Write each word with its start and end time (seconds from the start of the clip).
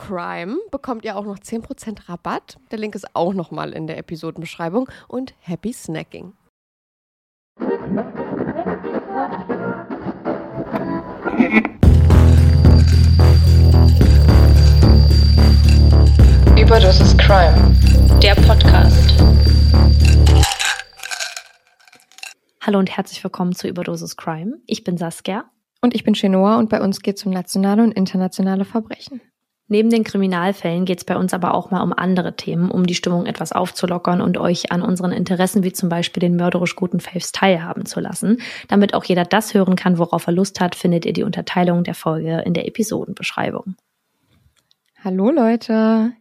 CRIME 0.00 0.56
bekommt 0.70 1.04
ihr 1.04 1.14
auch 1.14 1.26
noch 1.26 1.38
10% 1.38 2.08
Rabatt. 2.08 2.56
Der 2.70 2.78
Link 2.78 2.94
ist 2.94 3.14
auch 3.14 3.34
nochmal 3.34 3.74
in 3.74 3.86
der 3.86 3.98
Episodenbeschreibung. 3.98 4.88
Und 5.08 5.34
happy 5.40 5.74
snacking. 5.74 6.32
Überdosis 16.58 17.16
Crime, 17.18 17.76
der 18.22 18.34
Podcast. 18.36 19.22
Hallo 22.62 22.78
und 22.78 22.90
herzlich 22.96 23.22
willkommen 23.22 23.54
zu 23.54 23.68
Überdosis 23.68 24.16
Crime. 24.16 24.60
Ich 24.66 24.82
bin 24.82 24.96
Saskia. 24.96 25.44
Und 25.82 25.94
ich 25.94 26.04
bin 26.04 26.14
Chenoa 26.14 26.58
und 26.58 26.70
bei 26.70 26.80
uns 26.80 27.00
geht 27.00 27.16
es 27.16 27.26
um 27.26 27.32
nationale 27.32 27.82
und 27.82 27.92
internationale 27.92 28.64
Verbrechen. 28.64 29.20
Neben 29.72 29.88
den 29.88 30.02
Kriminalfällen 30.02 30.84
geht 30.84 30.98
es 30.98 31.04
bei 31.04 31.16
uns 31.16 31.32
aber 31.32 31.54
auch 31.54 31.70
mal 31.70 31.80
um 31.80 31.92
andere 31.92 32.34
Themen, 32.34 32.72
um 32.72 32.88
die 32.88 32.96
Stimmung 32.96 33.26
etwas 33.26 33.52
aufzulockern 33.52 34.20
und 34.20 34.36
euch 34.36 34.72
an 34.72 34.82
unseren 34.82 35.12
Interessen 35.12 35.62
wie 35.62 35.72
zum 35.72 35.88
Beispiel 35.88 36.20
den 36.20 36.34
mörderisch 36.34 36.74
guten 36.74 36.98
Faves 36.98 37.30
teilhaben 37.30 37.86
zu 37.86 38.00
lassen. 38.00 38.38
Damit 38.66 38.94
auch 38.94 39.04
jeder 39.04 39.24
das 39.24 39.54
hören 39.54 39.76
kann, 39.76 39.96
worauf 39.98 40.26
er 40.26 40.32
Lust 40.32 40.58
hat, 40.58 40.74
findet 40.74 41.06
ihr 41.06 41.12
die 41.12 41.22
Unterteilung 41.22 41.84
der 41.84 41.94
Folge 41.94 42.42
in 42.44 42.52
der 42.52 42.66
Episodenbeschreibung. 42.66 43.76
Hallo 45.04 45.30
Leute, 45.30 46.14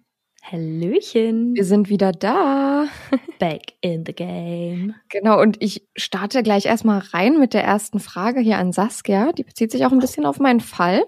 Hallöchen. 0.44 1.56
wir 1.56 1.66
sind 1.66 1.90
wieder 1.90 2.12
da. 2.12 2.86
Back 3.40 3.74
in 3.82 4.06
the 4.06 4.14
game. 4.14 4.94
Genau, 5.10 5.42
und 5.42 5.58
ich 5.60 5.88
starte 5.96 6.44
gleich 6.44 6.68
erstmal 6.68 7.00
rein 7.00 7.40
mit 7.40 7.56
der 7.56 7.64
ersten 7.64 8.00
Frage 8.00 8.42
hier 8.42 8.60
an 8.60 8.74
Saskia. 8.74 9.32
Die 9.32 9.44
bezieht 9.44 9.72
sich 9.72 9.88
auch 9.88 9.92
ein 9.92 9.98
bisschen 9.98 10.28
auf 10.28 10.38
meinen 10.40 10.60
Fall. 10.60 11.04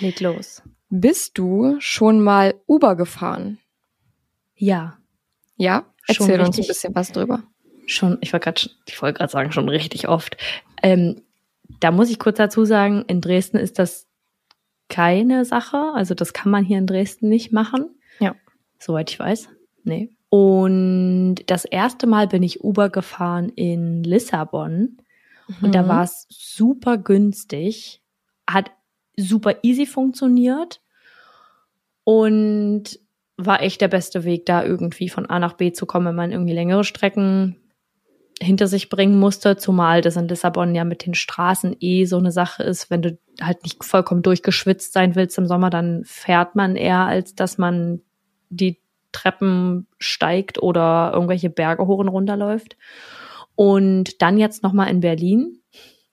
Leg 0.00 0.20
los. 0.20 0.62
Bist 0.90 1.36
du 1.38 1.76
schon 1.80 2.20
mal 2.22 2.54
Uber 2.66 2.96
gefahren? 2.96 3.58
Ja, 4.56 4.98
Ja? 5.56 5.84
Schon 6.10 6.26
Erzähl 6.30 6.40
uns 6.40 6.48
ein 6.48 6.60
richtig. 6.60 6.68
bisschen 6.68 6.94
was 6.94 7.12
drüber. 7.12 7.42
schon, 7.86 8.16
ich 8.22 8.32
wollte 8.32 8.44
gerade 8.44 8.70
ich 8.86 9.02
wollte 9.02 9.18
gerade 9.18 9.30
sagen, 9.30 9.52
schon 9.52 9.68
richtig 9.68 10.08
oft. 10.08 10.36
Ähm, 10.82 11.20
da 11.80 11.90
muss 11.90 12.10
ich 12.10 12.18
kurz 12.18 12.38
dazu 12.38 12.64
sagen, 12.64 13.04
in 13.08 13.20
Dresden 13.20 13.58
ist 13.58 13.78
das 13.78 14.06
keine 14.88 15.44
Sache. 15.44 15.76
Also 15.94 16.14
das 16.14 16.32
kann 16.32 16.50
man 16.50 16.64
hier 16.64 16.78
in 16.78 16.86
Dresden 16.86 17.28
nicht 17.28 17.52
machen. 17.52 17.90
Ja. 18.20 18.34
Soweit 18.78 19.10
ich 19.10 19.18
weiß. 19.18 19.48
Nee. 19.84 20.10
Und 20.30 21.36
das 21.46 21.64
erste 21.66 22.06
Mal 22.06 22.26
bin 22.28 22.42
ich 22.42 22.64
Uber 22.64 22.88
gefahren 22.88 23.50
in 23.50 24.02
Lissabon. 24.02 24.96
Und 25.60 25.74
da 25.74 25.82
Mhm. 25.82 25.88
war 25.88 26.04
es 26.04 26.26
super 26.30 26.96
günstig, 26.98 28.02
hat 28.46 28.70
super 29.18 29.56
easy 29.62 29.86
funktioniert. 29.86 30.80
Und 32.04 32.98
war 33.36 33.62
echt 33.62 33.80
der 33.80 33.88
beste 33.88 34.24
Weg, 34.24 34.46
da 34.46 34.64
irgendwie 34.64 35.08
von 35.08 35.26
A 35.26 35.38
nach 35.38 35.52
B 35.52 35.72
zu 35.72 35.86
kommen, 35.86 36.06
wenn 36.06 36.14
man 36.14 36.32
irgendwie 36.32 36.54
längere 36.54 36.84
Strecken 36.84 37.56
hinter 38.40 38.66
sich 38.66 38.88
bringen 38.88 39.18
musste, 39.18 39.56
zumal 39.56 40.00
das 40.00 40.16
in 40.16 40.28
Lissabon 40.28 40.74
ja 40.74 40.84
mit 40.84 41.06
den 41.06 41.14
Straßen 41.14 41.76
eh 41.80 42.04
so 42.04 42.18
eine 42.18 42.32
Sache 42.32 42.62
ist, 42.62 42.90
wenn 42.90 43.02
du 43.02 43.18
halt 43.40 43.62
nicht 43.62 43.84
vollkommen 43.84 44.22
durchgeschwitzt 44.22 44.92
sein 44.92 45.14
willst 45.14 45.38
im 45.38 45.46
Sommer, 45.46 45.70
dann 45.70 46.02
fährt 46.04 46.54
man 46.54 46.76
eher, 46.76 47.00
als 47.00 47.34
dass 47.34 47.58
man 47.58 48.00
die 48.48 48.80
Treppen 49.12 49.86
steigt 49.98 50.62
oder 50.62 51.12
irgendwelche 51.14 51.50
Berge 51.50 51.86
hoch 51.86 51.98
und 51.98 52.08
runter 52.08 52.36
läuft. 52.36 52.76
Und 53.54 54.22
dann 54.22 54.38
jetzt 54.38 54.62
nochmal 54.62 54.88
in 54.90 55.00
Berlin. 55.00 55.60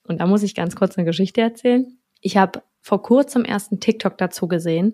Und 0.04 0.20
da 0.20 0.26
muss 0.26 0.42
ich 0.42 0.54
ganz 0.54 0.74
kurz 0.74 0.96
eine 0.96 1.04
Geschichte 1.04 1.40
erzählen. 1.40 1.98
Ich 2.20 2.36
habe 2.36 2.62
vor 2.80 3.02
kurzem 3.02 3.44
erst 3.44 3.72
einen 3.72 3.80
TikTok 3.80 4.16
dazu 4.16 4.46
gesehen, 4.46 4.92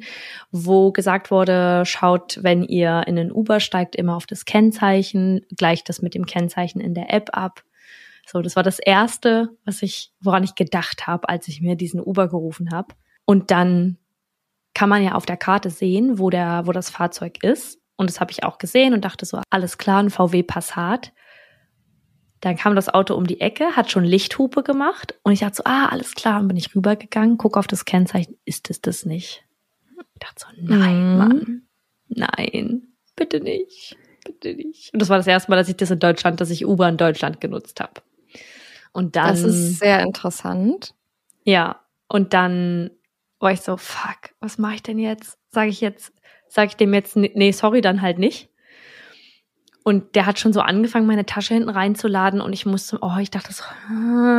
wo 0.51 0.93
gesagt 0.93 1.31
wurde, 1.31 1.85
schaut, 1.85 2.39
wenn 2.43 2.63
ihr 2.63 3.03
in 3.07 3.17
den 3.17 3.31
Uber 3.31 3.61
steigt, 3.61 3.97
immer 3.97 4.17
auf 4.17 4.25
das 4.25 4.47
Kennzeichen, 4.47 5.45
gleicht 5.57 5.91
das 5.91 6.01
mit 6.01 6.15
dem 6.15 6.25
Kennzeichen 6.25 6.81
in 6.81 6.95
der 6.95 7.13
App 7.13 7.29
ab. 7.35 7.63
So, 8.27 8.41
das 8.41 8.57
war 8.57 8.63
das 8.63 8.79
erste, 8.79 9.51
was 9.67 9.83
ich, 9.83 10.11
woran 10.21 10.43
ich 10.43 10.55
gedacht 10.55 11.07
habe, 11.07 11.29
als 11.29 11.49
ich 11.49 11.61
mir 11.61 11.77
diesen 11.77 12.01
Uber 12.01 12.29
gerufen 12.29 12.71
habe. 12.73 12.95
Und 13.27 13.51
dann 13.51 13.99
kann 14.75 14.89
man 14.89 15.05
ja 15.05 15.13
auf 15.13 15.27
der 15.27 15.37
Karte 15.37 15.69
sehen, 15.69 16.19
wo 16.19 16.31
der, 16.31 16.63
wo 16.67 16.73
das 16.73 16.89
Fahrzeug 16.89 17.43
ist. 17.45 17.79
Und 17.97 18.09
das 18.09 18.21
habe 18.21 18.33
ich 18.33 18.43
auch 18.43 18.57
gesehen 18.57 18.95
und 18.95 19.05
dachte 19.05 19.27
so, 19.27 19.41
alles 19.51 19.77
klar, 19.77 20.03
ein 20.03 20.11
VW 20.11 20.43
Passat. 20.43 21.13
Dann 22.43 22.57
kam 22.57 22.75
das 22.75 22.89
Auto 22.89 23.15
um 23.15 23.25
die 23.25 23.41
Ecke, 23.41 23.77
hat 23.77 23.91
schon 23.93 24.05
Lichthupe 24.05 24.65
gemacht 24.65 25.15
und 25.23 25.33
ich 25.33 25.41
dachte 25.41 25.57
so, 25.57 25.63
ah, 25.65 25.87
alles 25.87 26.15
klar, 26.17 26.41
und 26.41 26.49
bin 26.49 26.57
ich 26.57 26.75
rübergegangen, 26.75 27.39
guck 27.39 27.57
auf 27.57 27.69
das 27.69 27.85
Kennzeichen, 27.85 28.37
ist 28.45 28.69
es 28.69 28.81
das 28.81 29.07
nicht? 29.07 29.45
Ich 30.15 30.21
dachte 30.21 30.41
so, 30.41 30.47
nein, 30.61 31.13
mhm. 31.13 31.19
Mann, 31.19 31.63
nein, 32.09 32.83
bitte 33.15 33.41
nicht, 33.41 33.97
bitte 34.25 34.55
nicht. 34.55 34.93
Und 34.93 35.01
das 35.01 35.09
war 35.09 35.19
das 35.19 35.29
erste 35.29 35.53
Mal, 35.53 35.57
dass 35.57 35.69
ich 35.69 35.77
das 35.77 35.93
in 35.93 36.01
Deutschland, 36.01 36.41
dass 36.41 36.51
ich 36.51 36.67
Uber 36.67 36.89
in 36.89 36.97
Deutschland 36.97 37.41
genutzt 37.41 37.79
habe. 37.79 38.03
Und 38.93 39.15
dann. 39.15 39.29
Das 39.29 39.43
ist 39.43 39.79
sehr 39.79 40.01
interessant. 40.01 40.95
Ja, 41.45 41.81
und 42.09 42.35
dann 42.35 42.91
war 43.39 43.53
ich 43.53 43.61
so, 43.61 43.77
fuck, 43.77 44.35
was 44.41 44.59
mache 44.59 44.75
ich 44.75 44.83
denn 44.83 44.99
jetzt? 44.99 45.39
Sage 45.49 45.71
ich 45.71 45.81
jetzt, 45.81 46.13
sage 46.49 46.71
ich 46.71 46.77
dem 46.77 46.93
jetzt, 46.93 47.15
nee, 47.15 47.53
sorry, 47.53 47.81
dann 47.81 48.03
halt 48.03 48.19
nicht. 48.19 48.49
Und 49.85 50.15
der 50.15 50.27
hat 50.27 50.39
schon 50.39 50.53
so 50.53 50.61
angefangen, 50.61 51.07
meine 51.07 51.27
Tasche 51.27 51.55
hinten 51.55 51.69
reinzuladen 51.69 52.41
und 52.41 52.53
ich 52.53 52.67
musste, 52.67 52.99
oh, 53.03 53.17
ich 53.21 53.31
dachte 53.31 53.53
so, 53.53 53.65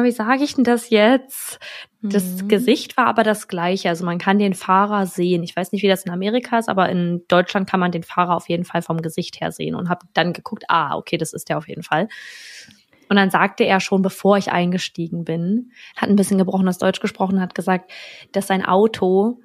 wie 0.04 0.12
sage 0.12 0.44
ich 0.44 0.56
denn 0.56 0.64
das 0.64 0.90
jetzt? 0.90 1.60
Das 2.02 2.44
mhm. 2.44 2.48
Gesicht 2.48 2.96
war 2.96 3.08
aber 3.08 3.24
das 3.24 3.50
gleiche. 3.50 3.90
Also 3.90 4.06
man 4.06 4.20
kann 4.20 4.40
den 4.40 4.54
Fahrer 4.54 5.06
sehen. 5.06 5.44
Ich 5.44 5.56
weiß 5.56 5.74
nicht, 5.74 5.84
wie 5.84 5.90
das 5.90 6.06
in 6.06 6.12
Amerika 6.12 6.60
ist, 6.60 6.70
aber 6.70 6.88
in 6.90 7.24
Deutschland 7.28 7.70
kann 7.70 7.82
man 7.82 7.92
den 7.92 8.04
Fahrer 8.04 8.36
auf 8.36 8.48
jeden 8.48 8.64
Fall 8.64 8.82
vom 8.82 9.02
Gesicht 9.02 9.42
her 9.42 9.52
sehen 9.52 9.76
und 9.76 9.90
habe 9.90 10.06
dann 10.14 10.32
geguckt, 10.32 10.64
ah, 10.70 10.96
okay, 10.96 11.18
das 11.18 11.34
ist 11.34 11.50
der 11.50 11.58
auf 11.58 11.68
jeden 11.68 11.84
Fall. 11.84 12.08
Und 13.10 13.18
dann 13.18 13.30
sagte 13.30 13.66
er 13.66 13.80
schon, 13.82 14.02
bevor 14.02 14.38
ich 14.38 14.52
eingestiegen 14.52 15.26
bin, 15.26 15.72
hat 15.98 16.10
ein 16.10 16.16
bisschen 16.16 16.38
gebrochenes 16.38 16.78
Deutsch 16.78 17.02
gesprochen, 17.02 17.42
hat 17.42 17.54
gesagt, 17.54 17.92
dass 18.32 18.48
sein 18.48 18.66
Auto 18.66 19.42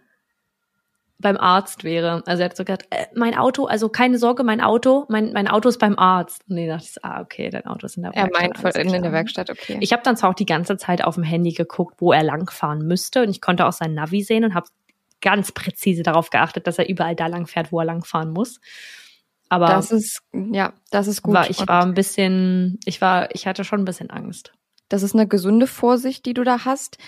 beim 1.19 1.37
Arzt 1.37 1.82
wäre. 1.82 2.23
Also 2.26 2.43
er 2.43 2.50
hat 2.50 2.56
so 2.56 2.65
gesagt, 2.65 2.87
äh, 2.91 3.06
mein 3.15 3.37
Auto, 3.37 3.67
also 3.67 3.88
keine 3.88 4.19
Sorge, 4.19 4.44
mein 4.44 4.61
Auto, 4.61 5.05
mein, 5.09 5.32
mein 5.32 5.49
Auto 5.49 5.69
ist 5.69 5.79
beim 5.79 5.99
Arzt. 5.99 6.43
Und 6.49 6.59
ich 6.59 6.69
dachte 6.69 6.87
ich 6.88 7.05
ah, 7.05 7.20
okay, 7.20 7.50
dein 7.50 7.67
Auto 7.67 7.87
ist 7.87 7.97
in 7.97 8.05
der 8.05 8.15
Werkstatt. 8.15 8.41
Er 8.41 8.43
meint 8.43 8.59
voll 8.59 8.70
in, 8.81 8.94
in 8.94 9.03
der 9.03 9.12
Werkstatt, 9.12 9.50
okay. 9.50 9.79
Ich 9.81 9.93
habe 9.93 10.03
dann 10.05 10.17
zwar 10.17 10.31
auch 10.31 10.35
die 10.35 10.47
ganze 10.47 10.76
Zeit 10.76 11.03
auf 11.03 11.17
dem 11.17 11.25
Handy 11.25 11.53
geguckt, 11.53 11.97
wo 11.99 12.12
er 12.12 12.23
langfahren 12.23 12.87
müsste 12.87 13.23
und 13.23 13.31
ich 13.31 13.41
konnte 13.41 13.67
auch 13.67 13.73
sein 13.73 13.94
Navi 13.94 14.23
sehen 14.23 14.44
und 14.44 14.55
habe 14.55 14.69
ganz 15.20 15.50
präzise 15.50 16.05
darauf 16.05 16.31
geachtet, 16.31 16.69
dass 16.69 16.79
er 16.79 16.88
überall 16.88 17.17
da 17.17 17.26
lang 17.26 17.47
fährt, 17.47 17.73
wo 17.73 17.81
er 17.81 17.85
langfahren 17.85 18.31
muss. 18.31 18.61
Aber 19.49 19.67
das 19.67 19.91
ist 19.91 20.23
ja, 20.32 20.75
das 20.91 21.09
ist 21.09 21.23
gut. 21.23 21.35
War, 21.35 21.50
ich 21.50 21.67
war 21.67 21.82
ein 21.82 21.94
bisschen, 21.94 22.79
ich 22.85 23.00
war, 23.00 23.35
ich 23.35 23.47
hatte 23.47 23.64
schon 23.64 23.81
ein 23.81 23.87
bisschen 23.87 24.11
Angst. 24.11 24.53
Das 24.88 25.03
ist 25.03 25.14
eine 25.14 25.26
gesunde 25.26 25.67
Vorsicht, 25.67 26.25
die 26.26 26.35
du 26.35 26.44
da 26.44 26.64
hast, 26.64 26.99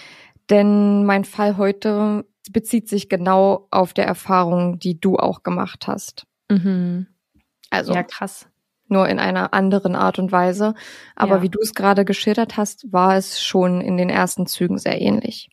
denn 0.50 1.04
mein 1.04 1.24
Fall 1.24 1.56
heute 1.56 2.24
bezieht 2.50 2.88
sich 2.88 3.08
genau 3.08 3.68
auf 3.70 3.92
der 3.92 4.06
Erfahrung, 4.06 4.78
die 4.78 5.00
du 5.00 5.16
auch 5.16 5.42
gemacht 5.42 5.86
hast. 5.86 6.26
Mhm. 6.50 7.06
Also 7.70 7.94
ja, 7.94 8.02
krass. 8.02 8.48
Nur 8.88 9.08
in 9.08 9.20
einer 9.20 9.54
anderen 9.54 9.94
Art 9.94 10.18
und 10.18 10.32
Weise. 10.32 10.74
Aber 11.14 11.36
ja. 11.36 11.42
wie 11.42 11.48
du 11.48 11.60
es 11.62 11.74
gerade 11.74 12.04
geschildert 12.04 12.56
hast, 12.56 12.92
war 12.92 13.16
es 13.16 13.40
schon 13.40 13.80
in 13.80 13.96
den 13.96 14.10
ersten 14.10 14.46
Zügen 14.46 14.78
sehr 14.78 15.00
ähnlich. 15.00 15.48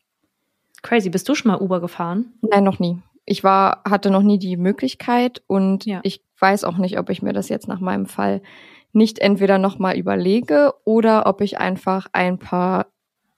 Crazy. 0.82 1.10
Bist 1.10 1.28
du 1.28 1.34
schon 1.34 1.52
mal 1.52 1.60
Uber 1.60 1.80
gefahren? 1.80 2.32
Nein, 2.40 2.64
noch 2.64 2.80
nie. 2.80 3.00
Ich 3.24 3.44
war, 3.44 3.82
hatte 3.88 4.10
noch 4.10 4.22
nie 4.22 4.38
die 4.38 4.56
Möglichkeit 4.56 5.42
und 5.46 5.84
ja. 5.84 6.00
ich 6.02 6.24
weiß 6.40 6.64
auch 6.64 6.78
nicht, 6.78 6.98
ob 6.98 7.10
ich 7.10 7.22
mir 7.22 7.32
das 7.32 7.48
jetzt 7.48 7.68
nach 7.68 7.80
meinem 7.80 8.06
Fall 8.06 8.42
nicht 8.92 9.18
entweder 9.18 9.58
nochmal 9.58 9.98
überlege 9.98 10.72
oder 10.84 11.26
ob 11.26 11.42
ich 11.42 11.58
einfach 11.58 12.06
ein 12.12 12.38
paar 12.38 12.86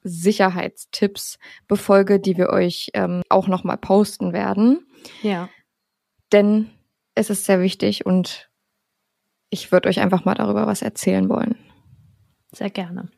Sicherheitstipps 0.02 1.38
befolge, 1.68 2.20
die 2.20 2.36
wir 2.36 2.50
euch 2.50 2.90
ähm, 2.94 3.22
auch 3.28 3.48
nochmal 3.48 3.76
posten 3.76 4.32
werden. 4.32 4.86
Ja. 5.22 5.48
Denn 6.32 6.70
es 7.14 7.30
ist 7.30 7.44
sehr 7.44 7.60
wichtig 7.60 8.06
und 8.06 8.50
ich 9.50 9.72
würde 9.72 9.88
euch 9.88 10.00
einfach 10.00 10.24
mal 10.24 10.34
darüber 10.34 10.66
was 10.66 10.82
erzählen 10.82 11.28
wollen. 11.28 11.56
Sehr 12.52 12.70
gerne. 12.70 13.10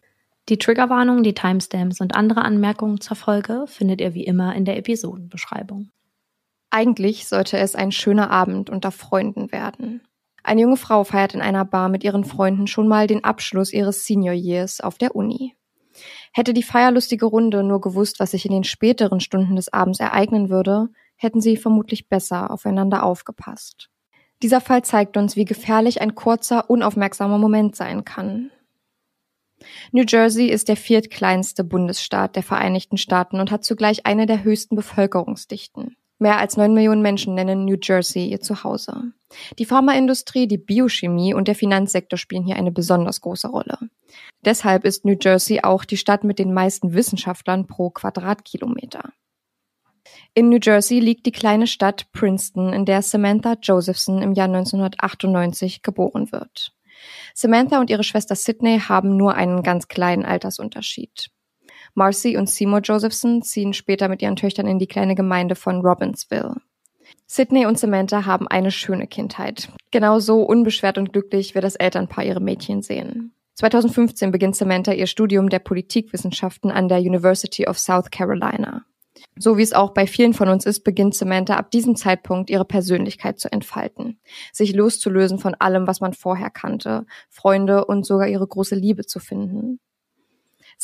Die 0.49 0.58
Triggerwarnung, 0.58 1.23
die 1.23 1.34
Timestamps 1.34 2.00
und 2.00 2.17
andere 2.17 2.43
Anmerkungen 2.43 3.00
zur 3.00 3.17
Folge 3.17 3.67
findet 3.69 4.00
ihr 4.00 4.14
wie 4.14 4.25
immer 4.25 4.56
in 4.56 4.64
der 4.64 4.76
Episodenbeschreibung. 4.76 5.90
Eigentlich 6.70 7.29
sollte 7.29 7.58
es 7.58 7.75
ein 7.75 7.93
schöner 7.93 8.31
Abend 8.31 8.70
unter 8.70 8.90
Freunden 8.90 9.52
werden. 9.52 10.02
Eine 10.43 10.62
junge 10.62 10.76
Frau 10.76 11.05
feiert 11.05 11.34
in 11.34 11.43
einer 11.43 11.64
Bar 11.64 11.88
mit 11.88 12.02
ihren 12.02 12.25
Freunden 12.25 12.67
schon 12.67 12.88
mal 12.88 13.06
den 13.06 13.23
Abschluss 13.23 13.73
ihres 13.73 14.06
Senior 14.06 14.34
Years 14.34 14.81
auf 14.81 14.99
der 14.99 15.14
Uni. 15.14 15.55
Hätte 16.32 16.55
die 16.55 16.62
feierlustige 16.62 17.26
Runde 17.26 17.62
nur 17.62 17.81
gewusst, 17.81 18.19
was 18.19 18.31
sich 18.31 18.46
in 18.46 18.52
den 18.52 18.64
späteren 18.64 19.20
Stunden 19.20 19.56
des 19.56 19.73
Abends 19.73 20.00
ereignen 20.00 20.49
würde, 20.49 20.88
hätten 21.17 21.40
sie 21.40 21.56
vermutlich 21.56 22.08
besser 22.08 22.50
aufeinander 22.50 23.05
aufgepasst. 23.05 23.90
Dieser 24.43 24.61
Fall 24.61 24.82
zeigt 24.82 25.17
uns, 25.17 25.37
wie 25.37 25.44
gefährlich 25.44 26.00
ein 26.00 26.14
kurzer, 26.14 26.69
unaufmerksamer 26.69 27.38
Moment 27.38 27.76
sein 27.76 28.05
kann. 28.05 28.50
New 29.93 30.05
Jersey 30.08 30.46
ist 30.46 30.69
der 30.69 30.76
viertkleinste 30.76 31.62
Bundesstaat 31.62 32.34
der 32.34 32.43
Vereinigten 32.43 32.96
Staaten 32.96 33.38
und 33.38 33.50
hat 33.50 33.62
zugleich 33.62 34.06
eine 34.06 34.26
der 34.26 34.43
höchsten 34.43 34.75
Bevölkerungsdichten. 34.75 35.96
Mehr 36.22 36.38
als 36.38 36.56
neun 36.56 36.72
Millionen 36.72 37.02
Menschen 37.02 37.34
nennen 37.34 37.64
New 37.64 37.76
Jersey 37.82 38.26
ihr 38.26 38.40
Zuhause. 38.40 39.10
Die 39.58 39.64
Pharmaindustrie, 39.64 40.46
die 40.46 40.56
Biochemie 40.56 41.34
und 41.34 41.48
der 41.48 41.56
Finanzsektor 41.56 42.17
spielen 42.17 42.44
hier 42.44 42.55
eine 42.55 42.70
besonders 42.70 43.22
große 43.22 43.48
Rolle. 43.48 43.76
Deshalb 44.44 44.84
ist 44.84 45.05
New 45.05 45.17
Jersey 45.20 45.62
auch 45.64 45.84
die 45.84 45.96
Stadt 45.96 46.22
mit 46.22 46.38
den 46.38 46.55
meisten 46.55 46.94
Wissenschaftlern 46.94 47.67
pro 47.67 47.91
Quadratkilometer. 47.91 49.12
In 50.32 50.48
New 50.48 50.60
Jersey 50.62 51.00
liegt 51.00 51.26
die 51.26 51.32
kleine 51.32 51.67
Stadt 51.67 52.12
Princeton, 52.12 52.72
in 52.72 52.84
der 52.84 53.02
Samantha 53.02 53.56
Josephson 53.60 54.22
im 54.22 54.32
Jahr 54.32 54.46
1998 54.46 55.82
geboren 55.82 56.31
wird. 56.31 56.72
Samantha 57.34 57.81
und 57.81 57.91
ihre 57.91 58.05
Schwester 58.05 58.36
Sydney 58.36 58.79
haben 58.79 59.17
nur 59.17 59.34
einen 59.34 59.64
ganz 59.64 59.88
kleinen 59.88 60.24
Altersunterschied. 60.24 61.31
Marcy 61.94 62.37
und 62.37 62.49
Seymour 62.49 62.81
Josephson 62.81 63.43
ziehen 63.43 63.72
später 63.72 64.08
mit 64.08 64.22
ihren 64.22 64.37
Töchtern 64.37 64.67
in 64.67 64.79
die 64.79 64.87
kleine 64.87 65.15
Gemeinde 65.15 65.55
von 65.55 65.81
Robbinsville. 65.81 66.56
Sydney 67.27 67.67
und 67.67 67.79
Samantha 67.79 68.27
haben 68.27 68.49
eine 68.49 68.70
schöne 68.70 69.06
Kindheit. 69.06 69.69
Genauso 69.91 70.43
unbeschwert 70.43 70.99
und 70.99 71.13
glücklich 71.13 71.55
wird 71.55 71.65
das 71.65 71.77
Elternpaar 71.77 72.25
ihre 72.25 72.41
Mädchen 72.41 72.82
sehen. 72.82 73.34
2015 73.55 74.31
beginnt 74.31 74.56
Samantha 74.56 74.93
ihr 74.93 75.06
Studium 75.06 75.49
der 75.49 75.58
Politikwissenschaften 75.58 76.70
an 76.70 76.89
der 76.89 76.99
University 76.99 77.67
of 77.67 77.79
South 77.79 78.11
Carolina. 78.11 78.84
So 79.39 79.56
wie 79.56 79.63
es 79.63 79.72
auch 79.72 79.91
bei 79.93 80.06
vielen 80.06 80.34
von 80.34 80.49
uns 80.49 80.67
ist, 80.67 80.84
beginnt 80.84 81.15
Samantha 81.15 81.56
ab 81.56 81.70
diesem 81.70 81.96
Zeitpunkt 81.96 82.51
ihre 82.51 82.65
Persönlichkeit 82.65 83.39
zu 83.39 83.53
entfalten, 83.53 84.19
sich 84.53 84.75
loszulösen 84.75 85.39
von 85.39 85.55
allem, 85.55 85.87
was 85.87 86.01
man 86.01 86.13
vorher 86.13 86.51
kannte, 86.51 87.06
Freunde 87.29 87.84
und 87.84 88.05
sogar 88.05 88.29
ihre 88.29 88.46
große 88.46 88.75
Liebe 88.75 89.05
zu 89.06 89.20
finden. 89.20 89.79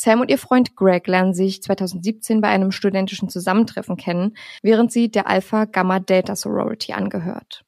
Sam 0.01 0.21
und 0.21 0.31
ihr 0.31 0.37
Freund 0.37 0.77
Greg 0.77 1.07
lernen 1.07 1.33
sich 1.33 1.61
2017 1.61 2.39
bei 2.39 2.47
einem 2.47 2.71
studentischen 2.71 3.27
Zusammentreffen 3.27 3.97
kennen, 3.97 4.37
während 4.61 4.93
sie 4.93 5.11
der 5.11 5.27
Alpha 5.27 5.65
Gamma 5.65 5.99
Delta 5.99 6.37
Sorority 6.37 6.93
angehört. 6.93 7.65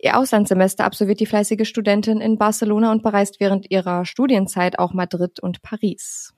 Ihr 0.00 0.18
Auslandssemester 0.18 0.84
absolviert 0.84 1.20
die 1.20 1.26
fleißige 1.26 1.64
Studentin 1.64 2.20
in 2.20 2.36
Barcelona 2.36 2.90
und 2.90 3.04
bereist 3.04 3.38
während 3.38 3.70
ihrer 3.70 4.04
Studienzeit 4.04 4.80
auch 4.80 4.92
Madrid 4.92 5.38
und 5.38 5.62
Paris. 5.62 6.34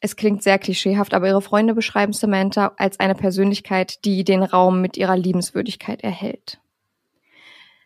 Es 0.00 0.16
klingt 0.16 0.42
sehr 0.42 0.58
klischeehaft, 0.58 1.14
aber 1.14 1.28
ihre 1.28 1.42
Freunde 1.42 1.74
beschreiben 1.74 2.12
Samantha 2.12 2.72
als 2.76 2.98
eine 2.98 3.14
Persönlichkeit, 3.14 4.04
die 4.04 4.24
den 4.24 4.42
Raum 4.42 4.80
mit 4.80 4.96
ihrer 4.96 5.16
Liebenswürdigkeit 5.16 6.02
erhält. 6.02 6.60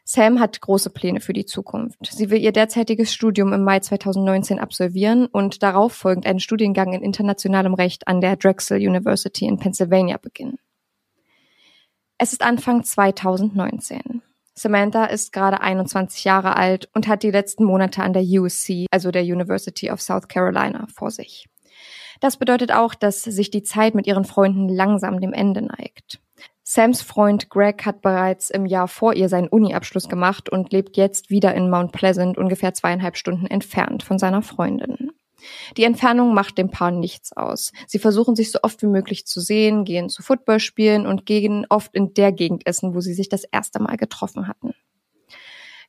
Sam 0.06 0.38
hat 0.38 0.60
große 0.60 0.90
Pläne 0.90 1.20
für 1.20 1.32
die 1.32 1.46
Zukunft. 1.46 2.12
Sie 2.12 2.28
will 2.28 2.38
ihr 2.38 2.52
derzeitiges 2.52 3.14
Studium 3.14 3.54
im 3.54 3.64
Mai 3.64 3.80
2019 3.80 4.58
absolvieren 4.58 5.26
und 5.26 5.62
darauf 5.62 5.94
folgend 5.94 6.26
einen 6.26 6.40
Studiengang 6.40 6.92
in 6.92 7.02
internationalem 7.02 7.72
Recht 7.72 8.06
an 8.06 8.20
der 8.20 8.36
Drexel 8.36 8.76
University 8.76 9.46
in 9.46 9.58
Pennsylvania 9.58 10.18
beginnen. 10.18 10.58
Es 12.18 12.32
ist 12.32 12.42
Anfang 12.42 12.84
2019. 12.84 14.22
Samantha 14.54 15.06
ist 15.06 15.32
gerade 15.32 15.62
21 15.62 16.22
Jahre 16.24 16.54
alt 16.54 16.88
und 16.94 17.08
hat 17.08 17.22
die 17.22 17.30
letzten 17.30 17.64
Monate 17.64 18.02
an 18.02 18.12
der 18.12 18.22
USC, 18.22 18.86
also 18.90 19.10
der 19.10 19.22
University 19.22 19.90
of 19.90 20.02
South 20.02 20.28
Carolina, 20.28 20.86
vor 20.94 21.10
sich. 21.10 21.48
Das 22.20 22.36
bedeutet 22.36 22.72
auch, 22.72 22.94
dass 22.94 23.22
sich 23.22 23.50
die 23.50 23.62
Zeit 23.62 23.94
mit 23.94 24.06
ihren 24.06 24.24
Freunden 24.24 24.68
langsam 24.68 25.20
dem 25.20 25.32
Ende 25.32 25.62
neigt. 25.62 26.20
Sams 26.66 27.02
Freund 27.02 27.50
Greg 27.50 27.84
hat 27.84 28.00
bereits 28.00 28.48
im 28.48 28.64
Jahr 28.64 28.88
vor 28.88 29.12
ihr 29.12 29.28
seinen 29.28 29.48
Uni-Abschluss 29.48 30.08
gemacht 30.08 30.48
und 30.48 30.72
lebt 30.72 30.96
jetzt 30.96 31.28
wieder 31.28 31.54
in 31.54 31.68
Mount 31.68 31.92
Pleasant, 31.92 32.38
ungefähr 32.38 32.72
zweieinhalb 32.72 33.18
Stunden 33.18 33.46
entfernt 33.46 34.02
von 34.02 34.18
seiner 34.18 34.40
Freundin. 34.40 35.12
Die 35.76 35.84
Entfernung 35.84 36.32
macht 36.32 36.56
dem 36.56 36.70
Paar 36.70 36.90
nichts 36.90 37.36
aus. 37.36 37.72
Sie 37.86 37.98
versuchen 37.98 38.34
sich 38.34 38.50
so 38.50 38.60
oft 38.62 38.80
wie 38.80 38.86
möglich 38.86 39.26
zu 39.26 39.40
sehen, 39.40 39.84
gehen 39.84 40.08
zu 40.08 40.22
Football 40.22 40.58
spielen 40.58 41.06
und 41.06 41.26
gehen 41.26 41.66
oft 41.68 41.94
in 41.94 42.14
der 42.14 42.32
Gegend 42.32 42.66
essen, 42.66 42.94
wo 42.94 43.02
sie 43.02 43.12
sich 43.12 43.28
das 43.28 43.44
erste 43.44 43.78
Mal 43.82 43.98
getroffen 43.98 44.48
hatten. 44.48 44.74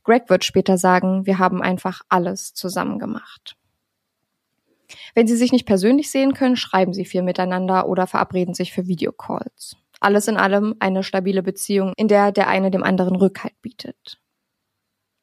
Greg 0.04 0.30
wird 0.30 0.44
später 0.44 0.78
sagen, 0.78 1.26
wir 1.26 1.40
haben 1.40 1.62
einfach 1.62 2.02
alles 2.10 2.54
zusammen 2.54 3.00
gemacht. 3.00 3.56
Wenn 5.14 5.26
sie 5.26 5.38
sich 5.38 5.54
nicht 5.54 5.66
persönlich 5.66 6.12
sehen 6.12 6.34
können, 6.34 6.58
schreiben 6.58 6.94
sie 6.94 7.06
viel 7.06 7.22
miteinander 7.22 7.88
oder 7.88 8.08
verabreden 8.08 8.54
sich 8.54 8.74
für 8.74 8.88
Videocalls. 8.88 9.78
Alles 10.06 10.28
in 10.28 10.38
allem 10.38 10.76
eine 10.78 11.02
stabile 11.02 11.42
Beziehung, 11.42 11.92
in 11.98 12.08
der 12.08 12.32
der 12.32 12.48
eine 12.48 12.70
dem 12.70 12.84
anderen 12.84 13.16
Rückhalt 13.16 13.60
bietet. 13.64 14.20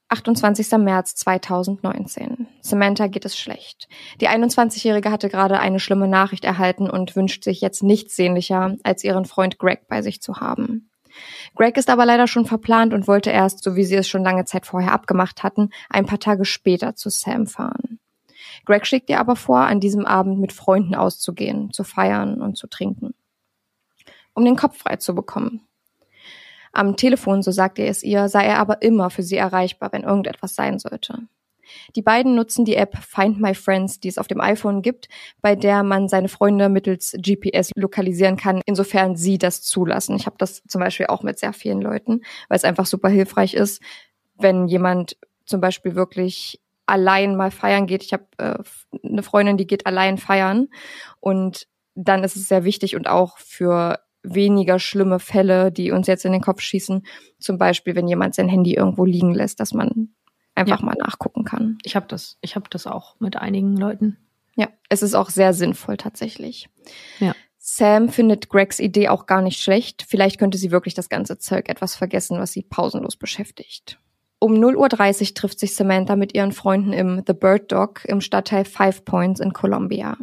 28. 0.09 0.73
März 0.79 1.15
2019. 1.15 2.49
Samantha 2.63 3.07
geht 3.07 3.25
es 3.25 3.39
schlecht. 3.39 3.89
Die 4.21 4.29
21-Jährige 4.29 5.13
hatte 5.13 5.29
gerade 5.29 5.61
eine 5.61 5.79
schlimme 5.79 6.09
Nachricht 6.09 6.45
erhalten 6.45 6.91
und 6.91 7.15
wünscht 7.15 7.45
sich 7.45 7.61
jetzt 7.61 7.85
nichts 7.85 8.17
sehnlicher, 8.17 8.75
als 8.83 9.05
ihren 9.05 9.25
Freund 9.25 9.57
Greg 9.61 9.87
bei 9.87 10.03
sich 10.03 10.21
zu 10.21 10.41
haben. 10.41 10.91
Greg 11.55 11.77
ist 11.77 11.89
aber 11.89 12.05
leider 12.05 12.27
schon 12.27 12.45
verplant 12.45 12.93
und 12.93 13.07
wollte 13.07 13.31
erst, 13.31 13.63
so 13.63 13.77
wie 13.77 13.85
sie 13.85 13.95
es 13.95 14.09
schon 14.09 14.25
lange 14.25 14.47
Zeit 14.47 14.67
vorher 14.67 14.91
abgemacht 14.91 15.45
hatten, 15.45 15.71
ein 15.91 16.07
paar 16.07 16.19
Tage 16.19 16.45
später 16.45 16.97
zu 16.97 17.09
Sam 17.09 17.47
fahren. 17.47 18.01
Greg 18.65 18.85
schlägt 18.85 19.11
ihr 19.11 19.21
aber 19.21 19.37
vor, 19.37 19.61
an 19.61 19.79
diesem 19.79 20.07
Abend 20.07 20.41
mit 20.41 20.53
Freunden 20.53 20.97
auszugehen, 20.97 21.71
zu 21.71 21.85
feiern 21.85 22.41
und 22.43 22.57
zu 22.57 22.67
trinken. 22.67 23.15
Um 24.35 24.45
den 24.45 24.57
Kopf 24.57 24.79
frei 24.79 24.97
zu 24.97 25.15
bekommen. 25.15 25.67
Am 26.73 26.97
Telefon, 26.97 27.43
so 27.43 27.51
sagte 27.51 27.83
er 27.83 27.91
es 27.91 28.03
ihr, 28.03 28.29
sei 28.29 28.45
er 28.47 28.59
aber 28.59 28.81
immer 28.81 29.11
für 29.11 29.23
sie 29.23 29.37
erreichbar, 29.37 29.93
wenn 29.93 30.05
irgendetwas 30.05 30.55
sein 30.55 30.79
sollte. 30.79 31.19
Die 31.97 32.03
beiden 32.03 32.35
nutzen 32.35 32.65
die 32.65 32.77
App 32.77 32.97
Find 32.97 33.41
My 33.41 33.55
Friends, 33.55 34.01
die 34.01 34.09
es 34.09 34.19
auf 34.19 34.29
dem 34.29 34.41
iPhone 34.41 34.83
gibt, 34.83 35.09
bei 35.41 35.55
der 35.55 35.83
man 35.83 36.09
seine 36.09 36.29
Freunde 36.29 36.69
mittels 36.69 37.17
GPS 37.19 37.71
lokalisieren 37.77 38.37
kann, 38.37 38.63
insofern 38.67 39.17
sie 39.17 39.39
das 39.39 39.63
zulassen. 39.63 40.17
Ich 40.17 40.27
habe 40.27 40.37
das 40.39 40.63
zum 40.67 40.81
Beispiel 40.81 41.07
auch 41.07 41.23
mit 41.23 41.39
sehr 41.39 41.53
vielen 41.53 41.81
Leuten, 41.81 42.23
weil 42.49 42.57
es 42.57 42.65
einfach 42.65 42.87
super 42.87 43.09
hilfreich 43.09 43.55
ist, 43.55 43.83
wenn 44.39 44.67
jemand 44.67 45.17
zum 45.45 45.61
Beispiel 45.61 45.95
wirklich 45.95 46.61
allein 46.87 47.37
mal 47.37 47.51
feiern 47.51 47.87
geht. 47.87 48.03
Ich 48.03 48.13
habe 48.13 48.27
äh, 48.39 48.59
eine 49.05 49.23
Freundin, 49.23 49.57
die 49.57 49.67
geht 49.67 49.87
allein 49.87 50.19
feiern 50.19 50.69
und 51.21 51.69
dann 51.95 52.25
ist 52.25 52.37
es 52.37 52.49
sehr 52.49 52.65
wichtig 52.65 52.97
und 52.97 53.07
auch 53.07 53.39
für 53.39 53.99
weniger 54.23 54.79
schlimme 54.79 55.19
Fälle, 55.19 55.73
die 55.73 55.91
uns 55.91 56.07
jetzt 56.07 56.25
in 56.25 56.33
den 56.33 56.41
Kopf 56.41 56.61
schießen. 56.61 57.05
Zum 57.39 57.59
Beispiel, 57.59 57.95
wenn 57.95 58.09
jemand 58.09 58.35
sein 58.35 58.49
Handy 58.49 58.75
irgendwo 58.75 59.05
liegen 59.05 59.35
lässt, 59.35 59.61
dass 59.61 59.75
man 59.75 60.11
einfach 60.55 60.81
ja. 60.81 60.87
mal 60.87 60.97
nachgucken 60.99 61.45
kann. 61.45 61.79
Ich 61.85 61.97
habe 61.97 62.07
das, 62.09 62.39
ich 62.41 62.57
habe 62.57 62.69
das 62.71 62.87
auch 62.87 63.17
mit 63.21 63.37
einigen 63.37 63.77
Leuten. 63.77 64.19
Ja, 64.55 64.69
es 64.89 65.03
ist 65.03 65.15
auch 65.15 65.31
sehr 65.31 65.53
sinnvoll 65.53 65.97
tatsächlich. 65.97 66.69
Ja. 67.19 67.35
Sam 67.59 68.09
findet 68.09 68.49
Gregs 68.49 68.81
Idee 68.81 69.09
auch 69.09 69.27
gar 69.27 69.41
nicht 69.41 69.63
schlecht. 69.63 70.05
Vielleicht 70.07 70.39
könnte 70.39 70.59
sie 70.59 70.71
wirklich 70.71 70.95
das 70.95 71.09
ganze 71.09 71.39
Zeug 71.39 71.69
etwas 71.69 71.95
vergessen, 71.95 72.39
was 72.39 72.53
sie 72.53 72.63
pausenlos 72.63 73.17
beschäftigt. 73.17 73.99
Um 74.41 74.55
0.30 74.55 75.29
Uhr 75.29 75.35
trifft 75.35 75.61
sich 75.61 75.75
Samantha 75.77 76.17
mit 76.17 76.35
ihren 76.35 76.51
Freunden 76.51 76.93
im 76.93 77.23
The 77.25 77.33
Bird 77.33 77.71
Dog 77.71 78.05
im 78.05 78.21
Stadtteil 78.21 78.65
Five 78.65 79.05
Points 79.05 79.39
in 79.39 79.53
Columbia. 79.53 80.17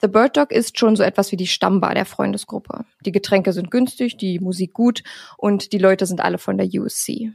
The 0.00 0.08
Bird 0.08 0.36
Dog 0.36 0.50
ist 0.50 0.78
schon 0.78 0.96
so 0.96 1.02
etwas 1.02 1.32
wie 1.32 1.36
die 1.36 1.46
Stammbar 1.46 1.94
der 1.94 2.04
Freundesgruppe. 2.04 2.84
Die 3.04 3.12
Getränke 3.12 3.52
sind 3.52 3.70
günstig, 3.70 4.16
die 4.16 4.38
Musik 4.38 4.72
gut 4.72 5.02
und 5.36 5.72
die 5.72 5.78
Leute 5.78 6.06
sind 6.06 6.20
alle 6.20 6.38
von 6.38 6.58
der 6.58 6.66
USC. 6.66 7.32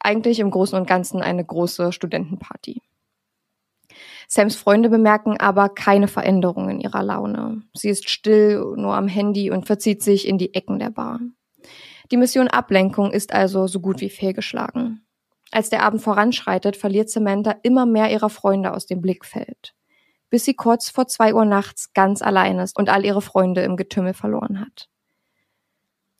Eigentlich 0.00 0.38
im 0.40 0.50
Großen 0.50 0.78
und 0.78 0.86
Ganzen 0.86 1.22
eine 1.22 1.44
große 1.44 1.92
Studentenparty. 1.92 2.82
Sams 4.28 4.56
Freunde 4.56 4.90
bemerken 4.90 5.38
aber 5.38 5.70
keine 5.70 6.06
Veränderung 6.06 6.68
in 6.68 6.80
ihrer 6.80 7.02
Laune. 7.02 7.62
Sie 7.74 7.88
ist 7.88 8.10
still, 8.10 8.74
nur 8.76 8.94
am 8.94 9.08
Handy 9.08 9.50
und 9.50 9.66
verzieht 9.66 10.02
sich 10.02 10.28
in 10.28 10.38
die 10.38 10.54
Ecken 10.54 10.78
der 10.78 10.90
Bar. 10.90 11.20
Die 12.12 12.16
Mission 12.16 12.48
Ablenkung 12.48 13.10
ist 13.10 13.32
also 13.32 13.66
so 13.66 13.80
gut 13.80 14.00
wie 14.00 14.10
fehlgeschlagen. 14.10 15.06
Als 15.50 15.70
der 15.70 15.82
Abend 15.82 16.02
voranschreitet, 16.02 16.76
verliert 16.76 17.08
Samantha 17.08 17.56
immer 17.62 17.86
mehr 17.86 18.10
ihrer 18.10 18.28
Freunde 18.28 18.72
aus 18.74 18.86
dem 18.86 19.00
Blickfeld 19.00 19.74
bis 20.30 20.44
sie 20.44 20.54
kurz 20.54 20.90
vor 20.90 21.06
zwei 21.06 21.34
Uhr 21.34 21.44
nachts 21.44 21.92
ganz 21.92 22.22
allein 22.22 22.58
ist 22.58 22.76
und 22.76 22.88
all 22.88 23.04
ihre 23.04 23.22
Freunde 23.22 23.62
im 23.62 23.76
Getümmel 23.76 24.14
verloren 24.14 24.60
hat. 24.60 24.88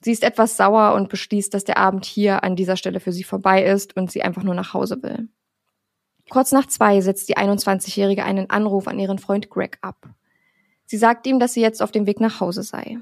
Sie 0.01 0.13
ist 0.13 0.23
etwas 0.23 0.57
sauer 0.57 0.95
und 0.95 1.09
beschließt, 1.09 1.53
dass 1.53 1.65
der 1.65 1.77
Abend 1.77 2.05
hier 2.05 2.45
an 2.45 2.57
dieser 2.57 2.77
Stelle 2.77 3.01
für 3.01 3.13
sie 3.13 3.25
vorbei 3.25 3.65
ist 3.65 3.97
und 3.97 4.11
sie 4.11 4.23
einfach 4.23 4.45
nur 4.45 4.55
nach 4.55 4.73
Hause 4.73 5.03
will. 5.03 5.29
Kurz 6.31 6.53
nach 6.53 6.67
zwei 6.67 7.01
setzt 7.01 7.29
die 7.29 7.37
21-Jährige 7.37 8.25
einen 8.25 8.51
Anruf 8.51 8.87
an 8.87 8.99
ihren 8.99 9.19
Freund 9.19 9.51
Greg 9.51 9.79
ab. 9.81 10.09
Sie 10.87 10.99
sagt 10.99 11.27
ihm, 11.27 11.39
dass 11.39 11.55
sie 11.55 11.63
jetzt 11.63 11.83
auf 11.83 11.91
dem 11.91 12.07
Weg 12.07 12.21
nach 12.21 12.41
Hause 12.41 12.63
sei. 12.63 12.99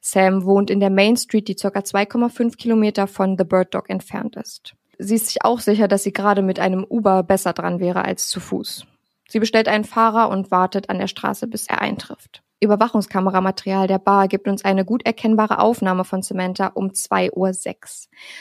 Sam 0.00 0.44
wohnt 0.44 0.68
in 0.68 0.80
der 0.80 0.90
Main 0.90 1.16
Street, 1.16 1.48
die 1.48 1.54
ca. 1.54 1.68
2,5 1.68 2.56
Kilometer 2.56 3.06
von 3.06 3.38
The 3.38 3.44
Bird 3.44 3.74
Dog 3.74 3.88
entfernt 3.88 4.36
ist. 4.36 4.74
Sie 4.98 5.14
ist 5.14 5.26
sich 5.26 5.44
auch 5.44 5.60
sicher, 5.60 5.86
dass 5.86 6.02
sie 6.02 6.12
gerade 6.12 6.42
mit 6.42 6.58
einem 6.58 6.84
Uber 6.84 7.22
besser 7.22 7.52
dran 7.52 7.78
wäre 7.78 8.04
als 8.04 8.28
zu 8.28 8.40
Fuß. 8.40 8.86
Sie 9.32 9.40
bestellt 9.40 9.66
einen 9.66 9.84
Fahrer 9.84 10.28
und 10.28 10.50
wartet 10.50 10.90
an 10.90 10.98
der 10.98 11.06
Straße, 11.06 11.46
bis 11.46 11.66
er 11.66 11.80
eintrifft. 11.80 12.42
Überwachungskameramaterial 12.60 13.86
der 13.86 13.98
Bar 13.98 14.28
gibt 14.28 14.46
uns 14.46 14.62
eine 14.62 14.84
gut 14.84 15.06
erkennbare 15.06 15.58
Aufnahme 15.58 16.04
von 16.04 16.20
Samantha 16.20 16.66
um 16.66 16.88
2.06 16.88 17.30
Uhr. 17.34 17.52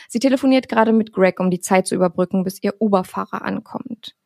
Sie 0.10 0.20
telefoniert 0.20 0.68
gerade 0.68 0.92
mit 0.92 1.14
Greg, 1.14 1.40
um 1.40 1.50
die 1.50 1.62
Zeit 1.62 1.88
zu 1.88 1.96
überbrücken, 1.96 2.44
bis 2.44 2.62
ihr 2.62 2.74
Uberfahrer 2.80 3.42
ankommt. 3.42 4.18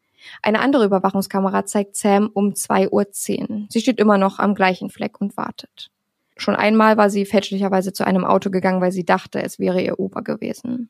Eine 0.41 0.59
andere 0.59 0.85
Überwachungskamera 0.85 1.67
zeigt 1.67 1.97
Sam 1.97 2.31
um 2.33 2.53
2.10 2.53 2.89
Uhr. 2.89 3.67
Sie 3.69 3.79
steht 3.79 3.99
immer 3.99 4.17
noch 4.17 4.39
am 4.39 4.55
gleichen 4.55 4.89
Fleck 4.89 5.21
und 5.21 5.37
wartet. 5.37 5.91
Schon 6.35 6.55
einmal 6.55 6.97
war 6.97 7.11
sie 7.11 7.25
fälschlicherweise 7.25 7.93
zu 7.93 8.07
einem 8.07 8.25
Auto 8.25 8.49
gegangen, 8.49 8.81
weil 8.81 8.91
sie 8.91 9.05
dachte, 9.05 9.39
es 9.43 9.59
wäre 9.59 9.83
ihr 9.83 9.99
Uber 9.99 10.23
gewesen. 10.23 10.89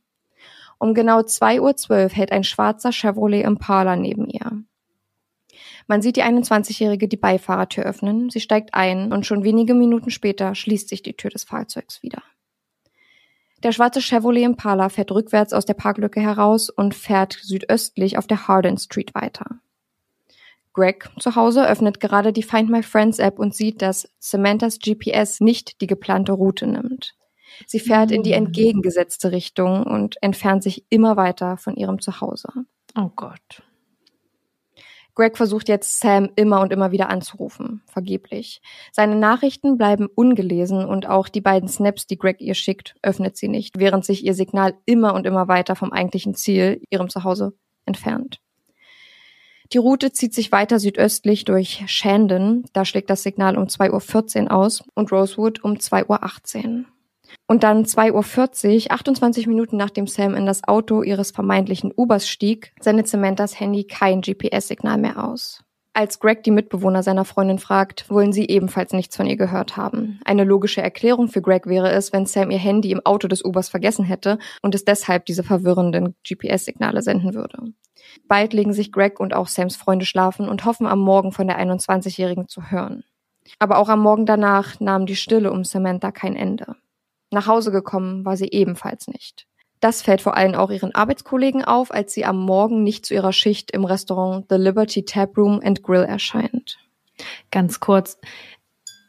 Um 0.78 0.94
genau 0.94 1.20
2.12 1.20 1.90
Uhr 1.90 2.10
hält 2.12 2.32
ein 2.32 2.46
schwarzer 2.46 2.94
Chevrolet 2.94 3.44
Impala 3.44 3.98
neben 3.98 4.30
ihr. 4.30 4.64
Man 5.88 6.02
sieht 6.02 6.16
die 6.16 6.24
21-Jährige 6.24 7.08
die 7.08 7.18
Beifahrertür 7.18 7.84
öffnen, 7.84 8.30
sie 8.30 8.40
steigt 8.40 8.74
ein 8.74 9.14
und 9.14 9.26
schon 9.26 9.44
wenige 9.44 9.74
Minuten 9.74 10.10
später 10.10 10.56
schließt 10.56 10.90
sich 10.90 11.04
die 11.04 11.16
Tür 11.16 11.30
des 11.30 11.44
Fahrzeugs 11.44 12.02
wieder. 12.02 12.24
Der 13.64 13.72
schwarze 13.72 14.02
Chevrolet 14.02 14.44
Impala 14.44 14.90
fährt 14.90 15.12
rückwärts 15.12 15.54
aus 15.54 15.66
der 15.66 15.74
Parklücke 15.74 16.20
heraus 16.22 16.70
und 16.70 16.94
fährt 16.94 17.34
südöstlich 17.42 18.18
auf 18.18 18.28
der 18.28 18.48
Hardin 18.48 18.78
Street 18.78 19.16
weiter. 19.16 19.60
Greg 20.74 21.10
zu 21.20 21.36
Hause 21.36 21.68
öffnet 21.68 22.00
gerade 22.00 22.34
die 22.34 22.44
Find 22.44 22.70
My 22.70 22.84
Friends 22.84 23.18
App 23.18 23.40
und 23.40 23.56
sieht, 23.56 23.82
dass 23.82 24.10
Samanthas 24.20 24.78
GPS 24.80 25.40
nicht 25.40 25.80
die 25.82 25.88
geplante 25.88 26.34
Route 26.34 26.68
nimmt. 26.68 27.16
Sie 27.66 27.80
fährt 27.80 28.12
in 28.12 28.24
die 28.24 28.36
hm. 28.36 28.48
entgegengesetzte 28.48 29.32
Richtung 29.32 29.84
und 29.84 30.22
entfernt 30.22 30.64
sich 30.64 30.86
immer 30.90 31.16
weiter 31.16 31.58
von 31.58 31.76
ihrem 31.76 32.02
Zuhause. 32.02 32.50
Oh 32.98 33.10
Gott. 33.16 33.64
Greg 35.16 35.38
versucht 35.38 35.70
jetzt 35.70 36.00
Sam 36.02 36.30
immer 36.36 36.60
und 36.60 36.74
immer 36.74 36.92
wieder 36.92 37.10
anzurufen, 37.10 37.82
vergeblich. 37.88 38.62
Seine 38.92 39.16
Nachrichten 39.16 39.78
bleiben 39.78 40.08
ungelesen 40.14 40.86
und 40.86 41.08
auch 41.08 41.30
die 41.30 41.42
beiden 41.42 41.70
Snaps, 41.70 42.06
die 42.06 42.18
Greg 42.18 42.42
ihr 42.42 42.54
schickt, 42.54 42.96
öffnet 43.02 43.38
sie 43.38 43.48
nicht, 43.48 43.80
während 43.80 44.04
sich 44.04 44.26
ihr 44.26 44.34
Signal 44.34 44.76
immer 44.86 45.14
und 45.14 45.26
immer 45.26 45.48
weiter 45.48 45.76
vom 45.76 45.94
eigentlichen 45.94 46.36
Ziel, 46.36 46.82
ihrem 46.90 47.10
Zuhause, 47.10 47.54
entfernt. 47.86 48.42
Die 49.74 49.78
Route 49.78 50.12
zieht 50.12 50.34
sich 50.34 50.52
weiter 50.52 50.80
südöstlich 50.80 51.46
durch 51.46 51.84
Shandon, 51.88 52.66
da 52.74 52.86
schlägt 52.86 53.10
das 53.10 53.24
Signal 53.24 53.58
um 53.58 53.66
2.14 53.66 54.44
Uhr 54.44 54.52
aus 54.52 54.84
und 54.94 55.12
Rosewood 55.12 55.64
um 55.64 55.76
2.18 55.76 56.80
Uhr. 56.80 56.86
Und 57.48 57.64
dann 57.64 57.84
2.40 57.84 58.86
Uhr, 58.86 58.92
28 58.92 59.48
Minuten 59.48 59.78
nachdem 59.78 60.08
Sam 60.08 60.36
in 60.36 60.46
das 60.46 60.64
Auto 60.68 61.04
ihres 61.04 61.32
vermeintlichen 61.32 61.92
Ubers 61.96 62.28
stieg, 62.28 62.74
sendet 62.80 63.08
Samanthas 63.08 63.60
Handy 63.60 63.86
kein 63.86 64.22
GPS-Signal 64.22 64.98
mehr 64.98 65.24
aus. 65.24 65.66
Als 65.98 66.20
Greg 66.20 66.44
die 66.44 66.52
Mitbewohner 66.52 67.04
seiner 67.04 67.24
Freundin 67.24 67.58
fragt, 67.58 68.10
wollen 68.10 68.34
sie 68.34 68.48
ebenfalls 68.48 68.92
nichts 68.92 69.16
von 69.16 69.28
ihr 69.28 69.38
gehört 69.38 69.78
haben. 69.78 70.20
Eine 70.26 70.44
logische 70.44 70.82
Erklärung 70.82 71.30
für 71.30 71.42
Greg 71.42 71.68
wäre 71.68 71.90
es, 71.90 72.12
wenn 72.12 72.26
Sam 72.26 72.52
ihr 72.52 72.58
Handy 72.58 72.92
im 72.92 73.06
Auto 73.06 73.30
des 73.30 73.46
Ubers 73.46 73.70
vergessen 73.70 74.04
hätte 74.04 74.38
und 74.62 74.76
es 74.76 74.84
deshalb 74.84 75.26
diese 75.26 75.44
verwirrenden 75.44 76.14
GPS-Signale 76.28 77.02
senden 77.02 77.34
würde. 77.34 77.72
Bald 78.28 78.52
legen 78.52 78.74
sich 78.74 78.92
Greg 78.92 79.22
und 79.22 79.34
auch 79.34 79.48
Sams 79.48 79.78
Freunde 79.78 80.06
schlafen 80.06 80.50
und 80.50 80.66
hoffen 80.66 80.86
am 80.86 81.00
Morgen 81.00 81.32
von 81.32 81.48
der 81.48 81.60
21-Jährigen 81.60 82.50
zu 82.50 82.72
hören. 82.72 83.06
Aber 83.60 83.78
auch 83.78 83.88
am 83.88 84.02
Morgen 84.02 84.26
danach 84.26 84.82
nahm 84.82 85.06
die 85.06 85.16
Stille 85.16 85.50
um 85.50 85.64
Samantha 85.64 86.12
kein 86.12 86.36
Ende. 86.36 86.76
Nach 87.36 87.48
Hause 87.48 87.70
gekommen 87.70 88.24
war 88.24 88.38
sie 88.38 88.48
ebenfalls 88.48 89.10
nicht. 89.10 89.46
Das 89.82 90.02
fällt 90.02 90.22
vor 90.22 90.38
allem 90.38 90.56
auch 90.56 90.72
ihren 90.72 90.96
Arbeitskollegen 90.96 91.66
auf, 91.66 91.92
als 91.92 92.14
sie 92.14 92.24
am 92.24 92.40
Morgen 92.40 92.82
nicht 92.82 93.06
zu 93.06 93.14
ihrer 93.14 93.34
Schicht 93.34 93.72
im 93.72 93.84
Restaurant 93.84 94.46
The 94.50 94.56
Liberty 94.56 95.04
Tap 95.04 95.38
Room 95.38 95.60
and 95.62 95.84
Grill 95.84 96.04
erscheint. 96.04 96.78
Ganz 97.52 97.82
kurz, 97.82 98.18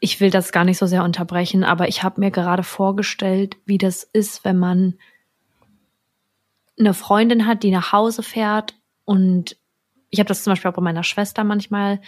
ich 0.01 0.19
will 0.19 0.29
das 0.29 0.51
gar 0.51 0.65
nicht 0.65 0.77
so 0.77 0.87
sehr 0.87 1.05
unterbrechen, 1.05 1.63
aber 1.63 1.87
ich 1.87 2.03
habe 2.03 2.19
mir 2.19 2.29
gerade 2.29 2.63
vorgestellt, 2.63 3.55
wie 3.65 3.77
das 3.77 4.03
ist, 4.03 4.43
wenn 4.43 4.59
man 4.59 4.95
eine 6.77 6.93
Freundin 6.93 7.47
hat, 7.47 7.63
die 7.63 7.71
nach 7.71 7.93
Hause 7.93 8.23
fährt 8.23 8.75
und 9.05 9.55
ich 10.09 10.19
habe 10.19 10.27
das 10.27 10.43
zum 10.43 10.51
Beispiel 10.51 10.69
auch 10.69 10.75
bei 10.75 10.81
meiner 10.81 11.03
Schwester 11.03 11.45
manchmal, 11.45 12.01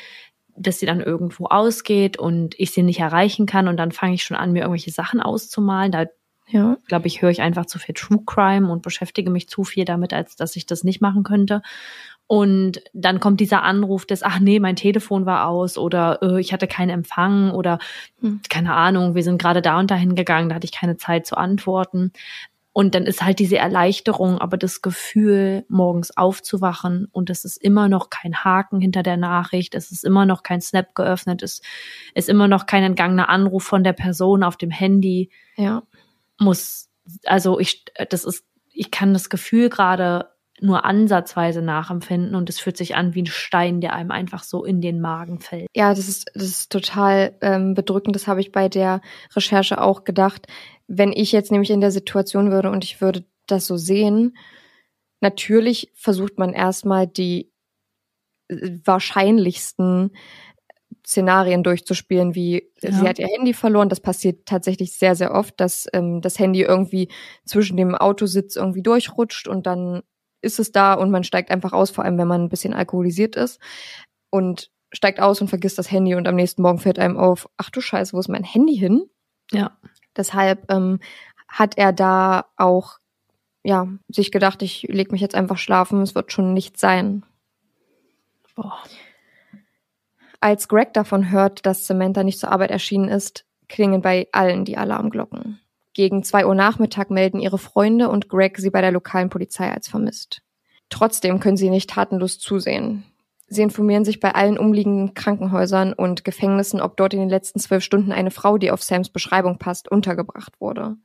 dass 0.60 0.80
sie 0.80 0.86
dann 0.86 1.02
irgendwo 1.02 1.46
ausgeht 1.46 2.18
und 2.18 2.60
ich 2.60 2.72
sie 2.72 2.84
nicht 2.84 3.00
erreichen 3.00 3.46
kann 3.46 3.68
und 3.68 3.78
dann 3.78 3.92
fange 3.92 4.14
ich 4.14 4.24
schon 4.24 4.38
an, 4.38 4.52
mir 4.52 4.60
irgendwelche 4.60 4.92
Sachen 4.92 5.22
auszumalen. 5.22 5.92
Da 5.92 6.06
ja. 6.48 6.78
glaube 6.88 7.08
ich, 7.08 7.22
höre 7.22 7.30
ich 7.30 7.42
einfach 7.42 7.66
zu 7.66 7.80
viel 7.80 7.96
True 7.96 8.24
Crime 8.26 8.72
und 8.72 8.82
beschäftige 8.82 9.30
mich 9.30 9.48
zu 9.48 9.64
viel 9.64 9.86
damit, 9.86 10.14
als 10.14 10.36
dass 10.36 10.56
ich 10.56 10.66
das 10.66 10.84
nicht 10.84 11.02
machen 11.02 11.24
könnte. 11.24 11.62
Und 12.28 12.84
dann 12.94 13.20
kommt 13.20 13.40
dieser 13.40 13.64
Anruf 13.64 14.06
des, 14.06 14.22
ach 14.22 14.40
nee, 14.40 14.60
mein 14.60 14.76
Telefon 14.76 15.26
war 15.26 15.48
aus 15.48 15.80
oder 15.80 16.20
äh, 16.22 16.40
ich 16.40 16.54
hatte 16.54 16.68
keinen 16.68 16.92
Empfang 16.92 17.52
oder 17.52 17.80
hm. 18.22 18.42
keine 18.50 18.76
Ahnung, 18.76 19.16
wir 19.16 19.24
sind 19.24 19.42
gerade 19.42 19.64
da 19.64 19.80
und 19.80 19.90
dahin 19.90 20.14
gegangen, 20.14 20.50
da 20.50 20.56
hatte 20.56 20.66
ich 20.66 20.72
keine 20.72 20.98
Zeit 20.98 21.26
zu 21.26 21.38
antworten. 21.38 22.12
Und 22.72 22.94
dann 22.94 23.06
ist 23.06 23.24
halt 23.24 23.40
diese 23.40 23.58
Erleichterung, 23.58 24.38
aber 24.38 24.56
das 24.56 24.82
Gefühl, 24.82 25.66
morgens 25.70 26.16
aufzuwachen 26.16 27.08
und 27.12 27.30
es 27.30 27.44
ist 27.44 27.58
immer 27.58 27.90
noch 27.90 28.10
kein 28.10 28.44
Haken 28.44 28.80
hinter 28.80 29.02
der 29.02 29.18
Nachricht, 29.18 29.74
es 29.74 29.92
ist 29.92 30.06
immer 30.06 30.26
noch 30.26 30.44
kein 30.44 30.62
Snap 30.62 30.94
geöffnet, 30.94 31.42
es 31.42 31.62
ist 32.14 32.30
immer 32.30 32.48
noch 32.48 32.68
kein 32.68 32.84
entgangener 32.84 33.28
Anruf 33.30 33.64
von 33.64 33.84
der 33.84 33.94
Person 33.94 34.44
auf 34.44 34.56
dem 34.56 34.70
Handy. 34.70 35.32
Ja. 35.56 35.84
Muss, 36.38 36.90
also 37.26 37.60
ich, 37.60 37.86
das 38.10 38.24
ist, 38.24 38.46
ich 38.72 38.92
kann 38.92 39.14
das 39.14 39.30
Gefühl 39.30 39.70
gerade 39.70 40.30
nur 40.62 40.86
ansatzweise 40.86 41.62
nachempfinden 41.62 42.36
und 42.36 42.50
es 42.50 42.60
fühlt 42.60 42.78
sich 42.78 42.96
an 42.96 43.16
wie 43.16 43.24
ein 43.24 43.28
Stein, 43.28 43.82
der 43.82 43.94
einem 43.94 44.12
einfach 44.12 44.44
so 44.44 44.64
in 44.64 44.82
den 44.82 45.02
Magen 45.02 45.40
fällt. 45.40 45.68
Ja, 45.76 45.90
das 45.90 46.08
ist, 46.08 46.32
das 46.34 46.44
ist 46.44 46.72
total 46.72 47.38
ähm, 47.42 47.74
bedrückend. 47.74 48.16
Das 48.16 48.28
habe 48.28 48.42
ich 48.42 48.52
bei 48.52 48.70
der 48.70 49.02
Recherche 49.36 49.82
auch 49.82 50.04
gedacht. 50.04 50.48
Wenn 50.88 51.12
ich 51.12 51.32
jetzt 51.32 51.52
nämlich 51.52 51.70
in 51.70 51.82
der 51.82 51.92
Situation 51.92 52.52
würde 52.52 52.72
und 52.72 52.84
ich 52.84 53.02
würde 53.02 53.26
das 53.48 53.68
so 53.68 53.78
sehen, 53.78 54.38
natürlich 55.22 55.92
versucht 55.96 56.38
man 56.38 56.54
erstmal 56.54 57.08
die 57.08 57.52
äh, 58.48 58.78
wahrscheinlichsten 58.84 60.12
Szenarien 61.06 61.64
durchzuspielen, 61.64 62.36
wie 62.36 62.72
ja. 62.82 62.92
sie 62.92 63.08
hat 63.08 63.20
ihr 63.20 63.28
Handy 63.28 63.54
verloren. 63.54 63.90
Das 63.90 64.00
passiert 64.00 64.46
tatsächlich 64.46 64.94
sehr, 64.94 65.16
sehr 65.16 65.34
oft, 65.34 65.60
dass 65.60 65.88
ähm, 65.94 66.22
das 66.22 66.38
Handy 66.38 66.62
irgendwie 66.62 67.10
zwischen 67.46 67.78
dem 67.78 67.96
Autositz 67.96 68.56
irgendwie 68.56 68.84
durchrutscht 68.84 69.48
und 69.48 69.66
dann 69.66 70.04
ist 70.42 70.60
es 70.60 70.72
da 70.72 70.94
und 70.94 71.12
man 71.12 71.24
steigt 71.24 71.52
einfach 71.52 71.74
aus, 71.74 71.92
vor 71.92 72.04
allem 72.04 72.18
wenn 72.18 72.28
man 72.28 72.44
ein 72.44 72.50
bisschen 72.50 72.74
alkoholisiert 72.74 73.36
ist 73.36 73.60
und 74.30 74.72
steigt 74.92 75.20
aus 75.20 75.42
und 75.42 75.48
vergisst 75.48 75.78
das 75.78 75.92
Handy 75.92 76.16
und 76.16 76.28
am 76.28 76.36
nächsten 76.36 76.62
Morgen 76.62 76.80
fällt 76.80 77.00
einem 77.00 77.18
auf, 77.18 77.50
ach 77.58 77.70
du 77.70 77.82
Scheiße, 77.82 78.14
wo 78.14 78.20
ist 78.20 78.30
mein 78.30 78.44
Handy 78.44 78.78
hin? 78.78 79.10
Ja. 79.52 79.78
Deshalb 80.16 80.72
ähm, 80.72 81.00
hat 81.48 81.78
er 81.78 81.94
da 81.94 82.46
auch 82.58 83.00
ja 83.64 83.88
sich 84.08 84.32
gedacht, 84.32 84.62
ich 84.62 84.84
leg 84.84 85.12
mich 85.12 85.22
jetzt 85.22 85.36
einfach 85.36 85.58
schlafen, 85.58 86.02
es 86.02 86.16
wird 86.16 86.32
schon 86.32 86.54
nicht 86.54 86.80
sein. 86.80 87.24
Boah. 88.56 88.78
Als 90.42 90.68
Greg 90.70 90.94
davon 90.94 91.32
hört, 91.32 91.66
dass 91.66 91.86
Samantha 91.86 92.24
nicht 92.24 92.40
zur 92.40 92.52
Arbeit 92.52 92.72
erschienen 92.72 93.10
ist, 93.10 93.46
klingen 93.68 94.02
bei 94.02 94.28
allen 94.32 94.66
die 94.66 94.78
Alarmglocken. 94.78 95.60
Gegen 96.00 96.24
zwei 96.24 96.46
Uhr 96.46 96.56
Nachmittag 96.56 97.12
melden 97.12 97.42
ihre 97.42 97.58
Freunde 97.58 98.08
und 98.08 98.30
Greg 98.30 98.58
sie 98.58 98.70
bei 98.70 98.80
der 98.80 98.94
lokalen 98.94 99.30
Polizei 99.30 99.70
als 99.70 99.90
vermisst. 99.90 100.42
Trotzdem 100.88 101.42
können 101.42 101.58
sie 101.58 101.70
nicht 101.70 101.90
tatenlos 101.90 102.40
zusehen. 102.40 103.04
Sie 103.50 103.64
informieren 103.64 104.06
sich 104.06 104.22
bei 104.22 104.34
allen 104.34 104.58
umliegenden 104.58 105.14
Krankenhäusern 105.14 105.92
und 105.92 106.24
Gefängnissen, 106.24 106.80
ob 106.80 106.96
dort 106.96 107.14
in 107.14 107.20
den 107.20 107.28
letzten 107.28 107.60
zwölf 107.60 107.84
Stunden 107.84 108.14
eine 108.14 108.32
Frau, 108.32 108.58
die 108.58 108.72
auf 108.72 108.82
Sams 108.82 109.10
Beschreibung 109.10 109.58
passt, 109.58 109.92
untergebracht 109.92 110.62
wurde. 110.62 110.96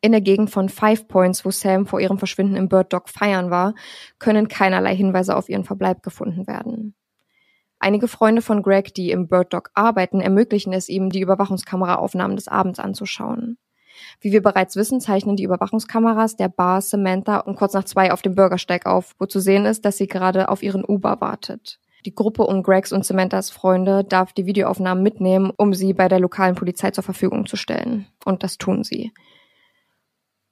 In 0.00 0.10
der 0.10 0.20
Gegend 0.20 0.50
von 0.50 0.68
Five 0.68 1.06
Points, 1.06 1.44
wo 1.44 1.52
Sam 1.52 1.86
vor 1.86 2.00
ihrem 2.00 2.18
Verschwinden 2.18 2.56
im 2.56 2.68
Bird 2.68 2.92
Dog 2.92 3.08
feiern 3.08 3.52
war, 3.52 3.76
können 4.18 4.48
keinerlei 4.48 4.96
Hinweise 4.96 5.36
auf 5.36 5.48
ihren 5.48 5.62
Verbleib 5.62 6.02
gefunden 6.02 6.48
werden. 6.48 6.96
Einige 7.78 8.08
Freunde 8.08 8.42
von 8.42 8.64
Greg, 8.64 8.94
die 8.94 9.12
im 9.12 9.28
Bird 9.28 9.54
Dog 9.54 9.70
arbeiten, 9.74 10.20
ermöglichen 10.20 10.72
es 10.72 10.88
ihm, 10.88 11.08
die 11.08 11.20
Überwachungskameraaufnahmen 11.20 12.34
des 12.34 12.48
Abends 12.48 12.80
anzuschauen. 12.80 13.56
Wie 14.20 14.32
wir 14.32 14.42
bereits 14.42 14.76
wissen, 14.76 15.00
zeichnen 15.00 15.36
die 15.36 15.44
Überwachungskameras 15.44 16.36
der 16.36 16.48
Bar 16.48 16.80
Samantha 16.80 17.38
um 17.40 17.54
kurz 17.54 17.74
nach 17.74 17.84
zwei 17.84 18.12
auf 18.12 18.22
dem 18.22 18.34
Bürgersteig 18.34 18.86
auf, 18.86 19.14
wo 19.18 19.26
zu 19.26 19.40
sehen 19.40 19.66
ist, 19.66 19.84
dass 19.84 19.96
sie 19.96 20.06
gerade 20.06 20.48
auf 20.48 20.62
ihren 20.62 20.84
Uber 20.84 21.20
wartet. 21.20 21.78
Die 22.06 22.14
Gruppe 22.14 22.44
um 22.44 22.62
Gregs 22.62 22.92
und 22.92 23.04
Samanthas 23.04 23.50
Freunde 23.50 24.04
darf 24.04 24.32
die 24.32 24.46
Videoaufnahmen 24.46 25.02
mitnehmen, 25.02 25.52
um 25.56 25.74
sie 25.74 25.92
bei 25.92 26.08
der 26.08 26.20
lokalen 26.20 26.54
Polizei 26.54 26.90
zur 26.92 27.04
Verfügung 27.04 27.46
zu 27.46 27.56
stellen. 27.56 28.06
Und 28.24 28.42
das 28.42 28.56
tun 28.56 28.84
sie. 28.84 29.12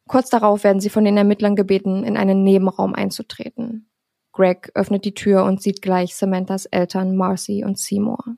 Kurz 0.06 0.30
darauf 0.30 0.64
werden 0.64 0.80
sie 0.80 0.90
von 0.90 1.04
den 1.04 1.16
Ermittlern 1.16 1.56
gebeten, 1.56 2.04
in 2.04 2.16
einen 2.16 2.42
Nebenraum 2.42 2.94
einzutreten. 2.94 3.88
Greg 4.32 4.70
öffnet 4.74 5.04
die 5.04 5.14
Tür 5.14 5.44
und 5.44 5.62
sieht 5.62 5.82
gleich 5.82 6.14
Samanthas 6.14 6.66
Eltern 6.66 7.16
Marcy 7.16 7.64
und 7.64 7.78
Seymour. 7.78 8.36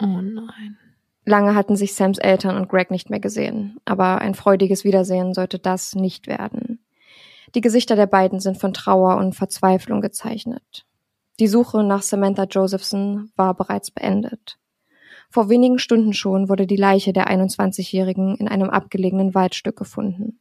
Oh 0.00 0.06
nein. 0.06 0.78
Lange 1.24 1.54
hatten 1.54 1.76
sich 1.76 1.94
Sams 1.94 2.18
Eltern 2.18 2.56
und 2.56 2.68
Greg 2.68 2.90
nicht 2.90 3.10
mehr 3.10 3.20
gesehen, 3.20 3.78
aber 3.84 4.20
ein 4.20 4.34
freudiges 4.34 4.84
Wiedersehen 4.84 5.34
sollte 5.34 5.58
das 5.58 5.94
nicht 5.94 6.26
werden. 6.26 6.84
Die 7.54 7.60
Gesichter 7.60 7.96
der 7.96 8.06
beiden 8.06 8.40
sind 8.40 8.58
von 8.58 8.72
Trauer 8.72 9.16
und 9.16 9.34
Verzweiflung 9.34 10.00
gezeichnet. 10.00 10.86
Die 11.40 11.48
Suche 11.48 11.82
nach 11.82 12.02
Samantha 12.02 12.44
Josephson 12.44 13.30
war 13.36 13.54
bereits 13.54 13.90
beendet. 13.90 14.58
Vor 15.30 15.48
wenigen 15.48 15.78
Stunden 15.78 16.12
schon 16.12 16.48
wurde 16.48 16.66
die 16.66 16.76
Leiche 16.76 17.12
der 17.12 17.28
21-Jährigen 17.28 18.36
in 18.36 18.48
einem 18.48 18.70
abgelegenen 18.70 19.34
Waldstück 19.34 19.76
gefunden. 19.76 20.40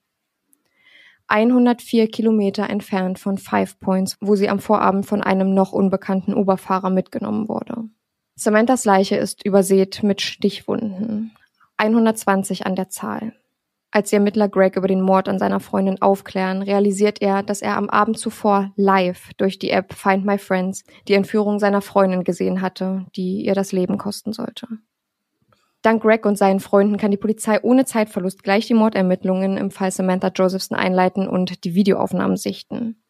104 1.28 2.10
Kilometer 2.10 2.70
entfernt 2.70 3.20
von 3.20 3.38
Five 3.38 3.80
Points, 3.80 4.18
wo 4.20 4.36
sie 4.36 4.50
am 4.50 4.60
Vorabend 4.60 5.06
von 5.06 5.22
einem 5.22 5.54
noch 5.54 5.72
unbekannten 5.72 6.34
Oberfahrer 6.34 6.90
mitgenommen 6.90 7.48
wurde. 7.48 7.84
Samanthas 8.40 8.86
Leiche 8.86 9.18
ist 9.18 9.46
übersät 9.46 10.02
mit 10.02 10.22
Stichwunden. 10.22 11.32
120 11.76 12.66
an 12.66 12.74
der 12.74 12.88
Zahl. 12.88 13.34
Als 13.92 14.12
die 14.12 14.16
Ermittler 14.16 14.48
Greg 14.48 14.78
über 14.78 14.88
den 14.88 15.02
Mord 15.02 15.28
an 15.28 15.40
seiner 15.40 15.60
Freundin 15.60 16.02
aufklären, 16.02 16.62
realisiert 16.62 17.22
er, 17.22 17.44
dass 17.44 17.62
er 17.62 17.76
am 17.76 17.90
Abend 17.90 18.18
zuvor 18.18 18.72
live 18.78 19.32
durch 19.36 19.60
die 19.60 19.72
App 19.72 19.94
Find 19.94 20.26
My 20.26 20.38
Friends 20.38 20.86
die 21.10 21.16
Entführung 21.16 21.60
seiner 21.60 21.82
Freundin 21.82 22.24
gesehen 22.24 22.62
hatte, 22.62 23.06
die 23.18 23.46
ihr 23.46 23.56
das 23.56 23.74
Leben 23.74 23.98
kosten 23.98 24.32
sollte. 24.32 24.70
Dank 25.82 26.02
Greg 26.02 26.26
und 26.26 26.38
seinen 26.38 26.62
Freunden 26.62 26.96
kann 26.96 27.12
die 27.12 27.18
Polizei 27.18 27.60
ohne 27.62 27.84
Zeitverlust 27.84 28.44
gleich 28.44 28.68
die 28.68 28.74
Mordermittlungen 28.74 29.58
im 29.58 29.70
Fall 29.70 29.92
Samantha 29.92 30.30
Josephson 30.30 30.78
einleiten 30.78 31.28
und 31.28 31.66
die 31.66 31.76
Videoaufnahmen 31.76 32.38
sichten. 32.38 33.04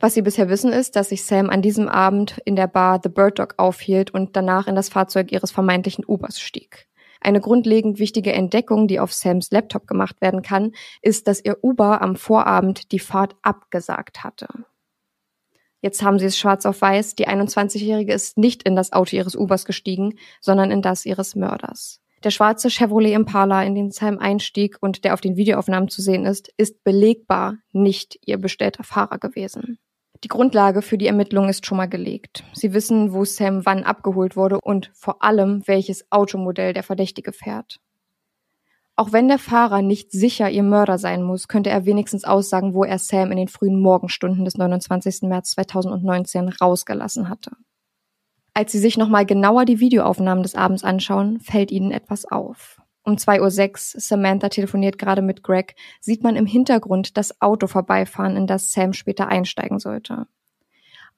Was 0.00 0.14
sie 0.14 0.22
bisher 0.22 0.48
wissen 0.48 0.72
ist, 0.72 0.96
dass 0.96 1.10
sich 1.10 1.24
Sam 1.24 1.50
an 1.50 1.62
diesem 1.62 1.88
Abend 1.88 2.40
in 2.44 2.56
der 2.56 2.66
Bar 2.66 3.00
The 3.02 3.08
Bird 3.08 3.38
Dog 3.38 3.54
aufhielt 3.58 4.12
und 4.12 4.36
danach 4.36 4.66
in 4.66 4.74
das 4.74 4.88
Fahrzeug 4.88 5.32
ihres 5.32 5.50
vermeintlichen 5.50 6.04
Ubers 6.06 6.40
stieg. 6.40 6.88
Eine 7.20 7.40
grundlegend 7.40 7.98
wichtige 7.98 8.32
Entdeckung, 8.32 8.86
die 8.86 9.00
auf 9.00 9.12
Sams 9.12 9.50
Laptop 9.50 9.86
gemacht 9.86 10.20
werden 10.20 10.42
kann, 10.42 10.72
ist, 11.00 11.26
dass 11.26 11.42
ihr 11.42 11.56
Uber 11.62 12.02
am 12.02 12.16
Vorabend 12.16 12.92
die 12.92 12.98
Fahrt 12.98 13.34
abgesagt 13.40 14.24
hatte. 14.24 14.48
Jetzt 15.80 16.02
haben 16.02 16.18
sie 16.18 16.26
es 16.26 16.38
schwarz 16.38 16.66
auf 16.66 16.80
weiß, 16.80 17.14
die 17.14 17.28
21-Jährige 17.28 18.12
ist 18.12 18.38
nicht 18.38 18.62
in 18.62 18.76
das 18.76 18.92
Auto 18.92 19.16
ihres 19.16 19.36
Ubers 19.36 19.64
gestiegen, 19.64 20.18
sondern 20.40 20.70
in 20.70 20.82
das 20.82 21.06
ihres 21.06 21.34
Mörders. 21.34 22.00
Der 22.24 22.30
schwarze 22.30 22.70
Chevrolet 22.70 23.12
Impala, 23.12 23.62
in 23.64 23.74
den 23.74 23.90
Sam 23.90 24.18
einstieg 24.18 24.78
und 24.80 25.04
der 25.04 25.12
auf 25.12 25.20
den 25.20 25.36
Videoaufnahmen 25.36 25.90
zu 25.90 26.00
sehen 26.00 26.24
ist, 26.24 26.50
ist 26.56 26.82
belegbar 26.84 27.56
nicht 27.72 28.18
ihr 28.24 28.38
bestellter 28.38 28.82
Fahrer 28.82 29.18
gewesen. 29.18 29.78
Die 30.24 30.28
Grundlage 30.28 30.80
für 30.80 30.96
die 30.96 31.06
Ermittlung 31.06 31.50
ist 31.50 31.66
schon 31.66 31.76
mal 31.76 31.88
gelegt. 31.88 32.44
Sie 32.54 32.72
wissen, 32.72 33.12
wo 33.12 33.26
Sam 33.26 33.66
wann 33.66 33.84
abgeholt 33.84 34.36
wurde 34.36 34.58
und 34.58 34.90
vor 34.94 35.22
allem, 35.22 35.62
welches 35.66 36.10
Automodell 36.10 36.72
der 36.72 36.82
Verdächtige 36.82 37.32
fährt. 37.32 37.78
Auch 38.96 39.12
wenn 39.12 39.28
der 39.28 39.38
Fahrer 39.38 39.82
nicht 39.82 40.12
sicher 40.12 40.48
ihr 40.48 40.62
Mörder 40.62 40.96
sein 40.96 41.22
muss, 41.22 41.46
könnte 41.46 41.68
er 41.68 41.84
wenigstens 41.84 42.24
aussagen, 42.24 42.72
wo 42.72 42.84
er 42.84 42.98
Sam 42.98 43.32
in 43.32 43.36
den 43.36 43.48
frühen 43.48 43.78
Morgenstunden 43.78 44.46
des 44.46 44.56
29. 44.56 45.28
März 45.28 45.50
2019 45.50 46.48
rausgelassen 46.48 47.28
hatte. 47.28 47.50
Als 48.54 48.72
sie 48.72 48.78
sich 48.78 48.96
nochmal 48.96 49.26
genauer 49.26 49.66
die 49.66 49.80
Videoaufnahmen 49.80 50.42
des 50.42 50.54
Abends 50.54 50.84
anschauen, 50.84 51.38
fällt 51.40 51.70
ihnen 51.70 51.90
etwas 51.90 52.24
auf. 52.24 52.73
Um 53.04 53.16
2.06 53.16 53.94
Uhr, 53.94 54.00
Samantha 54.00 54.48
telefoniert 54.48 54.98
gerade 54.98 55.20
mit 55.20 55.42
Greg, 55.42 55.74
sieht 56.00 56.22
man 56.22 56.36
im 56.36 56.46
Hintergrund 56.46 57.16
das 57.16 57.40
Auto 57.40 57.66
vorbeifahren, 57.66 58.36
in 58.36 58.46
das 58.46 58.72
Sam 58.72 58.94
später 58.94 59.28
einsteigen 59.28 59.78
sollte. 59.78 60.26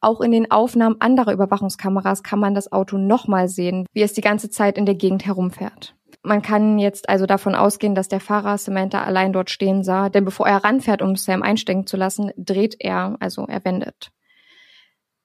Auch 0.01 0.21
in 0.21 0.33
den 0.33 0.51
Aufnahmen 0.51 1.01
anderer 1.01 1.33
Überwachungskameras 1.33 2.23
kann 2.23 2.41
man 2.41 2.55
das 2.55 2.71
Auto 2.73 2.99
nochmal 2.99 3.49
sehen, 3.49 3.87
wie 3.93 4.03
es 4.03 4.13
die 4.13 4.21
ganze 4.21 4.51
Zeit 4.51 4.77
in 4.79 4.85
der 4.85 4.95
Gegend 4.95 5.25
herumfährt. 5.25 5.95
Man 6.23 6.43
kann 6.43 6.79
jetzt 6.81 7.09
also 7.09 7.25
davon 7.25 7.55
ausgehen, 7.55 7.95
dass 7.95 8.09
der 8.09 8.21
Fahrer 8.21 8.59
Samantha 8.59 9.05
allein 9.05 9.33
dort 9.33 9.49
stehen 9.49 9.85
sah, 9.85 10.09
denn 10.09 10.25
bevor 10.25 10.49
er 10.49 10.65
ranfährt, 10.65 11.03
um 11.03 11.15
Sam 11.15 11.43
einsteigen 11.43 11.87
zu 11.87 11.97
lassen, 11.97 12.33
dreht 12.37 12.77
er, 12.81 13.17
also 13.21 13.47
er 13.47 13.65
wendet. 13.65 14.11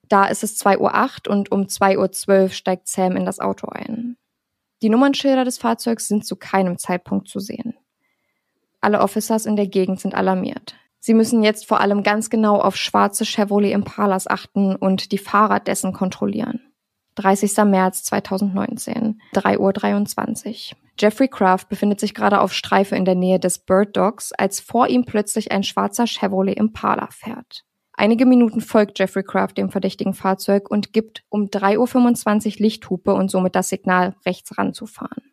Da 0.08 0.26
ist 0.26 0.44
es 0.44 0.64
2.08 0.64 1.28
Uhr 1.28 1.32
und 1.32 1.50
um 1.50 1.62
2.12 1.62 2.28
Uhr 2.28 2.48
steigt 2.50 2.86
Sam 2.86 3.16
in 3.16 3.24
das 3.24 3.40
Auto 3.40 3.66
ein. 3.68 4.16
Die 4.82 4.88
Nummernschilder 4.88 5.44
des 5.44 5.58
Fahrzeugs 5.58 6.08
sind 6.08 6.26
zu 6.26 6.34
keinem 6.34 6.76
Zeitpunkt 6.76 7.28
zu 7.28 7.38
sehen. 7.38 7.74
Alle 8.80 9.00
Officers 9.00 9.46
in 9.46 9.54
der 9.54 9.68
Gegend 9.68 10.00
sind 10.00 10.14
alarmiert. 10.14 10.74
Sie 10.98 11.14
müssen 11.14 11.44
jetzt 11.44 11.66
vor 11.66 11.80
allem 11.80 12.02
ganz 12.02 12.30
genau 12.30 12.60
auf 12.60 12.76
schwarze 12.76 13.24
Chevrolet 13.24 13.72
Impalas 13.72 14.26
achten 14.26 14.74
und 14.74 15.12
die 15.12 15.18
Fahrer 15.18 15.60
dessen 15.60 15.92
kontrollieren. 15.92 16.60
30. 17.14 17.56
März 17.64 18.02
2019, 18.04 19.20
3.23 19.34 20.72
Uhr. 20.72 20.78
Jeffrey 20.98 21.28
Kraft 21.28 21.68
befindet 21.68 22.00
sich 22.00 22.14
gerade 22.14 22.40
auf 22.40 22.52
Streife 22.52 22.96
in 22.96 23.04
der 23.04 23.14
Nähe 23.14 23.38
des 23.38 23.60
Bird 23.60 23.96
Dogs, 23.96 24.32
als 24.32 24.60
vor 24.60 24.88
ihm 24.88 25.04
plötzlich 25.04 25.52
ein 25.52 25.62
schwarzer 25.62 26.06
Chevrolet 26.06 26.56
Impala 26.56 27.08
fährt. 27.10 27.64
Einige 27.94 28.26
Minuten 28.26 28.60
folgt 28.60 28.98
Jeffrey 28.98 29.22
Kraft 29.22 29.58
dem 29.58 29.70
verdächtigen 29.70 30.14
Fahrzeug 30.14 30.70
und 30.70 30.92
gibt 30.92 31.24
um 31.28 31.48
3.25 31.48 32.46
Uhr 32.46 32.52
Lichthupe 32.58 33.12
und 33.14 33.30
somit 33.30 33.54
das 33.54 33.68
Signal, 33.68 34.14
rechts 34.24 34.56
ranzufahren. 34.56 35.32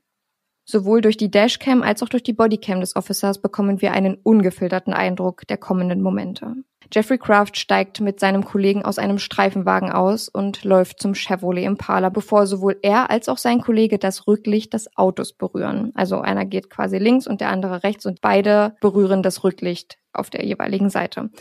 Sowohl 0.66 1.02
durch 1.02 1.18
die 1.18 1.32
Dashcam 1.32 1.82
als 1.82 2.04
auch 2.04 2.10
durch 2.10 2.22
die 2.22 2.34
Bodycam 2.34 2.80
des 2.80 2.96
Officers 2.96 3.42
bekommen 3.42 3.82
wir 3.82 3.92
einen 3.92 4.16
ungefilterten 4.22 4.94
Eindruck 4.94 5.48
der 5.48 5.58
kommenden 5.58 6.02
Momente. 6.04 6.58
Jeffrey 6.94 7.18
Kraft 7.18 7.58
steigt 7.58 8.02
mit 8.02 8.20
seinem 8.20 8.46
Kollegen 8.46 8.84
aus 8.84 9.00
einem 9.00 9.18
Streifenwagen 9.18 9.92
aus 9.92 10.30
und 10.30 10.64
läuft 10.64 11.00
zum 11.00 11.16
Chevrolet 11.16 11.66
Impala, 11.66 12.10
bevor 12.10 12.46
sowohl 12.46 12.78
er 12.84 13.10
als 13.10 13.30
auch 13.30 13.40
sein 13.40 13.62
Kollege 13.62 13.98
das 13.98 14.28
Rücklicht 14.28 14.74
des 14.74 14.96
Autos 14.96 15.34
berühren. 15.34 15.92
Also 15.96 16.20
einer 16.20 16.46
geht 16.46 16.70
quasi 16.70 17.00
links 17.00 17.26
und 17.26 17.42
der 17.42 17.50
andere 17.50 17.84
rechts 17.84 18.06
und 18.06 18.22
beide 18.22 18.76
berühren 18.80 19.24
das 19.24 19.44
Rücklicht 19.44 19.98
auf 20.14 20.30
der 20.30 20.46
jeweiligen 20.46 20.92
Seite. 20.92 21.32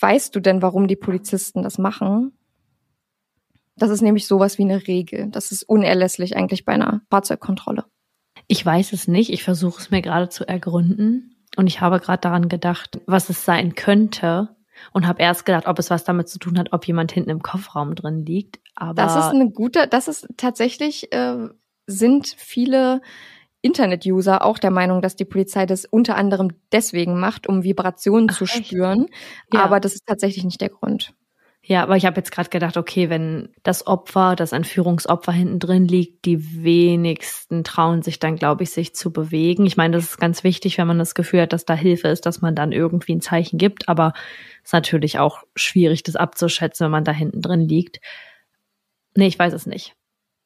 Weißt 0.00 0.34
du 0.34 0.40
denn, 0.40 0.62
warum 0.62 0.88
die 0.88 0.96
Polizisten 0.96 1.62
das 1.62 1.78
machen? 1.78 2.32
Das 3.76 3.90
ist 3.90 4.02
nämlich 4.02 4.26
sowas 4.26 4.58
wie 4.58 4.62
eine 4.62 4.86
Regel. 4.86 5.28
Das 5.30 5.52
ist 5.52 5.62
unerlässlich 5.62 6.36
eigentlich 6.36 6.64
bei 6.64 6.72
einer 6.72 7.02
Fahrzeugkontrolle. 7.10 7.84
Ich 8.46 8.64
weiß 8.64 8.92
es 8.92 9.08
nicht. 9.08 9.32
Ich 9.32 9.44
versuche 9.44 9.80
es 9.80 9.90
mir 9.90 10.02
gerade 10.02 10.28
zu 10.28 10.46
ergründen. 10.46 11.36
Und 11.56 11.66
ich 11.66 11.80
habe 11.80 12.00
gerade 12.00 12.20
daran 12.20 12.48
gedacht, 12.48 13.00
was 13.06 13.28
es 13.30 13.44
sein 13.44 13.74
könnte. 13.74 14.56
Und 14.92 15.06
habe 15.08 15.22
erst 15.22 15.44
gedacht, 15.44 15.66
ob 15.66 15.78
es 15.80 15.90
was 15.90 16.04
damit 16.04 16.28
zu 16.28 16.38
tun 16.38 16.56
hat, 16.56 16.72
ob 16.72 16.86
jemand 16.86 17.10
hinten 17.10 17.30
im 17.30 17.42
Kofferraum 17.42 17.96
drin 17.96 18.24
liegt. 18.24 18.60
Aber 18.76 18.94
das 18.94 19.16
ist 19.16 19.32
eine 19.32 19.50
gute, 19.50 19.88
das 19.88 20.06
ist 20.06 20.28
tatsächlich, 20.36 21.12
äh, 21.12 21.48
sind 21.86 22.28
viele 22.36 23.00
Internet-User 23.68 24.44
auch 24.44 24.58
der 24.58 24.70
Meinung, 24.70 25.02
dass 25.02 25.14
die 25.14 25.24
Polizei 25.24 25.66
das 25.66 25.84
unter 25.84 26.16
anderem 26.16 26.52
deswegen 26.72 27.20
macht, 27.20 27.46
um 27.46 27.62
Vibrationen 27.62 28.28
Ach, 28.30 28.36
zu 28.38 28.46
spüren. 28.46 29.06
Ja. 29.52 29.64
Aber 29.64 29.78
das 29.78 29.94
ist 29.94 30.06
tatsächlich 30.06 30.44
nicht 30.44 30.60
der 30.60 30.70
Grund. 30.70 31.12
Ja, 31.62 31.82
aber 31.82 31.96
ich 31.96 32.06
habe 32.06 32.16
jetzt 32.16 32.32
gerade 32.32 32.48
gedacht, 32.48 32.78
okay, 32.78 33.10
wenn 33.10 33.50
das 33.62 33.86
Opfer, 33.86 34.36
das 34.36 34.52
Entführungsopfer 34.52 35.32
hinten 35.32 35.58
drin 35.58 35.86
liegt, 35.86 36.24
die 36.24 36.64
wenigsten 36.64 37.62
trauen 37.62 38.00
sich 38.00 38.18
dann, 38.18 38.36
glaube 38.36 38.62
ich, 38.62 38.70
sich 38.70 38.94
zu 38.94 39.12
bewegen. 39.12 39.66
Ich 39.66 39.76
meine, 39.76 39.96
das 39.96 40.04
ist 40.04 40.18
ganz 40.18 40.44
wichtig, 40.44 40.78
wenn 40.78 40.86
man 40.86 40.98
das 40.98 41.14
Gefühl 41.14 41.42
hat, 41.42 41.52
dass 41.52 41.66
da 41.66 41.74
Hilfe 41.74 42.08
ist, 42.08 42.24
dass 42.24 42.40
man 42.40 42.54
dann 42.54 42.72
irgendwie 42.72 43.14
ein 43.14 43.20
Zeichen 43.20 43.58
gibt. 43.58 43.86
Aber 43.86 44.14
es 44.62 44.68
ist 44.68 44.72
natürlich 44.72 45.18
auch 45.18 45.42
schwierig, 45.56 46.02
das 46.04 46.16
abzuschätzen, 46.16 46.86
wenn 46.86 46.92
man 46.92 47.04
da 47.04 47.12
hinten 47.12 47.42
drin 47.42 47.68
liegt. 47.68 48.00
Nee, 49.14 49.26
ich 49.26 49.38
weiß 49.38 49.52
es 49.52 49.66
nicht. 49.66 49.94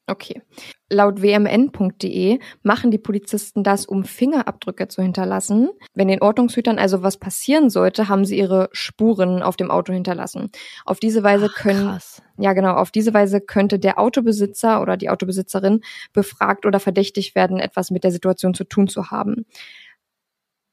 Okay. 0.09 0.43
Laut 0.91 1.23
wmn.de 1.23 2.41
machen 2.63 2.91
die 2.91 2.99
Polizisten 2.99 3.63
das, 3.63 3.87
um 3.87 4.05
Fingerabdrücke 4.05 4.89
zu 4.89 5.01
hinterlassen. 5.01 5.71
Wenn 5.95 6.09
den 6.09 6.21
Ordnungshütern 6.21 6.79
also 6.79 7.03
was 7.03 7.19
passieren 7.19 7.71
sollte, 7.71 8.09
haben 8.09 8.25
sie 8.25 8.37
ihre 8.37 8.69
Spuren 8.73 9.43
auf 9.43 9.57
dem 9.57 9.71
Auto 9.71 9.93
hinterlassen. 9.93 10.51
Auf 10.85 10.99
diese 10.99 11.23
Weise 11.23 11.49
Ach, 11.51 11.55
können, 11.55 11.87
krass. 11.87 12.21
ja 12.37 12.53
genau, 12.53 12.75
auf 12.75 12.91
diese 12.91 13.15
Weise 13.15 13.41
könnte 13.41 13.79
der 13.79 13.99
Autobesitzer 14.01 14.83
oder 14.83 14.97
die 14.97 15.09
Autobesitzerin 15.09 15.83
befragt 16.13 16.67
oder 16.67 16.81
verdächtigt 16.81 17.37
werden, 17.37 17.61
etwas 17.61 17.91
mit 17.91 18.03
der 18.03 18.11
Situation 18.11 18.55
zu 18.55 18.65
tun 18.65 18.89
zu 18.89 19.11
haben. 19.11 19.47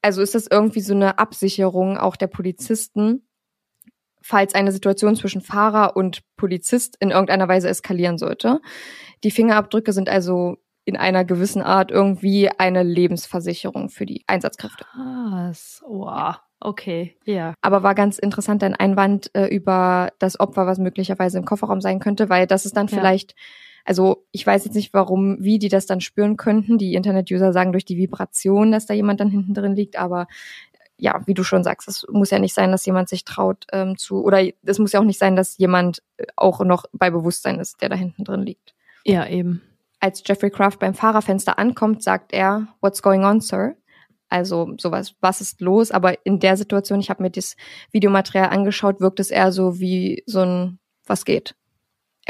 Also 0.02 0.22
ist 0.22 0.34
das 0.34 0.48
irgendwie 0.50 0.80
so 0.80 0.94
eine 0.94 1.18
Absicherung 1.18 1.98
auch 1.98 2.16
der 2.16 2.26
Polizisten, 2.26 3.22
falls 4.30 4.54
eine 4.54 4.70
Situation 4.70 5.16
zwischen 5.16 5.40
Fahrer 5.40 5.96
und 5.96 6.20
Polizist 6.36 6.96
in 7.00 7.10
irgendeiner 7.10 7.48
Weise 7.48 7.68
eskalieren 7.68 8.16
sollte. 8.16 8.60
Die 9.24 9.32
Fingerabdrücke 9.32 9.92
sind 9.92 10.08
also 10.08 10.58
in 10.84 10.96
einer 10.96 11.24
gewissen 11.24 11.62
Art 11.62 11.90
irgendwie 11.90 12.48
eine 12.48 12.84
Lebensversicherung 12.84 13.90
für 13.90 14.06
die 14.06 14.22
Einsatzkräfte. 14.28 14.86
Ah, 14.94 15.52
wow. 15.84 16.36
Okay, 16.60 17.16
ja. 17.24 17.54
Aber 17.60 17.82
war 17.82 17.96
ganz 17.96 18.18
interessant 18.18 18.62
dein 18.62 18.74
Einwand 18.74 19.34
äh, 19.34 19.46
über 19.46 20.12
das 20.20 20.38
Opfer, 20.38 20.66
was 20.66 20.78
möglicherweise 20.78 21.38
im 21.38 21.44
Kofferraum 21.44 21.80
sein 21.80 21.98
könnte, 21.98 22.28
weil 22.28 22.46
das 22.46 22.66
ist 22.66 22.76
dann 22.76 22.86
ja. 22.86 22.98
vielleicht, 22.98 23.34
also 23.84 24.26
ich 24.30 24.46
weiß 24.46 24.64
jetzt 24.66 24.74
nicht, 24.74 24.94
warum, 24.94 25.38
wie 25.40 25.58
die 25.58 25.70
das 25.70 25.86
dann 25.86 26.00
spüren 26.00 26.36
könnten. 26.36 26.78
Die 26.78 26.94
Internet-User 26.94 27.52
sagen 27.52 27.72
durch 27.72 27.86
die 27.86 27.96
Vibration, 27.96 28.70
dass 28.70 28.86
da 28.86 28.94
jemand 28.94 29.20
dann 29.20 29.30
hinten 29.30 29.54
drin 29.54 29.74
liegt, 29.74 29.96
aber 29.96 30.28
ja, 31.00 31.22
wie 31.26 31.34
du 31.34 31.42
schon 31.42 31.64
sagst, 31.64 31.88
es 31.88 32.06
muss 32.10 32.30
ja 32.30 32.38
nicht 32.38 32.54
sein, 32.54 32.70
dass 32.70 32.86
jemand 32.86 33.08
sich 33.08 33.24
traut 33.24 33.66
ähm, 33.72 33.96
zu, 33.96 34.22
oder 34.22 34.46
es 34.62 34.78
muss 34.78 34.92
ja 34.92 35.00
auch 35.00 35.04
nicht 35.04 35.18
sein, 35.18 35.34
dass 35.34 35.58
jemand 35.58 36.02
äh, 36.18 36.26
auch 36.36 36.60
noch 36.60 36.84
bei 36.92 37.10
Bewusstsein 37.10 37.58
ist, 37.58 37.80
der 37.82 37.88
da 37.88 37.96
hinten 37.96 38.24
drin 38.24 38.42
liegt. 38.42 38.74
Ja, 39.04 39.26
eben. 39.26 39.62
Als 39.98 40.22
Jeffrey 40.24 40.50
Kraft 40.50 40.78
beim 40.78 40.94
Fahrerfenster 40.94 41.58
ankommt, 41.58 42.02
sagt 42.02 42.32
er, 42.32 42.68
What's 42.80 43.02
going 43.02 43.24
on, 43.24 43.40
Sir? 43.40 43.76
Also 44.28 44.74
sowas, 44.78 45.14
was 45.20 45.40
ist 45.40 45.60
los? 45.60 45.90
Aber 45.90 46.24
in 46.24 46.38
der 46.38 46.56
Situation, 46.56 47.00
ich 47.00 47.10
habe 47.10 47.22
mir 47.22 47.30
das 47.30 47.56
Videomaterial 47.90 48.50
angeschaut, 48.50 49.00
wirkt 49.00 49.20
es 49.20 49.30
eher 49.30 49.52
so 49.52 49.80
wie 49.80 50.22
so 50.26 50.40
ein 50.40 50.78
Was 51.06 51.24
geht? 51.24 51.56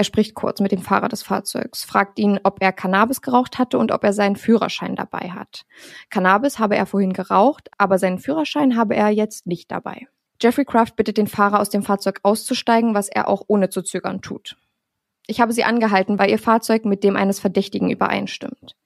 Er 0.00 0.04
spricht 0.04 0.34
kurz 0.34 0.60
mit 0.60 0.72
dem 0.72 0.80
Fahrer 0.80 1.10
des 1.10 1.22
Fahrzeugs, 1.22 1.84
fragt 1.84 2.18
ihn, 2.18 2.40
ob 2.42 2.62
er 2.62 2.72
Cannabis 2.72 3.20
geraucht 3.20 3.58
hatte 3.58 3.76
und 3.76 3.92
ob 3.92 4.02
er 4.02 4.14
seinen 4.14 4.36
Führerschein 4.36 4.96
dabei 4.96 5.32
hat. 5.32 5.66
Cannabis 6.08 6.58
habe 6.58 6.74
er 6.74 6.86
vorhin 6.86 7.12
geraucht, 7.12 7.68
aber 7.76 7.98
seinen 7.98 8.18
Führerschein 8.18 8.78
habe 8.78 8.96
er 8.96 9.10
jetzt 9.10 9.46
nicht 9.46 9.70
dabei. 9.70 10.08
Jeffrey 10.40 10.64
Kraft 10.64 10.96
bittet 10.96 11.18
den 11.18 11.26
Fahrer 11.26 11.60
aus 11.60 11.68
dem 11.68 11.82
Fahrzeug 11.82 12.20
auszusteigen, 12.22 12.94
was 12.94 13.10
er 13.10 13.28
auch 13.28 13.42
ohne 13.46 13.68
zu 13.68 13.82
zögern 13.82 14.22
tut. 14.22 14.56
Ich 15.26 15.42
habe 15.42 15.52
sie 15.52 15.64
angehalten, 15.64 16.18
weil 16.18 16.30
ihr 16.30 16.38
Fahrzeug 16.38 16.86
mit 16.86 17.04
dem 17.04 17.14
eines 17.14 17.38
Verdächtigen 17.38 17.90
übereinstimmt. 17.90 18.76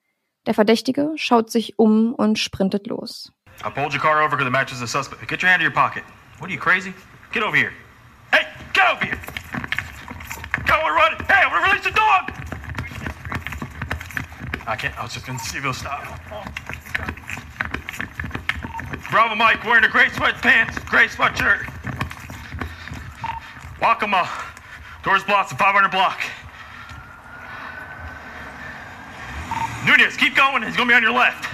Der 0.46 0.55
Verdächtige 0.55 1.12
schaut 1.14 1.48
sich 1.48 1.79
um 1.79 2.12
und 2.12 2.40
sprintet 2.40 2.88
los. 2.88 3.33
I 3.64 3.70
pulled 3.70 3.94
your 3.94 4.00
car 4.00 4.18
over 4.20 4.31
because 4.31 4.48
it 4.48 4.53
matches 4.53 4.81
the 4.81 4.88
suspect. 4.88 5.29
Get 5.29 5.44
your 5.44 5.48
hand 5.53 5.62
in 5.62 5.68
your 5.68 5.74
pocket. 5.74 6.03
What 6.40 6.50
are 6.50 6.53
you 6.53 6.59
crazy? 6.59 6.92
Get 7.31 7.44
over 7.44 7.57
here. 7.57 7.70
Hey, 8.33 8.48
get 8.72 8.92
over 8.92 9.07
here. 9.07 9.20
Go 10.66 10.74
run. 10.74 11.16
Hey, 11.27 11.42
I'm 11.44 11.50
gonna 11.50 11.66
release 11.68 11.85
the 11.85 11.90
dog. 11.90 12.33
I 14.66 14.77
can't. 14.77 14.98
I 14.98 15.03
was 15.03 15.12
just 15.12 15.27
gonna 15.27 15.38
see 15.38 15.59
if 15.59 15.64
he'll 15.64 15.72
stop. 15.72 16.20
Bravo 19.11 19.35
Mike 19.35 19.64
wearing 19.64 19.85
a 19.85 19.88
gray 19.88 20.07
sweatpants, 20.07 20.85
gray 20.87 21.07
sweatshirt. 21.07 21.64
Wakama. 23.81 24.29
Doors 25.05 25.22
blocked, 25.24 25.50
500 25.50 25.90
block. 25.90 26.20
Nunez, 29.87 30.16
keep 30.16 30.35
going. 30.35 30.62
He's 30.62 30.77
gonna 30.77 30.88
be 30.88 30.94
on 30.94 31.03
your 31.03 31.12
left. 31.12 31.53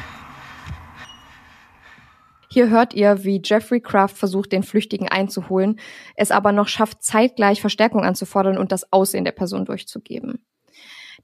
Hier 2.53 2.69
hört 2.69 2.95
ihr, 2.95 3.23
wie 3.23 3.41
Jeffrey 3.45 3.81
Kraft 3.81 4.19
versucht, 4.19 4.51
den 4.51 4.65
Flüchtigen 4.65 5.09
einzuholen, 5.09 5.79
es 6.17 6.33
aber 6.33 6.51
noch 6.51 6.67
schafft, 6.67 7.03
zeitgleich 7.03 7.61
Verstärkung 7.61 8.05
anzufordern 8.05 8.59
und 8.59 8.73
das 8.73 8.93
Aussehen 8.93 9.25
der 9.25 9.33
Person 9.33 9.65
durchzugeben. 9.65 10.45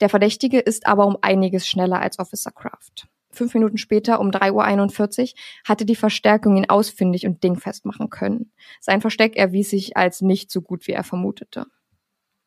Der 0.00 0.08
Verdächtige 0.08 0.60
ist 0.60 0.86
aber 0.86 1.06
um 1.06 1.16
einiges 1.22 1.66
schneller 1.66 2.00
als 2.00 2.18
Officer 2.20 2.52
Kraft. 2.52 3.08
Fünf 3.30 3.54
Minuten 3.54 3.76
später, 3.76 4.20
um 4.20 4.30
3.41 4.30 5.20
Uhr, 5.20 5.28
hatte 5.64 5.84
die 5.84 5.96
Verstärkung 5.96 6.56
ihn 6.56 6.70
ausfindig 6.70 7.26
und 7.26 7.42
dingfest 7.42 7.84
machen 7.84 8.08
können. 8.08 8.52
Sein 8.80 9.00
Versteck 9.00 9.36
erwies 9.36 9.70
sich 9.70 9.96
als 9.96 10.22
nicht 10.22 10.50
so 10.50 10.62
gut, 10.62 10.86
wie 10.86 10.92
er 10.92 11.04
vermutete. 11.04 11.66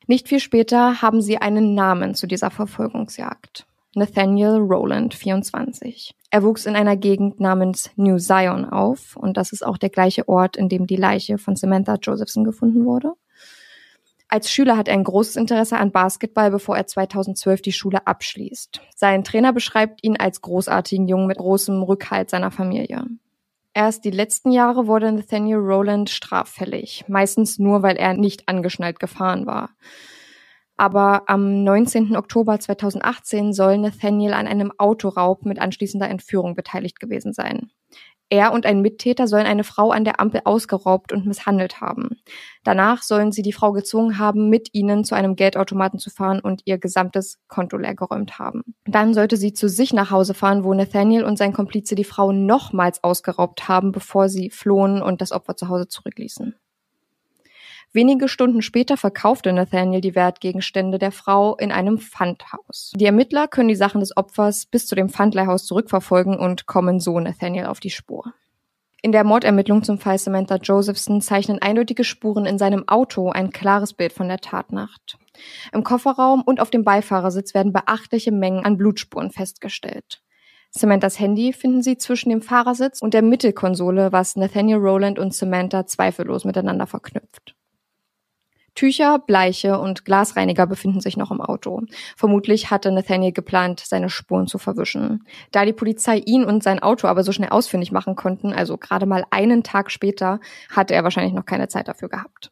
Nicht 0.06 0.26
viel 0.26 0.40
später 0.40 1.02
haben 1.02 1.20
sie 1.20 1.36
einen 1.36 1.74
Namen 1.74 2.14
zu 2.14 2.26
dieser 2.26 2.50
Verfolgungsjagd. 2.50 3.66
Nathaniel 3.94 4.58
Rowland, 4.58 5.14
24. 5.14 6.14
Er 6.30 6.42
wuchs 6.44 6.64
in 6.66 6.76
einer 6.76 6.96
Gegend 6.96 7.40
namens 7.40 7.90
New 7.96 8.18
Zion 8.18 8.64
auf 8.64 9.16
und 9.16 9.36
das 9.36 9.52
ist 9.52 9.66
auch 9.66 9.78
der 9.78 9.90
gleiche 9.90 10.28
Ort, 10.28 10.56
in 10.56 10.68
dem 10.68 10.86
die 10.86 10.96
Leiche 10.96 11.38
von 11.38 11.56
Samantha 11.56 11.96
Josephson 11.96 12.44
gefunden 12.44 12.84
wurde. 12.84 13.14
Als 14.28 14.48
Schüler 14.48 14.76
hat 14.76 14.86
er 14.86 14.94
ein 14.94 15.02
großes 15.02 15.34
Interesse 15.34 15.76
an 15.76 15.90
Basketball, 15.90 16.52
bevor 16.52 16.76
er 16.76 16.86
2012 16.86 17.62
die 17.62 17.72
Schule 17.72 18.06
abschließt. 18.06 18.80
Sein 18.94 19.24
Trainer 19.24 19.52
beschreibt 19.52 20.04
ihn 20.04 20.16
als 20.16 20.40
großartigen 20.40 21.08
Jungen 21.08 21.26
mit 21.26 21.38
großem 21.38 21.82
Rückhalt 21.82 22.30
seiner 22.30 22.52
Familie. 22.52 23.06
Erst 23.74 24.04
die 24.04 24.12
letzten 24.12 24.52
Jahre 24.52 24.86
wurde 24.86 25.10
Nathaniel 25.10 25.58
Rowland 25.58 26.10
straffällig, 26.10 27.04
meistens 27.08 27.58
nur, 27.58 27.82
weil 27.82 27.96
er 27.96 28.14
nicht 28.14 28.48
angeschnallt 28.48 29.00
gefahren 29.00 29.46
war. 29.46 29.70
Aber 30.80 31.24
am 31.26 31.62
19. 31.62 32.16
Oktober 32.16 32.58
2018 32.58 33.52
soll 33.52 33.76
Nathaniel 33.76 34.32
an 34.32 34.46
einem 34.46 34.72
Autoraub 34.78 35.44
mit 35.44 35.58
anschließender 35.58 36.08
Entführung 36.08 36.54
beteiligt 36.54 36.98
gewesen 37.00 37.34
sein. 37.34 37.70
Er 38.30 38.54
und 38.54 38.64
ein 38.64 38.80
Mittäter 38.80 39.26
sollen 39.26 39.44
eine 39.44 39.62
Frau 39.62 39.90
an 39.90 40.04
der 40.04 40.20
Ampel 40.20 40.40
ausgeraubt 40.44 41.12
und 41.12 41.26
misshandelt 41.26 41.82
haben. 41.82 42.22
Danach 42.64 43.02
sollen 43.02 43.30
sie 43.30 43.42
die 43.42 43.52
Frau 43.52 43.72
gezwungen 43.72 44.16
haben, 44.18 44.48
mit 44.48 44.70
ihnen 44.72 45.04
zu 45.04 45.14
einem 45.14 45.36
Geldautomaten 45.36 45.98
zu 45.98 46.08
fahren 46.08 46.40
und 46.40 46.62
ihr 46.64 46.78
gesamtes 46.78 47.40
Konto 47.46 47.76
leergeräumt 47.76 48.38
haben. 48.38 48.62
Dann 48.86 49.12
sollte 49.12 49.36
sie 49.36 49.52
zu 49.52 49.68
sich 49.68 49.92
nach 49.92 50.10
Hause 50.10 50.32
fahren, 50.32 50.64
wo 50.64 50.72
Nathaniel 50.72 51.24
und 51.24 51.36
sein 51.36 51.52
Komplize 51.52 51.94
die 51.94 52.04
Frau 52.04 52.32
nochmals 52.32 53.04
ausgeraubt 53.04 53.68
haben, 53.68 53.92
bevor 53.92 54.30
sie 54.30 54.48
flohen 54.48 55.02
und 55.02 55.20
das 55.20 55.32
Opfer 55.32 55.56
zu 55.56 55.68
Hause 55.68 55.88
zurückließen. 55.88 56.54
Wenige 57.92 58.28
Stunden 58.28 58.62
später 58.62 58.96
verkaufte 58.96 59.52
Nathaniel 59.52 60.00
die 60.00 60.14
Wertgegenstände 60.14 61.00
der 61.00 61.10
Frau 61.10 61.56
in 61.56 61.72
einem 61.72 61.98
Pfandhaus. 61.98 62.92
Die 62.94 63.04
Ermittler 63.04 63.48
können 63.48 63.68
die 63.68 63.74
Sachen 63.74 63.98
des 63.98 64.16
Opfers 64.16 64.66
bis 64.66 64.86
zu 64.86 64.94
dem 64.94 65.08
Pfandleihhaus 65.08 65.66
zurückverfolgen 65.66 66.38
und 66.38 66.66
kommen 66.66 67.00
so 67.00 67.18
Nathaniel 67.18 67.66
auf 67.66 67.80
die 67.80 67.90
Spur. 67.90 68.32
In 69.02 69.10
der 69.10 69.24
Mordermittlung 69.24 69.82
zum 69.82 69.98
Fall 69.98 70.18
Samantha 70.18 70.56
Josephson 70.56 71.20
zeichnen 71.20 71.60
eindeutige 71.60 72.04
Spuren 72.04 72.46
in 72.46 72.58
seinem 72.58 72.86
Auto 72.86 73.30
ein 73.30 73.50
klares 73.50 73.92
Bild 73.92 74.12
von 74.12 74.28
der 74.28 74.38
Tatnacht. 74.38 75.18
Im 75.72 75.82
Kofferraum 75.82 76.42
und 76.42 76.60
auf 76.60 76.70
dem 76.70 76.84
Beifahrersitz 76.84 77.54
werden 77.54 77.72
beachtliche 77.72 78.30
Mengen 78.30 78.64
an 78.64 78.76
Blutspuren 78.76 79.32
festgestellt. 79.32 80.22
Samanthas 80.70 81.18
Handy 81.18 81.52
finden 81.52 81.82
sie 81.82 81.96
zwischen 81.98 82.30
dem 82.30 82.42
Fahrersitz 82.42 83.02
und 83.02 83.14
der 83.14 83.22
Mittelkonsole, 83.22 84.12
was 84.12 84.36
Nathaniel 84.36 84.78
Rowland 84.78 85.18
und 85.18 85.34
Samantha 85.34 85.86
zweifellos 85.86 86.44
miteinander 86.44 86.86
verknüpft. 86.86 87.56
Tücher, 88.74 89.18
Bleiche 89.18 89.78
und 89.78 90.04
Glasreiniger 90.04 90.66
befinden 90.66 91.00
sich 91.00 91.16
noch 91.16 91.30
im 91.30 91.40
Auto. 91.40 91.82
Vermutlich 92.16 92.70
hatte 92.70 92.90
Nathaniel 92.90 93.32
geplant, 93.32 93.80
seine 93.84 94.08
Spuren 94.08 94.46
zu 94.46 94.58
verwischen. 94.58 95.24
Da 95.50 95.64
die 95.64 95.72
Polizei 95.72 96.18
ihn 96.18 96.44
und 96.44 96.62
sein 96.62 96.80
Auto 96.80 97.06
aber 97.08 97.22
so 97.24 97.32
schnell 97.32 97.50
ausfindig 97.50 97.92
machen 97.92 98.16
konnten, 98.16 98.52
also 98.52 98.78
gerade 98.78 99.06
mal 99.06 99.24
einen 99.30 99.62
Tag 99.62 99.90
später, 99.90 100.40
hatte 100.70 100.94
er 100.94 101.04
wahrscheinlich 101.04 101.34
noch 101.34 101.46
keine 101.46 101.68
Zeit 101.68 101.88
dafür 101.88 102.08
gehabt. 102.08 102.50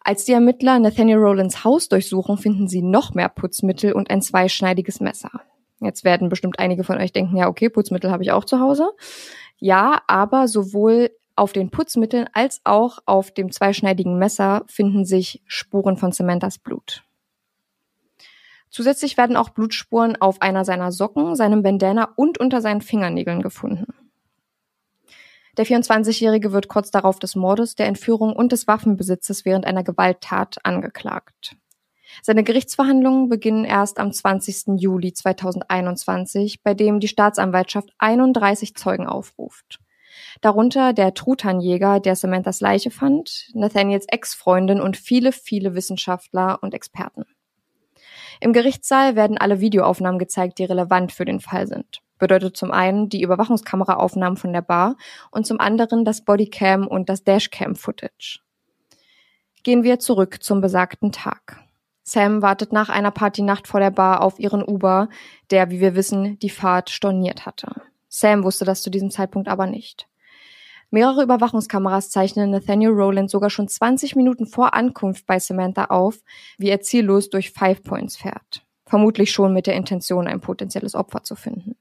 Als 0.00 0.24
die 0.24 0.32
Ermittler 0.32 0.78
Nathaniel 0.78 1.18
Rowlands 1.18 1.64
Haus 1.64 1.88
durchsuchen, 1.88 2.38
finden 2.38 2.68
sie 2.68 2.80
noch 2.80 3.14
mehr 3.14 3.28
Putzmittel 3.28 3.92
und 3.92 4.08
ein 4.08 4.22
zweischneidiges 4.22 5.00
Messer. 5.00 5.30
Jetzt 5.80 6.04
werden 6.04 6.28
bestimmt 6.28 6.58
einige 6.58 6.84
von 6.84 6.98
euch 6.98 7.12
denken, 7.12 7.36
ja, 7.36 7.48
okay, 7.48 7.68
Putzmittel 7.68 8.10
habe 8.10 8.22
ich 8.22 8.30
auch 8.30 8.44
zu 8.44 8.60
Hause. 8.60 8.90
Ja, 9.58 10.02
aber 10.06 10.48
sowohl 10.48 11.10
auf 11.36 11.52
den 11.52 11.70
Putzmitteln 11.70 12.28
als 12.32 12.60
auch 12.64 12.98
auf 13.06 13.30
dem 13.30 13.52
zweischneidigen 13.52 14.18
Messer 14.18 14.64
finden 14.66 15.04
sich 15.04 15.42
Spuren 15.46 15.96
von 15.96 16.12
Samanthas 16.12 16.58
Blut. 16.58 17.04
Zusätzlich 18.70 19.16
werden 19.16 19.36
auch 19.36 19.50
Blutspuren 19.50 20.16
auf 20.20 20.42
einer 20.42 20.64
seiner 20.64 20.92
Socken, 20.92 21.36
seinem 21.36 21.62
Bandana 21.62 22.12
und 22.16 22.38
unter 22.38 22.60
seinen 22.60 22.80
Fingernägeln 22.80 23.42
gefunden. 23.42 23.86
Der 25.56 25.64
24-Jährige 25.64 26.52
wird 26.52 26.68
kurz 26.68 26.90
darauf 26.90 27.18
des 27.18 27.34
Mordes, 27.34 27.76
der 27.76 27.86
Entführung 27.86 28.34
und 28.34 28.52
des 28.52 28.66
Waffenbesitzes 28.66 29.46
während 29.46 29.64
einer 29.64 29.82
Gewalttat 29.82 30.58
angeklagt. 30.64 31.56
Seine 32.22 32.44
Gerichtsverhandlungen 32.44 33.28
beginnen 33.28 33.64
erst 33.64 33.98
am 33.98 34.12
20. 34.12 34.78
Juli 34.78 35.12
2021, 35.12 36.62
bei 36.62 36.74
dem 36.74 37.00
die 37.00 37.08
Staatsanwaltschaft 37.08 37.90
31 37.98 38.74
Zeugen 38.74 39.06
aufruft. 39.06 39.80
Darunter 40.40 40.92
der 40.92 41.14
Truthahnjäger, 41.14 42.00
der 42.00 42.16
Samanthas 42.16 42.60
Leiche 42.60 42.90
fand, 42.90 43.48
Nathaniels 43.54 44.06
Ex-Freundin 44.08 44.80
und 44.80 44.96
viele, 44.96 45.32
viele 45.32 45.74
Wissenschaftler 45.74 46.58
und 46.62 46.74
Experten. 46.74 47.24
Im 48.40 48.52
Gerichtssaal 48.52 49.16
werden 49.16 49.38
alle 49.38 49.60
Videoaufnahmen 49.60 50.18
gezeigt, 50.18 50.58
die 50.58 50.64
relevant 50.64 51.12
für 51.12 51.24
den 51.24 51.40
Fall 51.40 51.66
sind. 51.66 52.02
Bedeutet 52.18 52.56
zum 52.56 52.70
einen 52.70 53.08
die 53.08 53.22
Überwachungskameraaufnahmen 53.22 54.36
von 54.36 54.52
der 54.52 54.62
Bar 54.62 54.96
und 55.30 55.46
zum 55.46 55.60
anderen 55.60 56.04
das 56.04 56.22
Bodycam 56.22 56.86
und 56.86 57.08
das 57.08 57.24
Dashcam-Footage. 57.24 58.40
Gehen 59.62 59.82
wir 59.82 59.98
zurück 59.98 60.42
zum 60.42 60.60
besagten 60.60 61.12
Tag. 61.12 61.62
Sam 62.02 62.40
wartet 62.40 62.72
nach 62.72 62.88
einer 62.88 63.10
Partynacht 63.10 63.66
vor 63.66 63.80
der 63.80 63.90
Bar 63.90 64.22
auf 64.22 64.38
ihren 64.38 64.62
Uber, 64.62 65.08
der, 65.50 65.70
wie 65.70 65.80
wir 65.80 65.96
wissen, 65.96 66.38
die 66.38 66.50
Fahrt 66.50 66.90
storniert 66.90 67.46
hatte. 67.46 67.82
Sam 68.08 68.44
wusste 68.44 68.64
das 68.64 68.82
zu 68.82 68.90
diesem 68.90 69.10
Zeitpunkt 69.10 69.48
aber 69.48 69.66
nicht. 69.66 70.06
Mehrere 70.90 71.24
Überwachungskameras 71.24 72.10
zeichnen 72.10 72.50
Nathaniel 72.50 72.90
Rowland 72.90 73.30
sogar 73.30 73.50
schon 73.50 73.68
20 73.68 74.14
Minuten 74.16 74.46
vor 74.46 74.74
Ankunft 74.74 75.26
bei 75.26 75.38
Samantha 75.38 75.86
auf, 75.86 76.20
wie 76.58 76.68
er 76.68 76.80
ziellos 76.80 77.28
durch 77.28 77.50
Five 77.50 77.82
Points 77.82 78.16
fährt. 78.16 78.64
Vermutlich 78.86 79.32
schon 79.32 79.52
mit 79.52 79.66
der 79.66 79.74
Intention, 79.74 80.28
ein 80.28 80.40
potenzielles 80.40 80.94
Opfer 80.94 81.24
zu 81.24 81.34
finden. 81.34 81.76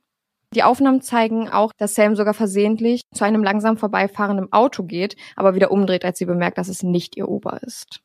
Die 0.56 0.63
Aufnahmen 0.63 1.02
zeigen 1.02 1.50
auch, 1.50 1.72
dass 1.78 1.96
Sam 1.96 2.15
sogar 2.15 2.34
versehentlich 2.34 3.02
zu 3.13 3.26
einem 3.26 3.44
langsam 3.44 3.78
vorbeifahrenden 3.78 4.52
Auto 4.54 4.84
geht, 4.84 5.15
aber 5.36 5.54
wieder 5.54 5.70
umdreht, 5.70 6.06
als 6.06 6.18
sie 6.18 6.26
bemerkt, 6.26 6.58
dass 6.58 6.70
es 6.70 6.82
nicht 6.82 7.18
ihr 7.18 7.28
Ober 7.28 7.62
ist. 7.62 8.02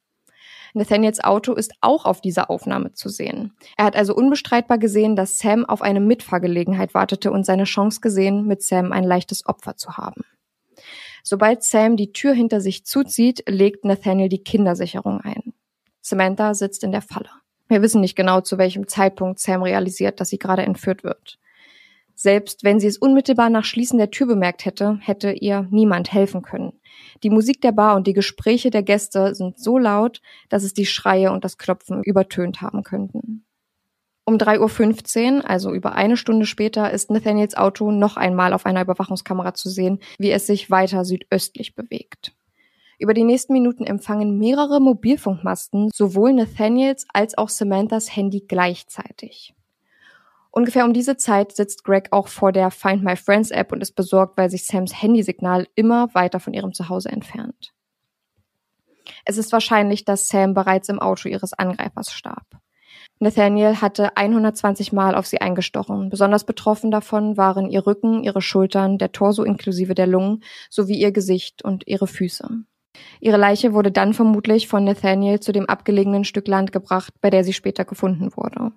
Nathaniels 0.75 1.23
Auto 1.23 1.55
ist 1.55 1.73
auch 1.81 2.05
auf 2.05 2.21
dieser 2.21 2.51
Aufnahme 2.51 2.93
zu 2.93 3.09
sehen. 3.09 3.53
Er 3.77 3.87
hat 3.87 3.97
also 3.97 4.15
unbestreitbar 4.15 4.79
gesehen, 4.79 5.17
dass 5.17 5.39
Sam 5.39 5.65
auf 5.65 5.83
eine 5.83 6.01
Mitfahrgelegenheit 6.01 6.95
wartete 6.95 7.33
und 7.33 7.45
seine 7.45 7.65
Chance 7.65 8.01
gesehen, 8.01 8.47
mit 8.47 8.63
Sam 8.63 8.93
ein 8.93 9.05
leichtes 9.05 9.47
Opfer 9.47 9.77
zu 9.77 9.97
haben. 9.97 10.23
Sobald 11.23 11.63
Sam 11.63 11.97
die 11.97 12.13
Tür 12.13 12.33
hinter 12.33 12.61
sich 12.61 12.85
zuzieht, 12.85 13.43
legt 13.49 13.85
Nathaniel 13.85 14.29
die 14.29 14.43
Kindersicherung 14.43 15.21
ein. 15.21 15.53
Samantha 16.01 16.55
sitzt 16.55 16.85
in 16.85 16.93
der 16.93 17.03
Falle. 17.03 17.31
Wir 17.69 17.83
wissen 17.83 18.01
nicht 18.01 18.17
genau, 18.17 18.41
zu 18.41 18.59
welchem 18.59 18.89
Zeitpunkt 18.89 19.39
Sam 19.39 19.63
realisiert, 19.63 20.21
dass 20.21 20.31
sie 20.31 20.39
gerade 20.39 20.63
entführt 20.63 21.05
wird. 21.05 21.39
Selbst 22.15 22.65
wenn 22.65 22.81
sie 22.81 22.87
es 22.87 22.99
unmittelbar 22.99 23.49
nach 23.49 23.65
Schließen 23.65 23.97
der 23.97 24.11
Tür 24.11 24.27
bemerkt 24.27 24.67
hätte, 24.67 24.99
hätte 25.01 25.33
ihr 25.33 25.67
niemand 25.71 26.13
helfen 26.13 26.43
können. 26.43 26.73
Die 27.23 27.31
Musik 27.31 27.63
der 27.63 27.73
Bar 27.73 27.97
und 27.97 28.07
die 28.07 28.13
Gespräche 28.13 28.71
der 28.71 28.83
Gäste 28.83 29.35
sind 29.35 29.59
so 29.59 29.79
laut, 29.79 30.21
dass 30.49 30.63
es 30.63 30.75
die 30.75 30.85
Schreie 30.85 31.33
und 31.33 31.45
das 31.45 31.57
Klopfen 31.57 32.03
übertönt 32.03 32.61
haben 32.61 32.83
könnten. 32.83 33.47
Um 34.31 34.37
3.15 34.37 35.39
Uhr, 35.39 35.51
also 35.51 35.75
über 35.75 35.97
eine 35.97 36.17
Stunde 36.17 36.47
später, 36.47 36.93
ist 36.93 37.11
Nathaniels 37.11 37.57
Auto 37.57 37.91
noch 37.91 38.17
einmal 38.17 38.53
auf 38.53 38.65
einer 38.65 38.83
Überwachungskamera 38.83 39.55
zu 39.55 39.69
sehen, 39.69 39.99
wie 40.21 40.31
es 40.31 40.47
sich 40.47 40.71
weiter 40.71 41.05
südöstlich 41.05 41.75
bewegt. 41.75 42.33
Über 43.01 43.13
die 43.13 43.25
nächsten 43.25 43.53
Minuten 43.55 43.83
empfangen 43.83 44.39
mehrere 44.39 44.81
Mobilfunkmasten 44.81 45.91
sowohl 45.93 46.33
Nathaniels 46.33 47.09
als 47.13 47.37
auch 47.37 47.49
Samanthas 47.49 48.15
Handy 48.15 48.45
gleichzeitig. 48.47 49.53
Ungefähr 50.53 50.85
um 50.85 50.93
diese 50.93 51.17
Zeit 51.17 51.51
sitzt 51.51 51.83
Greg 51.83 52.13
auch 52.13 52.29
vor 52.29 52.53
der 52.53 52.71
Find 52.71 53.03
My 53.03 53.17
Friends 53.17 53.51
App 53.51 53.73
und 53.73 53.81
ist 53.81 53.97
besorgt, 53.97 54.39
weil 54.39 54.49
sich 54.49 54.65
Sams 54.65 55.03
Handysignal 55.03 55.67
immer 55.75 56.15
weiter 56.15 56.39
von 56.39 56.55
ihrem 56.55 56.73
Zuhause 56.73 57.09
entfernt. 57.09 57.73
Es 59.25 59.39
ist 59.39 59.51
wahrscheinlich, 59.51 60.05
dass 60.05 60.29
Sam 60.29 60.55
bereits 60.55 60.89
im 60.89 61.01
Auto 61.01 61.29
ihres 61.29 61.53
Angreifers 61.53 62.13
starb. 62.13 62.61
Nathaniel 63.23 63.83
hatte 63.83 64.17
120 64.17 64.95
Mal 64.95 65.15
auf 65.15 65.27
sie 65.27 65.43
eingestochen. 65.43 66.09
Besonders 66.09 66.45
betroffen 66.45 66.91
davon 66.91 67.37
waren 67.37 67.69
ihr 67.69 67.87
Rücken, 67.87 68.25
ihre 68.25 68.41
Schultern, 68.41 68.97
der 68.97 69.13
Torso 69.13 69.45
inklusive 69.45 69.95
der 69.95 70.07
Lungen 70.07 70.43
sowie 70.71 70.99
ihr 70.99 71.13
Gesicht 71.13 71.63
und 71.63 71.87
ihre 71.87 72.07
Füße. 72.07 72.49
Ihre 73.21 73.37
Leiche 73.37 73.75
wurde 73.75 73.93
dann 73.93 74.15
vermutlich 74.15 74.69
von 74.69 74.85
Nathaniel 74.85 75.39
zu 75.39 75.53
dem 75.53 75.67
abgelegenen 75.67 76.25
Stück 76.25 76.49
Land 76.49 76.73
gebracht, 76.73 77.13
bei 77.21 77.29
der 77.29 77.45
sie 77.45 77.53
später 77.53 77.85
gefunden 77.85 78.31
wurde. 78.37 78.73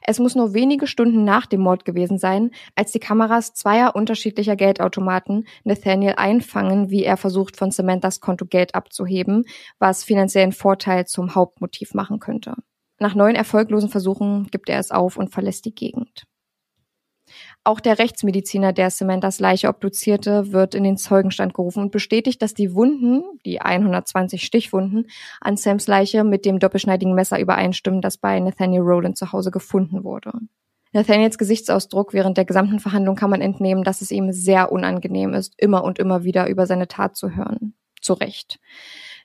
Es 0.00 0.20
muss 0.20 0.36
nur 0.36 0.54
wenige 0.54 0.86
Stunden 0.86 1.24
nach 1.24 1.46
dem 1.46 1.62
Mord 1.62 1.84
gewesen 1.84 2.18
sein, 2.18 2.52
als 2.76 2.92
die 2.92 3.00
Kameras 3.00 3.52
zweier 3.52 3.96
unterschiedlicher 3.96 4.54
Geldautomaten 4.54 5.46
Nathaniel 5.64 6.14
einfangen, 6.16 6.90
wie 6.90 7.02
er 7.02 7.16
versucht, 7.16 7.56
von 7.56 7.72
Samanthas 7.72 8.20
Konto 8.20 8.46
Geld 8.46 8.76
abzuheben, 8.76 9.44
was 9.80 10.04
finanziellen 10.04 10.52
Vorteil 10.52 11.06
zum 11.06 11.34
Hauptmotiv 11.34 11.94
machen 11.94 12.20
könnte. 12.20 12.54
Nach 13.02 13.16
neun 13.16 13.34
erfolglosen 13.34 13.88
Versuchen 13.88 14.46
gibt 14.52 14.68
er 14.68 14.78
es 14.78 14.92
auf 14.92 15.16
und 15.16 15.32
verlässt 15.32 15.64
die 15.64 15.74
Gegend. 15.74 16.22
Auch 17.64 17.80
der 17.80 17.98
Rechtsmediziner, 17.98 18.72
der 18.72 18.90
Samanthas 18.90 19.40
Leiche 19.40 19.68
obduzierte, 19.68 20.52
wird 20.52 20.76
in 20.76 20.84
den 20.84 20.96
Zeugenstand 20.96 21.52
gerufen 21.52 21.82
und 21.82 21.90
bestätigt, 21.90 22.40
dass 22.42 22.54
die 22.54 22.76
Wunden, 22.76 23.24
die 23.44 23.60
120 23.60 24.44
Stichwunden, 24.44 25.08
an 25.40 25.56
Sams 25.56 25.88
Leiche 25.88 26.22
mit 26.22 26.44
dem 26.44 26.60
doppelschneidigen 26.60 27.12
Messer 27.12 27.40
übereinstimmen, 27.40 28.02
das 28.02 28.18
bei 28.18 28.38
Nathaniel 28.38 28.82
Rowland 28.82 29.18
zu 29.18 29.32
Hause 29.32 29.50
gefunden 29.50 30.04
wurde. 30.04 30.30
Nathaniels 30.92 31.38
Gesichtsausdruck 31.38 32.12
während 32.12 32.36
der 32.36 32.44
gesamten 32.44 32.78
Verhandlung 32.78 33.16
kann 33.16 33.30
man 33.30 33.40
entnehmen, 33.40 33.82
dass 33.82 34.00
es 34.00 34.12
ihm 34.12 34.30
sehr 34.30 34.70
unangenehm 34.70 35.34
ist, 35.34 35.54
immer 35.56 35.82
und 35.82 35.98
immer 35.98 36.22
wieder 36.22 36.48
über 36.48 36.66
seine 36.66 36.86
Tat 36.86 37.16
zu 37.16 37.34
hören. 37.34 37.74
Zu 38.00 38.12
Recht. 38.12 38.60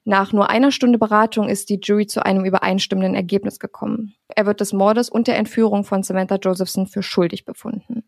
Nach 0.09 0.31
nur 0.31 0.49
einer 0.49 0.71
Stunde 0.71 0.97
Beratung 0.97 1.49
ist 1.49 1.69
die 1.69 1.81
Jury 1.83 2.07
zu 2.07 2.25
einem 2.25 2.45
übereinstimmenden 2.45 3.13
Ergebnis 3.13 3.59
gekommen. 3.59 4.15
Er 4.29 4.45
wird 4.45 4.61
des 4.61 4.71
Mordes 4.71 5.09
und 5.09 5.27
der 5.27 5.35
Entführung 5.35 5.83
von 5.83 6.01
Samantha 6.01 6.37
Josephson 6.37 6.87
für 6.87 7.03
schuldig 7.03 7.43
befunden. 7.43 8.05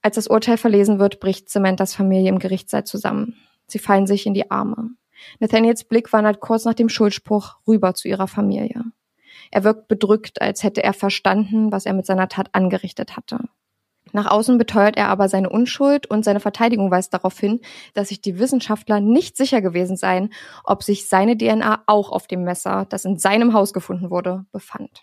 Als 0.00 0.14
das 0.14 0.28
Urteil 0.28 0.56
verlesen 0.56 0.98
wird, 0.98 1.20
bricht 1.20 1.50
Samanthas 1.50 1.94
Familie 1.94 2.30
im 2.30 2.38
Gerichtssaal 2.38 2.84
zusammen. 2.84 3.36
Sie 3.66 3.78
fallen 3.78 4.06
sich 4.06 4.24
in 4.24 4.32
die 4.32 4.50
Arme. 4.50 4.92
Nathaniels 5.38 5.84
Blick 5.84 6.10
wandert 6.14 6.40
kurz 6.40 6.64
nach 6.64 6.72
dem 6.72 6.88
Schuldspruch 6.88 7.58
rüber 7.68 7.92
zu 7.92 8.08
ihrer 8.08 8.28
Familie. 8.28 8.82
Er 9.50 9.62
wirkt 9.62 9.88
bedrückt, 9.88 10.40
als 10.40 10.62
hätte 10.62 10.82
er 10.82 10.94
verstanden, 10.94 11.70
was 11.70 11.84
er 11.84 11.92
mit 11.92 12.06
seiner 12.06 12.28
Tat 12.28 12.48
angerichtet 12.52 13.14
hatte. 13.14 13.40
Nach 14.16 14.30
außen 14.30 14.56
beteuert 14.56 14.96
er 14.96 15.08
aber 15.08 15.28
seine 15.28 15.50
Unschuld 15.50 16.06
und 16.06 16.24
seine 16.24 16.40
Verteidigung 16.40 16.90
weist 16.90 17.12
darauf 17.12 17.38
hin, 17.38 17.60
dass 17.92 18.08
sich 18.08 18.22
die 18.22 18.38
Wissenschaftler 18.38 18.98
nicht 18.98 19.36
sicher 19.36 19.60
gewesen 19.60 19.98
seien, 19.98 20.32
ob 20.64 20.82
sich 20.82 21.06
seine 21.06 21.36
DNA 21.36 21.82
auch 21.84 22.10
auf 22.10 22.26
dem 22.26 22.42
Messer, 22.42 22.86
das 22.88 23.04
in 23.04 23.18
seinem 23.18 23.52
Haus 23.52 23.74
gefunden 23.74 24.08
wurde, 24.08 24.46
befand. 24.52 25.02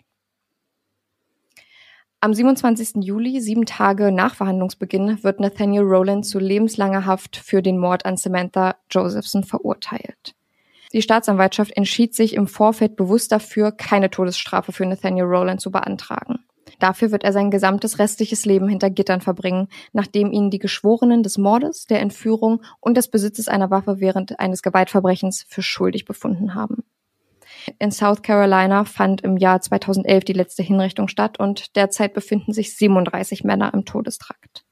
Am 2.20 2.34
27. 2.34 3.04
Juli, 3.04 3.40
sieben 3.40 3.66
Tage 3.66 4.10
nach 4.10 4.34
Verhandlungsbeginn, 4.34 5.22
wird 5.22 5.38
Nathaniel 5.38 5.84
Rowland 5.84 6.26
zu 6.26 6.40
lebenslanger 6.40 7.06
Haft 7.06 7.36
für 7.36 7.62
den 7.62 7.78
Mord 7.78 8.06
an 8.06 8.16
Samantha 8.16 8.74
Josephson 8.90 9.44
verurteilt. 9.44 10.34
Die 10.92 11.02
Staatsanwaltschaft 11.02 11.70
entschied 11.76 12.16
sich 12.16 12.34
im 12.34 12.48
Vorfeld 12.48 12.96
bewusst 12.96 13.30
dafür, 13.30 13.70
keine 13.70 14.10
Todesstrafe 14.10 14.72
für 14.72 14.84
Nathaniel 14.84 15.26
Rowland 15.26 15.60
zu 15.60 15.70
beantragen. 15.70 16.40
Dafür 16.78 17.10
wird 17.10 17.24
er 17.24 17.32
sein 17.32 17.50
gesamtes 17.50 17.98
restliches 17.98 18.44
Leben 18.44 18.68
hinter 18.68 18.90
Gittern 18.90 19.20
verbringen, 19.20 19.68
nachdem 19.92 20.32
ihn 20.32 20.50
die 20.50 20.58
Geschworenen 20.58 21.22
des 21.22 21.38
Mordes, 21.38 21.86
der 21.86 22.00
Entführung 22.00 22.62
und 22.80 22.96
des 22.96 23.08
Besitzes 23.08 23.48
einer 23.48 23.70
Waffe 23.70 24.00
während 24.00 24.38
eines 24.40 24.62
Gewaltverbrechens 24.62 25.44
für 25.48 25.62
schuldig 25.62 26.04
befunden 26.04 26.54
haben. 26.54 26.84
In 27.78 27.90
South 27.90 28.22
Carolina 28.22 28.84
fand 28.84 29.22
im 29.22 29.36
Jahr 29.36 29.60
2011 29.60 30.24
die 30.24 30.32
letzte 30.32 30.62
Hinrichtung 30.62 31.08
statt 31.08 31.38
und 31.38 31.76
derzeit 31.76 32.12
befinden 32.12 32.52
sich 32.52 32.76
37 32.76 33.44
Männer 33.44 33.72
im 33.72 33.84
Todestrakt. 33.84 34.64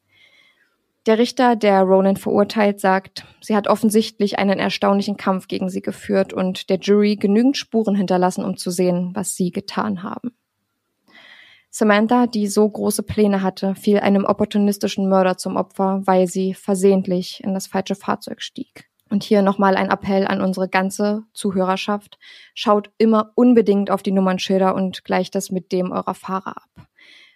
Der 1.07 1.19
Richter, 1.19 1.57
der 1.57 1.83
Ronan 1.83 2.17
verurteilt, 2.17 2.79
sagt, 2.79 3.27
sie 3.41 3.57
hat 3.57 3.67
offensichtlich 3.67 4.39
einen 4.39 4.61
erstaunlichen 4.61 5.17
Kampf 5.17 5.49
gegen 5.49 5.69
sie 5.69 5.83
geführt 5.83 6.33
und 6.33 6.71
der 6.71 6.79
Jury 6.79 7.17
genügend 7.17 7.57
Spuren 7.57 7.97
hinterlassen, 7.97 8.45
um 8.45 8.57
zu 8.57 8.71
sehen, 8.71 9.11
was 9.13 9.35
sie 9.35 9.51
getan 9.51 10.05
haben. 10.05 10.33
Samantha, 11.75 12.27
die 12.27 12.49
so 12.49 12.69
große 12.69 13.03
Pläne 13.03 13.43
hatte, 13.43 13.75
fiel 13.75 13.99
einem 13.99 14.27
opportunistischen 14.27 15.09
Mörder 15.09 15.39
zum 15.39 15.57
Opfer, 15.57 16.03
weil 16.05 16.27
sie 16.27 16.53
versehentlich 16.53 17.43
in 17.43 17.55
das 17.55 17.67
falsche 17.67 17.95
Fahrzeug 17.95 18.43
stieg. 18.43 18.91
Und 19.09 19.23
hier 19.23 19.41
nochmal 19.41 19.77
ein 19.77 19.89
Appell 19.89 20.27
an 20.27 20.43
unsere 20.43 20.69
ganze 20.69 21.23
Zuhörerschaft. 21.33 22.19
Schaut 22.53 22.91
immer 22.99 23.33
unbedingt 23.37 23.91
auf 23.91 24.03
die 24.03 24.13
Nummernschilder 24.13 24.75
und 24.75 25.03
gleicht 25.05 25.35
das 25.35 25.51
mit 25.51 25.73
dem 25.73 25.93
eurer 25.93 26.13
Fahrer 26.13 26.59
ab. 26.59 26.89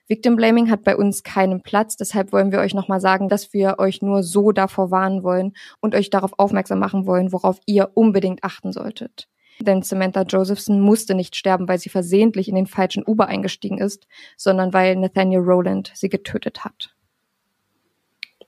Victim 0.07 0.37
Blaming 0.37 0.71
hat 0.71 0.85
bei 0.85 0.99
uns 0.99 1.23
keinen 1.23 1.63
Platz, 1.63 1.97
deshalb 1.97 2.31
wollen 2.31 2.53
wir 2.53 2.59
euch 2.59 2.75
nochmal 2.75 3.01
sagen, 3.01 3.31
dass 3.31 3.55
wir 3.55 3.77
euch 3.79 4.03
nur 4.03 4.23
so 4.23 4.53
davor 4.53 4.91
warnen 4.91 5.23
wollen 5.23 5.55
und 5.81 5.95
euch 5.95 6.11
darauf 6.11 6.39
aufmerksam 6.39 6.79
machen 6.79 7.07
wollen, 7.07 7.33
worauf 7.33 7.59
ihr 7.65 7.91
unbedingt 7.95 8.45
achten 8.45 8.71
solltet. 8.71 9.29
Denn 9.61 9.83
Samantha 9.83 10.23
Josephson 10.23 10.81
musste 10.81 11.15
nicht 11.15 11.35
sterben, 11.35 11.69
weil 11.69 11.79
sie 11.79 11.89
versehentlich 11.89 12.49
in 12.49 12.55
den 12.55 12.67
falschen 12.67 13.05
Uber 13.07 13.29
eingestiegen 13.29 13.79
ist, 13.79 14.07
sondern 14.37 14.73
weil 14.73 14.97
Nathaniel 14.97 15.41
Rowland 15.41 15.93
sie 15.95 16.09
getötet 16.09 16.65
hat. 16.65 16.95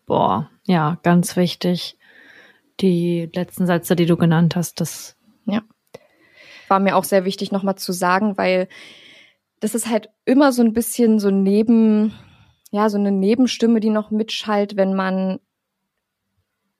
Boah, 0.06 0.50
ja, 0.66 0.98
ganz 1.02 1.36
wichtig. 1.36 1.96
Die 2.80 3.28
letzten 3.34 3.66
Sätze, 3.66 3.96
die 3.96 4.06
du 4.06 4.16
genannt 4.16 4.56
hast, 4.56 4.80
das. 4.80 5.16
Ja. 5.46 5.62
War 6.68 6.78
mir 6.78 6.96
auch 6.96 7.04
sehr 7.04 7.24
wichtig 7.24 7.52
nochmal 7.52 7.76
zu 7.76 7.92
sagen, 7.92 8.36
weil 8.36 8.68
das 9.60 9.74
ist 9.74 9.88
halt 9.88 10.10
immer 10.24 10.52
so 10.52 10.62
ein 10.62 10.72
bisschen 10.72 11.18
so 11.18 11.30
neben, 11.30 12.14
ja, 12.70 12.88
so 12.88 12.98
eine 12.98 13.10
Nebenstimme, 13.10 13.80
die 13.80 13.90
noch 13.90 14.10
mitschallt, 14.10 14.76
wenn 14.76 14.94
man 14.94 15.40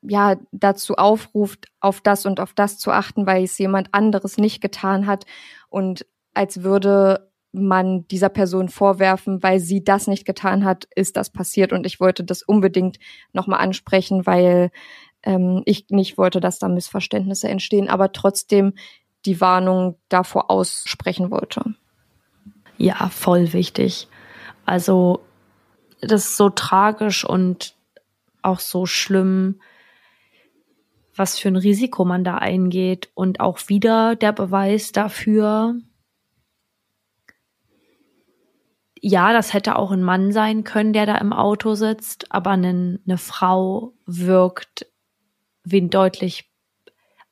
ja 0.02 0.36
dazu 0.52 0.94
aufruft, 0.94 1.66
auf 1.80 2.00
das 2.00 2.26
und 2.26 2.40
auf 2.40 2.52
das 2.52 2.78
zu 2.78 2.90
achten, 2.90 3.26
weil 3.26 3.44
es 3.44 3.58
jemand 3.58 3.92
anderes 3.92 4.36
nicht 4.38 4.60
getan 4.60 5.06
hat 5.06 5.24
und 5.68 6.06
als 6.34 6.62
würde 6.62 7.28
man 7.52 8.06
dieser 8.08 8.28
Person 8.28 8.68
vorwerfen, 8.68 9.42
weil 9.42 9.58
sie 9.58 9.82
das 9.82 10.06
nicht 10.06 10.24
getan 10.24 10.64
hat, 10.64 10.86
ist 10.94 11.16
das 11.16 11.30
passiert 11.30 11.72
und 11.72 11.86
ich 11.86 11.98
wollte 11.98 12.22
das 12.22 12.42
unbedingt 12.42 12.98
nochmal 13.32 13.60
ansprechen, 13.60 14.26
weil 14.26 14.70
ähm, 15.22 15.62
ich 15.64 15.86
nicht 15.90 16.18
wollte, 16.18 16.40
dass 16.40 16.58
da 16.58 16.68
Missverständnisse 16.68 17.48
entstehen, 17.48 17.88
aber 17.88 18.12
trotzdem 18.12 18.74
die 19.24 19.40
Warnung 19.40 19.96
davor 20.08 20.50
aussprechen 20.50 21.30
wollte. 21.30 21.74
Ja, 22.76 23.08
voll 23.08 23.52
wichtig. 23.52 24.08
Also 24.64 25.20
das 26.00 26.26
ist 26.26 26.36
so 26.36 26.50
tragisch 26.50 27.24
und 27.24 27.74
auch 28.42 28.60
so 28.60 28.86
schlimm, 28.86 29.60
was 31.18 31.38
für 31.38 31.48
ein 31.48 31.56
Risiko 31.56 32.04
man 32.04 32.24
da 32.24 32.36
eingeht 32.36 33.10
und 33.14 33.40
auch 33.40 33.58
wieder 33.68 34.16
der 34.16 34.32
Beweis 34.32 34.92
dafür, 34.92 35.74
ja, 39.00 39.32
das 39.32 39.52
hätte 39.52 39.76
auch 39.76 39.90
ein 39.90 40.02
Mann 40.02 40.32
sein 40.32 40.64
können, 40.64 40.92
der 40.92 41.06
da 41.06 41.16
im 41.16 41.32
Auto 41.32 41.74
sitzt, 41.74 42.32
aber 42.32 42.50
eine, 42.50 43.00
eine 43.06 43.18
Frau 43.18 43.92
wirkt 44.06 44.86
wie 45.64 45.80
ein 45.80 45.90
deutlich 45.90 46.50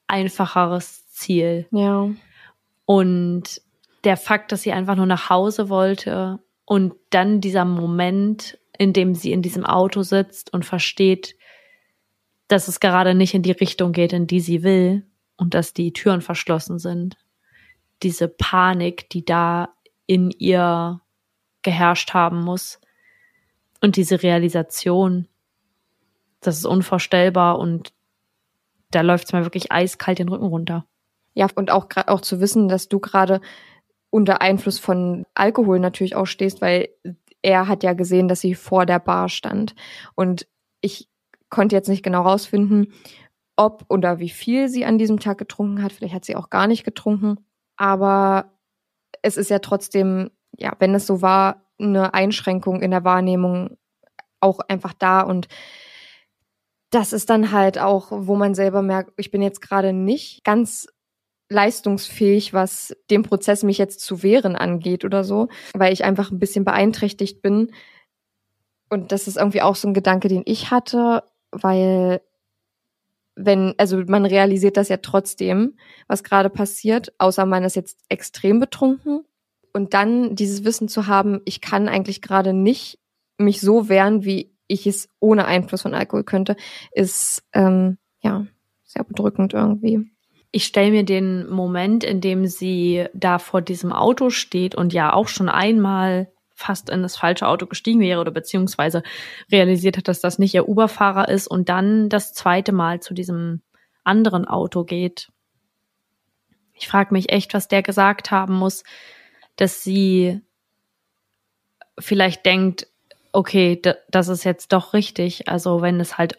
einfacheres 0.06 1.08
Ziel. 1.08 1.66
Ja. 1.70 2.08
Und 2.84 3.60
der 4.04 4.16
Fakt, 4.16 4.52
dass 4.52 4.62
sie 4.62 4.72
einfach 4.72 4.94
nur 4.94 5.06
nach 5.06 5.30
Hause 5.30 5.68
wollte 5.68 6.38
und 6.64 6.94
dann 7.10 7.40
dieser 7.40 7.64
Moment, 7.64 8.58
in 8.78 8.92
dem 8.92 9.14
sie 9.14 9.32
in 9.32 9.42
diesem 9.42 9.64
Auto 9.64 10.02
sitzt 10.02 10.52
und 10.52 10.64
versteht, 10.64 11.34
dass 12.48 12.68
es 12.68 12.80
gerade 12.80 13.14
nicht 13.14 13.34
in 13.34 13.42
die 13.42 13.52
Richtung 13.52 13.92
geht, 13.92 14.12
in 14.12 14.26
die 14.26 14.40
sie 14.40 14.62
will 14.62 15.06
und 15.36 15.54
dass 15.54 15.72
die 15.72 15.92
Türen 15.92 16.20
verschlossen 16.20 16.78
sind. 16.78 17.16
Diese 18.02 18.28
Panik, 18.28 19.10
die 19.10 19.24
da 19.24 19.70
in 20.06 20.30
ihr 20.30 21.00
geherrscht 21.62 22.14
haben 22.14 22.42
muss. 22.42 22.80
Und 23.80 23.96
diese 23.96 24.22
Realisation, 24.22 25.28
das 26.40 26.58
ist 26.58 26.64
unvorstellbar 26.64 27.58
und 27.58 27.92
da 28.90 29.00
läuft 29.00 29.26
es 29.26 29.32
mir 29.32 29.42
wirklich 29.42 29.72
eiskalt 29.72 30.18
den 30.18 30.28
Rücken 30.28 30.46
runter. 30.46 30.86
Ja, 31.34 31.48
und 31.54 31.70
auch, 31.70 31.88
auch 32.06 32.20
zu 32.20 32.40
wissen, 32.40 32.68
dass 32.68 32.88
du 32.88 33.00
gerade 33.00 33.40
unter 34.10 34.40
Einfluss 34.40 34.78
von 34.78 35.26
Alkohol 35.34 35.80
natürlich 35.80 36.14
auch 36.14 36.26
stehst, 36.26 36.62
weil 36.62 36.88
er 37.42 37.68
hat 37.68 37.82
ja 37.82 37.92
gesehen, 37.92 38.28
dass 38.28 38.40
sie 38.40 38.54
vor 38.54 38.86
der 38.86 39.00
Bar 39.00 39.28
stand. 39.28 39.74
Und 40.14 40.46
ich 40.80 41.08
konnte 41.50 41.76
jetzt 41.76 41.88
nicht 41.88 42.02
genau 42.02 42.22
rausfinden, 42.22 42.92
ob 43.56 43.84
oder 43.88 44.18
wie 44.18 44.28
viel 44.28 44.68
sie 44.68 44.84
an 44.84 44.98
diesem 44.98 45.18
Tag 45.18 45.38
getrunken 45.38 45.82
hat. 45.82 45.92
Vielleicht 45.92 46.14
hat 46.14 46.24
sie 46.24 46.36
auch 46.36 46.50
gar 46.50 46.66
nicht 46.66 46.84
getrunken. 46.84 47.38
Aber 47.76 48.52
es 49.22 49.36
ist 49.36 49.50
ja 49.50 49.58
trotzdem, 49.58 50.30
ja, 50.56 50.72
wenn 50.78 50.94
es 50.94 51.06
so 51.06 51.22
war, 51.22 51.62
eine 51.78 52.14
Einschränkung 52.14 52.82
in 52.82 52.90
der 52.90 53.04
Wahrnehmung 53.04 53.76
auch 54.40 54.60
einfach 54.60 54.92
da. 54.92 55.20
Und 55.20 55.48
das 56.90 57.12
ist 57.12 57.30
dann 57.30 57.52
halt 57.52 57.78
auch, 57.78 58.08
wo 58.10 58.36
man 58.36 58.54
selber 58.54 58.82
merkt, 58.82 59.12
ich 59.16 59.30
bin 59.30 59.42
jetzt 59.42 59.60
gerade 59.60 59.92
nicht 59.92 60.44
ganz 60.44 60.86
leistungsfähig, 61.48 62.52
was 62.52 62.96
dem 63.10 63.22
Prozess 63.22 63.62
mich 63.62 63.78
jetzt 63.78 64.00
zu 64.00 64.22
wehren 64.22 64.56
angeht 64.56 65.04
oder 65.04 65.22
so, 65.22 65.48
weil 65.74 65.92
ich 65.92 66.04
einfach 66.04 66.30
ein 66.30 66.38
bisschen 66.38 66.64
beeinträchtigt 66.64 67.40
bin. 67.40 67.72
Und 68.88 69.12
das 69.12 69.28
ist 69.28 69.36
irgendwie 69.36 69.62
auch 69.62 69.76
so 69.76 69.88
ein 69.88 69.94
Gedanke, 69.94 70.28
den 70.28 70.42
ich 70.44 70.70
hatte 70.70 71.22
weil 71.62 72.20
wenn, 73.36 73.74
also 73.76 74.02
man 74.06 74.24
realisiert 74.24 74.76
das 74.76 74.88
ja 74.88 74.96
trotzdem, 74.96 75.76
was 76.08 76.24
gerade 76.24 76.50
passiert, 76.50 77.12
außer 77.18 77.44
man 77.44 77.64
ist 77.64 77.76
jetzt 77.76 78.00
extrem 78.08 78.58
betrunken. 78.58 79.24
Und 79.72 79.92
dann 79.92 80.34
dieses 80.34 80.64
Wissen 80.64 80.88
zu 80.88 81.06
haben, 81.06 81.42
ich 81.44 81.60
kann 81.60 81.86
eigentlich 81.86 82.22
gerade 82.22 82.54
nicht 82.54 82.98
mich 83.36 83.60
so 83.60 83.90
wehren, 83.90 84.24
wie 84.24 84.56
ich 84.68 84.86
es 84.86 85.10
ohne 85.20 85.44
Einfluss 85.44 85.82
von 85.82 85.94
Alkohol 85.94 86.24
könnte, 86.24 86.56
ist 86.92 87.44
ähm, 87.52 87.98
ja 88.22 88.46
sehr 88.84 89.04
bedrückend 89.04 89.52
irgendwie. 89.52 90.10
Ich 90.50 90.64
stelle 90.64 90.90
mir 90.90 91.04
den 91.04 91.46
Moment, 91.50 92.04
in 92.04 92.22
dem 92.22 92.46
sie 92.46 93.06
da 93.12 93.38
vor 93.38 93.60
diesem 93.60 93.92
Auto 93.92 94.30
steht 94.30 94.74
und 94.74 94.94
ja 94.94 95.12
auch 95.12 95.28
schon 95.28 95.50
einmal 95.50 96.32
fast 96.56 96.90
in 96.90 97.02
das 97.02 97.16
falsche 97.16 97.46
Auto 97.46 97.66
gestiegen 97.66 98.00
wäre 98.00 98.20
oder 98.20 98.32
beziehungsweise 98.32 99.02
realisiert 99.52 99.98
hat, 99.98 100.08
dass 100.08 100.20
das 100.20 100.38
nicht 100.38 100.54
ihr 100.54 100.68
Uberfahrer 100.68 101.28
ist 101.28 101.46
und 101.46 101.68
dann 101.68 102.08
das 102.08 102.32
zweite 102.32 102.72
Mal 102.72 103.00
zu 103.00 103.14
diesem 103.14 103.62
anderen 104.04 104.46
Auto 104.46 104.84
geht. 104.84 105.30
Ich 106.72 106.88
frage 106.88 107.12
mich 107.12 107.30
echt, 107.30 107.54
was 107.54 107.68
der 107.68 107.82
gesagt 107.82 108.30
haben 108.30 108.54
muss, 108.54 108.84
dass 109.56 109.82
sie 109.82 110.40
vielleicht 111.98 112.44
denkt, 112.46 112.88
okay, 113.32 113.80
das 114.08 114.28
ist 114.28 114.44
jetzt 114.44 114.72
doch 114.72 114.94
richtig. 114.94 115.48
Also 115.48 115.82
wenn 115.82 116.00
es 116.00 116.18
halt 116.18 116.38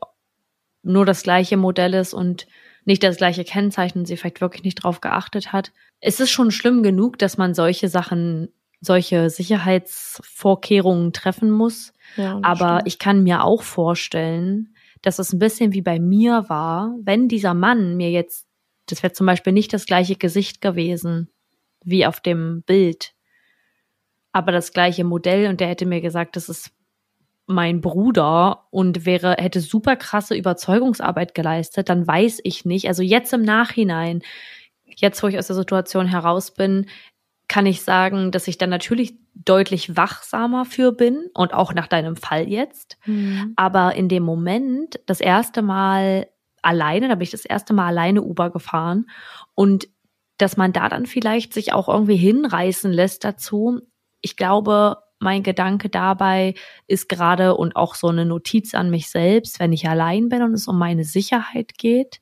nur 0.82 1.06
das 1.06 1.24
gleiche 1.24 1.58
Modell 1.58 1.94
ist 1.94 2.14
und 2.14 2.48
nicht 2.86 3.04
das 3.04 3.18
gleiche 3.18 3.44
Kennzeichen 3.44 4.00
und 4.00 4.06
sie 4.06 4.18
vielleicht 4.18 4.42
wirklich 4.42 4.64
nicht 4.64 4.84
drauf 4.84 5.02
geachtet 5.02 5.52
hat. 5.52 5.74
Es 6.00 6.20
ist 6.20 6.32
schon 6.32 6.52
schlimm 6.52 6.84
genug, 6.84 7.20
dass 7.20 7.38
man 7.38 7.54
solche 7.54 7.90
Sachen 7.90 8.50
solche 8.82 9.30
Sicherheitsvorkehrungen 9.30 11.14
treffen 11.14 11.52
muss. 11.52 11.94
Ja, 12.16 12.40
Aber 12.44 12.76
stimmt. 12.78 12.88
ich 12.88 13.00
kann 13.00 13.24
mir 13.24 13.44
auch 13.44 13.64
vorstellen, 13.64 14.76
dass 15.02 15.20
es 15.20 15.34
ein 15.34 15.40
bisschen 15.40 15.74
wie 15.74 15.82
bei 15.82 16.00
mir 16.00 16.46
war, 16.48 16.96
wenn 17.02 17.28
dieser 17.28 17.54
Mann 17.54 17.98
mir 17.98 18.12
jetzt, 18.12 18.48
das 18.88 19.04
wäre 19.04 19.14
zum 19.14 19.26
Beispiel 19.26 19.54
nicht 19.54 19.74
das 19.74 19.86
gleiche 19.86 20.16
Gesicht 20.16 20.62
gewesen 20.62 21.30
wie 21.84 22.06
auf 22.06 22.20
dem 22.20 22.64
Bild. 22.64 23.14
aber 24.32 24.52
das 24.52 24.72
gleiche 24.74 25.04
Modell 25.04 25.48
und 25.50 25.60
der 25.60 25.68
hätte 25.70 25.86
mir 25.86 26.02
gesagt, 26.02 26.36
das 26.36 26.48
ist 26.50 26.72
mein 27.48 27.82
Bruder 27.82 28.66
und 28.72 29.06
wäre, 29.06 29.36
hätte 29.40 29.62
super 29.62 29.96
krasse 29.96 30.36
Überzeugungsarbeit 30.36 31.34
geleistet, 31.34 31.90
dann 31.90 32.06
weiß 32.06 32.42
ich 32.44 32.66
nicht. 32.66 32.88
Also 32.88 33.02
jetzt 33.04 33.34
im 33.34 33.42
Nachhinein, 33.44 34.22
jetzt 34.86 35.24
wo 35.24 35.28
ich 35.28 35.38
aus 35.40 35.48
der 35.48 35.56
Situation 35.56 36.08
heraus 36.08 36.54
bin, 36.54 36.88
kann 37.48 37.66
ich 37.66 37.82
sagen, 37.82 38.32
dass 38.32 38.48
ich 38.48 38.58
dann 38.58 38.70
natürlich 38.70 39.16
deutlich 39.34 39.96
wachsamer 39.96 40.66
für 40.66 40.92
bin 40.92 41.30
und 41.34 41.54
auch 41.54 41.74
nach 41.74 41.88
deinem 41.88 42.16
Fall 42.16 42.48
jetzt. 42.50 42.98
Mhm. 43.06 43.54
Aber 43.56 43.96
in 43.96 44.10
dem 44.10 44.24
Moment, 44.24 45.00
das 45.06 45.22
erste 45.22 45.62
Mal 45.62 46.28
alleine, 46.62 47.08
da 47.08 47.16
bin 47.16 47.24
ich 47.24 47.32
das 47.32 47.46
erste 47.46 47.74
Mal 47.74 47.88
alleine 47.88 48.22
Uber 48.22 48.50
gefahren 48.50 49.10
und 49.56 49.88
dass 50.38 50.58
man 50.58 50.74
da 50.74 50.90
dann 50.90 51.06
vielleicht 51.06 51.54
sich 51.54 51.74
auch 51.74 51.88
irgendwie 51.88 52.18
hinreißen 52.18 52.92
lässt 52.92 53.24
dazu. 53.24 53.82
Ich 54.22 54.36
glaube, 54.36 54.98
mein 55.20 55.44
Gedanke 55.44 55.90
dabei 55.90 56.54
ist 56.86 57.10
gerade 57.10 57.56
und 57.56 57.76
auch 57.76 57.96
so 57.96 58.08
eine 58.08 58.26
Notiz 58.26 58.74
an 58.74 58.90
mich 58.90 59.10
selbst, 59.10 59.60
wenn 59.60 59.74
ich 59.74 59.90
allein 59.90 60.30
bin 60.30 60.44
und 60.44 60.54
es 60.54 60.68
um 60.68 60.78
meine 60.78 61.04
Sicherheit 61.04 61.78
geht, 61.78 62.20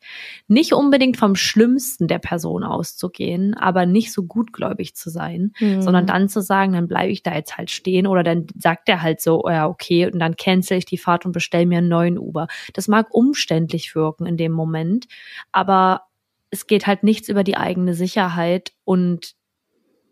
nicht 0.47 0.73
unbedingt 0.73 1.17
vom 1.17 1.35
Schlimmsten 1.35 2.07
der 2.07 2.19
Person 2.19 2.63
auszugehen, 2.63 3.53
aber 3.53 3.85
nicht 3.85 4.13
so 4.13 4.23
gutgläubig 4.23 4.95
zu 4.95 5.09
sein, 5.09 5.51
mhm. 5.59 5.81
sondern 5.81 6.07
dann 6.07 6.29
zu 6.29 6.41
sagen, 6.41 6.73
dann 6.73 6.87
bleibe 6.87 7.11
ich 7.11 7.23
da 7.23 7.35
jetzt 7.35 7.57
halt 7.57 7.69
stehen 7.69 8.07
oder 8.07 8.23
dann 8.23 8.47
sagt 8.57 8.87
er 8.87 9.01
halt 9.01 9.19
so, 9.19 9.43
oh 9.43 9.49
ja, 9.49 9.67
okay, 9.67 10.09
und 10.09 10.19
dann 10.19 10.35
cancel 10.35 10.77
ich 10.77 10.85
die 10.85 10.97
Fahrt 10.97 11.25
und 11.25 11.33
bestell 11.33 11.65
mir 11.65 11.79
einen 11.79 11.89
neuen 11.89 12.17
Uber. 12.17 12.47
Das 12.73 12.87
mag 12.87 13.13
umständlich 13.13 13.95
wirken 13.95 14.25
in 14.25 14.37
dem 14.37 14.53
Moment, 14.53 15.07
aber 15.51 16.03
es 16.49 16.67
geht 16.67 16.87
halt 16.87 17.03
nichts 17.03 17.27
über 17.27 17.43
die 17.43 17.57
eigene 17.57 17.93
Sicherheit 17.93 18.71
und 18.85 19.35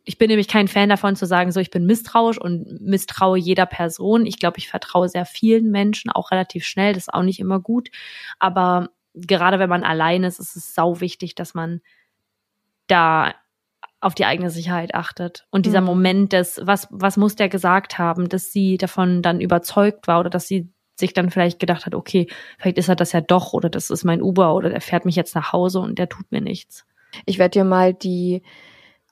ich 0.06 0.18
bin 0.18 0.28
nämlich 0.28 0.48
kein 0.48 0.68
Fan 0.68 0.90
davon 0.90 1.16
zu 1.16 1.26
sagen, 1.26 1.52
so 1.52 1.60
ich 1.60 1.72
bin 1.72 1.86
misstrauisch 1.86 2.40
und 2.40 2.82
misstraue 2.82 3.38
jeder 3.38 3.66
Person. 3.66 4.26
Ich 4.26 4.38
glaube, 4.38 4.58
ich 4.58 4.68
vertraue 4.68 5.08
sehr 5.08 5.26
vielen 5.26 5.72
Menschen, 5.72 6.12
auch 6.12 6.32
relativ 6.32 6.66
schnell. 6.66 6.94
Das 6.94 7.04
ist 7.04 7.14
auch 7.14 7.24
nicht 7.24 7.40
immer 7.40 7.60
gut. 7.60 7.90
Aber 8.40 8.90
gerade 9.14 9.60
wenn 9.60 9.70
man 9.70 9.84
allein 9.84 10.24
ist, 10.24 10.40
ist 10.40 10.56
es 10.56 10.76
sau 10.76 11.00
wichtig, 11.00 11.36
dass 11.36 11.54
man 11.54 11.82
da 12.88 13.34
auf 14.02 14.14
die 14.14 14.26
eigene 14.26 14.50
Sicherheit 14.50 14.94
achtet. 14.94 15.48
Und 15.50 15.66
dieser 15.66 15.80
mhm. 15.80 15.88
Moment 15.88 16.34
des, 16.34 16.60
was, 16.62 16.88
was 16.92 17.16
muss 17.16 17.38
der 17.38 17.48
gesagt 17.48 17.98
haben, 17.98 18.28
dass 18.28 18.52
sie 18.52 18.78
davon 18.78 19.22
dann 19.22 19.40
überzeugt 19.40 20.08
war 20.08 20.20
oder 20.20 20.30
dass 20.30 20.48
sie 20.48 20.70
sich 20.96 21.14
dann 21.14 21.30
vielleicht 21.30 21.60
gedacht 21.60 21.86
hat, 21.86 21.96
okay, 21.96 22.28
vielleicht 22.60 22.78
ist 22.78 22.90
er 22.90 22.96
das 22.96 23.14
ja 23.14 23.22
doch 23.22 23.54
oder 23.54 23.70
das 23.70 23.90
ist 23.90 24.04
mein 24.04 24.22
Uber 24.22 24.54
oder 24.54 24.70
der 24.70 24.82
fährt 24.82 25.06
mich 25.06 25.16
jetzt 25.16 25.34
nach 25.34 25.54
Hause 25.54 25.80
und 25.80 25.98
der 25.98 26.10
tut 26.10 26.32
mir 26.32 26.42
nichts. 26.42 26.86
Ich 27.26 27.40
werde 27.40 27.60
dir 27.60 27.64
mal 27.64 27.94
die 27.94 28.44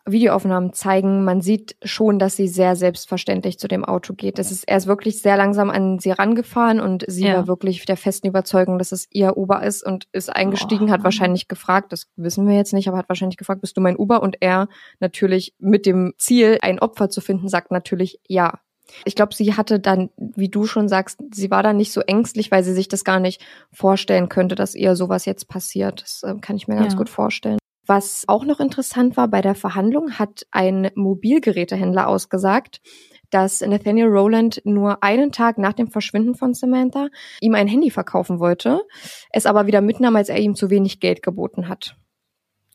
Videoaufnahmen 0.05 0.73
zeigen, 0.73 1.23
man 1.23 1.41
sieht 1.41 1.75
schon, 1.83 2.19
dass 2.19 2.35
sie 2.35 2.47
sehr 2.47 2.75
selbstverständlich 2.75 3.59
zu 3.59 3.67
dem 3.67 3.85
Auto 3.85 4.13
geht. 4.13 4.39
Das 4.39 4.51
ist, 4.51 4.67
er 4.67 4.77
ist 4.77 4.87
wirklich 4.87 5.21
sehr 5.21 5.37
langsam 5.37 5.69
an 5.69 5.99
sie 5.99 6.11
rangefahren 6.11 6.79
und 6.79 7.05
sie 7.07 7.25
ja. 7.25 7.35
war 7.35 7.47
wirklich 7.47 7.85
der 7.85 7.97
festen 7.97 8.27
Überzeugung, 8.27 8.77
dass 8.77 8.91
es 8.91 9.07
ihr 9.11 9.37
Uber 9.37 9.63
ist 9.63 9.85
und 9.85 10.07
ist 10.11 10.35
eingestiegen, 10.35 10.89
oh. 10.89 10.91
hat 10.91 11.03
wahrscheinlich 11.03 11.47
gefragt, 11.47 11.91
das 11.91 12.07
wissen 12.15 12.47
wir 12.47 12.55
jetzt 12.55 12.73
nicht, 12.73 12.87
aber 12.87 12.97
hat 12.97 13.09
wahrscheinlich 13.09 13.37
gefragt, 13.37 13.61
bist 13.61 13.77
du 13.77 13.81
mein 13.81 13.97
Uber? 13.97 14.21
Und 14.21 14.37
er 14.39 14.67
natürlich 14.99 15.53
mit 15.59 15.85
dem 15.85 16.13
Ziel, 16.17 16.57
ein 16.61 16.79
Opfer 16.79 17.09
zu 17.09 17.21
finden, 17.21 17.47
sagt 17.49 17.71
natürlich 17.71 18.19
ja. 18.27 18.59
Ich 19.05 19.15
glaube, 19.15 19.33
sie 19.33 19.55
hatte 19.55 19.79
dann, 19.79 20.09
wie 20.17 20.49
du 20.49 20.65
schon 20.65 20.89
sagst, 20.89 21.19
sie 21.33 21.49
war 21.49 21.63
dann 21.63 21.77
nicht 21.77 21.93
so 21.93 22.01
ängstlich, 22.01 22.51
weil 22.51 22.63
sie 22.63 22.73
sich 22.73 22.87
das 22.87 23.05
gar 23.05 23.19
nicht 23.19 23.41
vorstellen 23.71 24.27
könnte, 24.27 24.55
dass 24.55 24.75
ihr 24.75 24.95
sowas 24.95 25.25
jetzt 25.25 25.47
passiert. 25.47 26.01
Das 26.01 26.23
äh, 26.23 26.35
kann 26.41 26.57
ich 26.57 26.67
mir 26.67 26.75
ganz 26.75 26.93
ja. 26.93 26.97
gut 26.97 27.09
vorstellen. 27.09 27.60
Was 27.85 28.25
auch 28.27 28.45
noch 28.45 28.59
interessant 28.59 29.17
war 29.17 29.27
bei 29.27 29.41
der 29.41 29.55
Verhandlung, 29.55 30.19
hat 30.19 30.45
ein 30.51 30.91
Mobilgerätehändler 30.95 32.07
ausgesagt, 32.07 32.81
dass 33.31 33.61
Nathaniel 33.61 34.07
Rowland 34.07 34.61
nur 34.65 35.03
einen 35.03 35.31
Tag 35.31 35.57
nach 35.57 35.73
dem 35.73 35.89
Verschwinden 35.89 36.35
von 36.35 36.53
Samantha 36.53 37.07
ihm 37.39 37.55
ein 37.55 37.67
Handy 37.67 37.89
verkaufen 37.89 38.39
wollte, 38.39 38.81
es 39.31 39.45
aber 39.45 39.65
wieder 39.65 39.81
mitnahm, 39.81 40.15
als 40.15 40.29
er 40.29 40.37
ihm 40.37 40.53
zu 40.53 40.69
wenig 40.69 40.99
Geld 40.99 41.23
geboten 41.23 41.67
hat. 41.67 41.95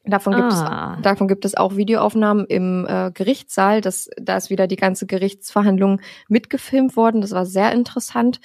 Davon 0.05 0.35
gibt, 0.37 0.53
ah. 0.53 0.95
es, 0.97 1.03
davon 1.03 1.27
gibt 1.27 1.45
es 1.45 1.57
auch 1.57 1.77
Videoaufnahmen 1.77 2.47
im 2.47 2.87
äh, 2.89 3.11
Gerichtssaal. 3.13 3.81
Das, 3.81 4.09
da 4.17 4.37
ist 4.37 4.51
wieder 4.51 4.69
die 4.69 4.77
ganze 4.77 5.05
Gerichtsverhandlung 5.07 6.01
mitgefilmt 6.29 6.97
worden. 6.97 7.21
Das 7.21 7.33
war 7.33 7.45
sehr 7.45 7.73
interessant. 7.73 8.41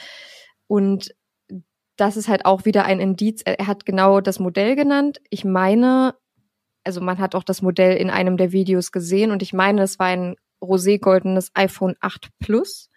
Und 0.65 1.13
das 1.97 2.17
ist 2.17 2.27
halt 2.27 2.45
auch 2.45 2.65
wieder 2.65 2.85
ein 2.85 2.99
Indiz. 2.99 3.43
Er 3.45 3.67
hat 3.67 3.85
genau 3.85 4.21
das 4.21 4.39
Modell 4.39 4.75
genannt. 4.75 5.19
Ich 5.29 5.45
meine, 5.45 6.15
also 6.83 7.01
man 7.01 7.19
hat 7.19 7.35
auch 7.35 7.43
das 7.43 7.61
Modell 7.61 7.97
in 7.97 8.09
einem 8.09 8.37
der 8.37 8.51
Videos 8.51 8.91
gesehen 8.91 9.31
und 9.31 9.41
ich 9.41 9.53
meine, 9.53 9.83
es 9.83 9.99
war 9.99 10.07
ein 10.07 10.35
roségoldenes 10.61 11.51
iPhone 11.53 11.95
8 11.99 12.29
Plus, 12.39 12.89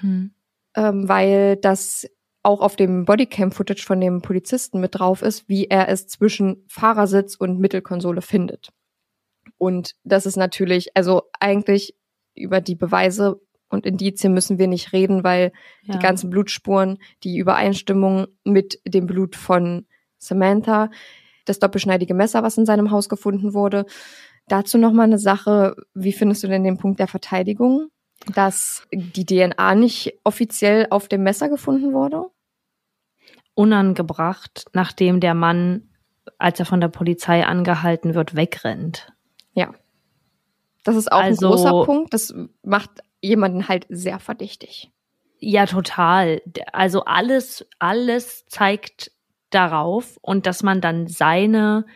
mhm. 0.00 0.32
ähm, 0.74 1.08
weil 1.08 1.56
das 1.56 2.06
auch 2.42 2.60
auf 2.60 2.76
dem 2.76 3.04
Bodycam-Footage 3.04 3.84
von 3.84 4.00
dem 4.00 4.22
Polizisten 4.22 4.80
mit 4.80 4.98
drauf 4.98 5.22
ist, 5.22 5.48
wie 5.48 5.66
er 5.66 5.88
es 5.88 6.06
zwischen 6.06 6.64
Fahrersitz 6.68 7.34
und 7.34 7.58
Mittelkonsole 7.58 8.22
findet. 8.22 8.70
Und 9.58 9.96
das 10.04 10.24
ist 10.24 10.36
natürlich, 10.36 10.96
also 10.96 11.22
eigentlich 11.40 11.94
über 12.34 12.60
die 12.60 12.76
Beweise 12.76 13.40
und 13.68 13.84
Indizien 13.84 14.32
müssen 14.32 14.58
wir 14.58 14.66
nicht 14.66 14.92
reden, 14.92 15.24
weil 15.24 15.52
ja. 15.82 15.94
die 15.94 15.98
ganzen 15.98 16.30
Blutspuren, 16.30 16.98
die 17.22 17.36
Übereinstimmung 17.36 18.28
mit 18.44 18.80
dem 18.86 19.06
Blut 19.06 19.36
von 19.36 19.86
Samantha, 20.16 20.90
das 21.48 21.58
doppelschneidige 21.58 22.14
Messer, 22.14 22.42
was 22.42 22.58
in 22.58 22.66
seinem 22.66 22.90
Haus 22.90 23.08
gefunden 23.08 23.54
wurde. 23.54 23.86
Dazu 24.46 24.78
noch 24.78 24.92
mal 24.92 25.04
eine 25.04 25.18
Sache, 25.18 25.76
wie 25.94 26.12
findest 26.12 26.42
du 26.42 26.48
denn 26.48 26.64
den 26.64 26.78
Punkt 26.78 27.00
der 27.00 27.08
Verteidigung, 27.08 27.88
dass 28.34 28.86
die 28.92 29.24
DNA 29.24 29.74
nicht 29.74 30.18
offiziell 30.24 30.86
auf 30.90 31.08
dem 31.08 31.22
Messer 31.22 31.48
gefunden 31.48 31.92
wurde? 31.92 32.26
Unangebracht, 33.54 34.66
nachdem 34.72 35.20
der 35.20 35.34
Mann, 35.34 35.90
als 36.38 36.60
er 36.60 36.66
von 36.66 36.80
der 36.80 36.88
Polizei 36.88 37.44
angehalten 37.44 38.14
wird, 38.14 38.36
wegrennt. 38.36 39.12
Ja. 39.52 39.74
Das 40.84 40.96
ist 40.96 41.10
auch 41.10 41.20
also, 41.20 41.46
ein 41.46 41.50
großer 41.50 41.84
Punkt. 41.84 42.14
Das 42.14 42.34
macht 42.62 42.90
jemanden 43.20 43.68
halt 43.68 43.86
sehr 43.88 44.18
verdächtig. 44.20 44.90
Ja, 45.40 45.66
total. 45.66 46.40
Also 46.72 47.04
alles, 47.04 47.66
alles 47.78 48.46
zeigt 48.46 49.12
darauf 49.50 50.18
und 50.20 50.46
dass 50.46 50.62
man 50.62 50.80
dann 50.80 51.06
seine, 51.06 51.86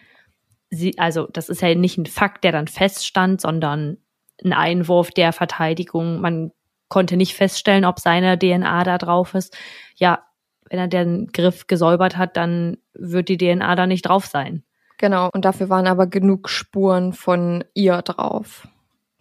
also 0.96 1.26
das 1.32 1.48
ist 1.48 1.62
ja 1.62 1.74
nicht 1.74 1.98
ein 1.98 2.06
Fakt, 2.06 2.44
der 2.44 2.52
dann 2.52 2.68
feststand, 2.68 3.40
sondern 3.40 3.98
ein 4.44 4.52
Einwurf 4.52 5.10
der 5.10 5.32
Verteidigung. 5.32 6.20
Man 6.20 6.52
konnte 6.88 7.16
nicht 7.16 7.34
feststellen, 7.34 7.84
ob 7.84 8.00
seine 8.00 8.38
DNA 8.38 8.84
da 8.84 8.98
drauf 8.98 9.34
ist. 9.34 9.56
Ja, 9.96 10.24
wenn 10.68 10.78
er 10.78 10.88
den 10.88 11.28
Griff 11.32 11.66
gesäubert 11.66 12.16
hat, 12.16 12.36
dann 12.36 12.78
wird 12.94 13.28
die 13.28 13.36
DNA 13.36 13.74
da 13.76 13.86
nicht 13.86 14.02
drauf 14.02 14.26
sein. 14.26 14.62
Genau, 14.98 15.28
und 15.32 15.44
dafür 15.44 15.68
waren 15.68 15.86
aber 15.86 16.06
genug 16.06 16.48
Spuren 16.48 17.12
von 17.12 17.64
ihr 17.74 18.02
drauf 18.02 18.68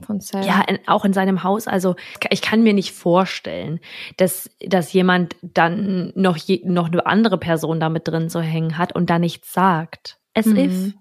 von 0.01 0.19
Sam. 0.19 0.43
Ja, 0.43 0.61
in, 0.67 0.79
auch 0.87 1.05
in 1.05 1.13
seinem 1.13 1.43
Haus. 1.43 1.67
Also 1.67 1.95
ich 2.29 2.41
kann 2.41 2.63
mir 2.63 2.73
nicht 2.73 2.93
vorstellen, 2.93 3.79
dass, 4.17 4.49
dass 4.59 4.93
jemand 4.93 5.35
dann 5.41 6.11
noch, 6.15 6.37
je, 6.37 6.61
noch 6.65 6.91
eine 6.91 7.05
andere 7.05 7.37
Person 7.37 7.79
damit 7.79 8.07
drin 8.07 8.29
zu 8.29 8.41
hängen 8.41 8.77
hat 8.77 8.93
und 8.93 9.09
da 9.09 9.19
nichts 9.19 9.53
sagt. 9.53 10.19
Es 10.33 10.45
mhm. 10.45 10.57
if. 10.57 10.93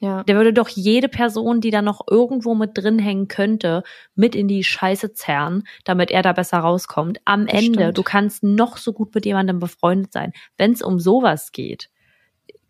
Ja. 0.00 0.22
Der 0.22 0.36
würde 0.36 0.52
doch 0.52 0.68
jede 0.68 1.08
Person, 1.08 1.60
die 1.60 1.70
da 1.70 1.82
noch 1.82 2.02
irgendwo 2.08 2.54
mit 2.54 2.78
drin 2.78 3.00
hängen 3.00 3.26
könnte, 3.26 3.82
mit 4.14 4.36
in 4.36 4.46
die 4.46 4.62
Scheiße 4.62 5.12
zerren, 5.12 5.64
damit 5.84 6.12
er 6.12 6.22
da 6.22 6.32
besser 6.32 6.58
rauskommt. 6.58 7.18
Am 7.24 7.46
das 7.46 7.54
Ende, 7.54 7.80
stimmt. 7.80 7.98
du 7.98 8.02
kannst 8.04 8.44
noch 8.44 8.76
so 8.76 8.92
gut 8.92 9.12
mit 9.14 9.26
jemandem 9.26 9.58
befreundet 9.58 10.12
sein. 10.12 10.32
Wenn 10.56 10.72
es 10.72 10.82
um 10.82 11.00
sowas 11.00 11.50
geht, 11.50 11.90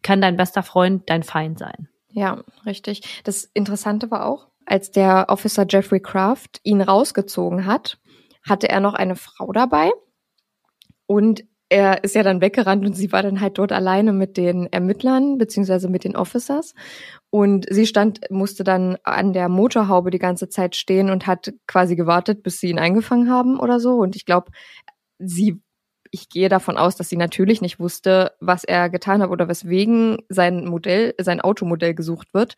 kann 0.03 0.22
dein 0.22 0.39
bester 0.39 0.62
Freund 0.62 1.11
dein 1.11 1.22
Feind 1.22 1.59
sein. 1.59 1.89
Ja, 2.12 2.43
richtig. 2.64 3.22
Das 3.24 3.45
Interessante 3.45 4.11
war 4.11 4.24
auch, 4.24 4.49
als 4.71 4.91
der 4.91 5.27
Officer 5.29 5.66
Jeffrey 5.69 6.01
Kraft 6.01 6.61
ihn 6.62 6.81
rausgezogen 6.81 7.66
hat, 7.66 7.99
hatte 8.47 8.69
er 8.69 8.81
noch 8.81 8.95
eine 8.95 9.16
Frau 9.16 9.53
dabei 9.53 9.91
und 11.07 11.45
er 11.71 12.03
ist 12.03 12.14
ja 12.14 12.23
dann 12.23 12.41
weggerannt 12.41 12.87
und 12.87 12.95
sie 12.95 13.12
war 13.12 13.23
dann 13.23 13.41
halt 13.41 13.59
dort 13.59 13.73
alleine 13.73 14.12
mit 14.12 14.39
den 14.39 14.66
Ermittlern 14.73 15.37
beziehungsweise 15.37 15.89
mit 15.89 16.05
den 16.05 16.16
Officers 16.16 16.75
und 17.31 17.66
sie 17.69 17.87
stand 17.87 18.21
musste 18.31 18.64
dann 18.64 18.97
an 19.03 19.35
der 19.35 19.51
Motorhaube 19.51 20.11
die 20.11 20.19
ganze 20.19 20.49
Zeit 20.49 20.77
stehen 20.77 21.11
und 21.11 21.27
hat 21.27 21.53
quasi 21.66 21.95
gewartet, 21.95 22.43
bis 22.43 22.61
sie 22.61 22.71
ihn 22.71 22.79
eingefangen 22.79 23.31
haben 23.31 23.61
oder 23.61 23.81
so 23.81 23.97
und 23.97 24.16
ich 24.16 24.25
glaube, 24.25 24.51
sie 25.19 25.61
ich 26.11 26.31
gehe 26.31 26.49
davon 26.49 26.79
aus, 26.79 26.97
dass 26.97 27.11
sie 27.11 27.19
natürlich 27.19 27.61
nicht 27.61 27.79
wusste, 27.79 28.33
was 28.41 28.64
er 28.64 28.89
getan 28.89 29.21
hat 29.21 29.29
oder 29.29 29.47
weswegen 29.47 30.19
sein 30.31 30.64
Modell, 30.64 31.14
sein 31.21 31.43
Automodell 31.43 31.93
gesucht 31.93 32.33
wird. 32.33 32.57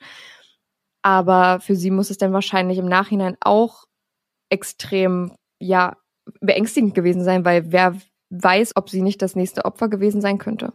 Aber 1.03 1.61
für 1.61 1.77
sie 1.77 1.91
muss 1.91 2.11
es 2.11 2.19
dann 2.19 2.33
wahrscheinlich 2.33 2.79
im 2.79 2.87
Nachhinein 2.87 3.37
auch 3.41 3.85
extrem, 4.51 5.33
ja, 5.59 5.97
beängstigend 6.41 6.95
gewesen 6.95 7.25
sein, 7.25 7.45
weil 7.45 7.73
wer 7.73 7.97
weiß, 8.31 8.73
ob 8.77 8.91
sie 8.91 9.03
nicht 9.03 9.23
das 9.23 9.35
nächste 9.35 9.65
Opfer 9.65 9.89
gewesen 9.89 10.21
sein 10.21 10.39
könnte. 10.39 10.73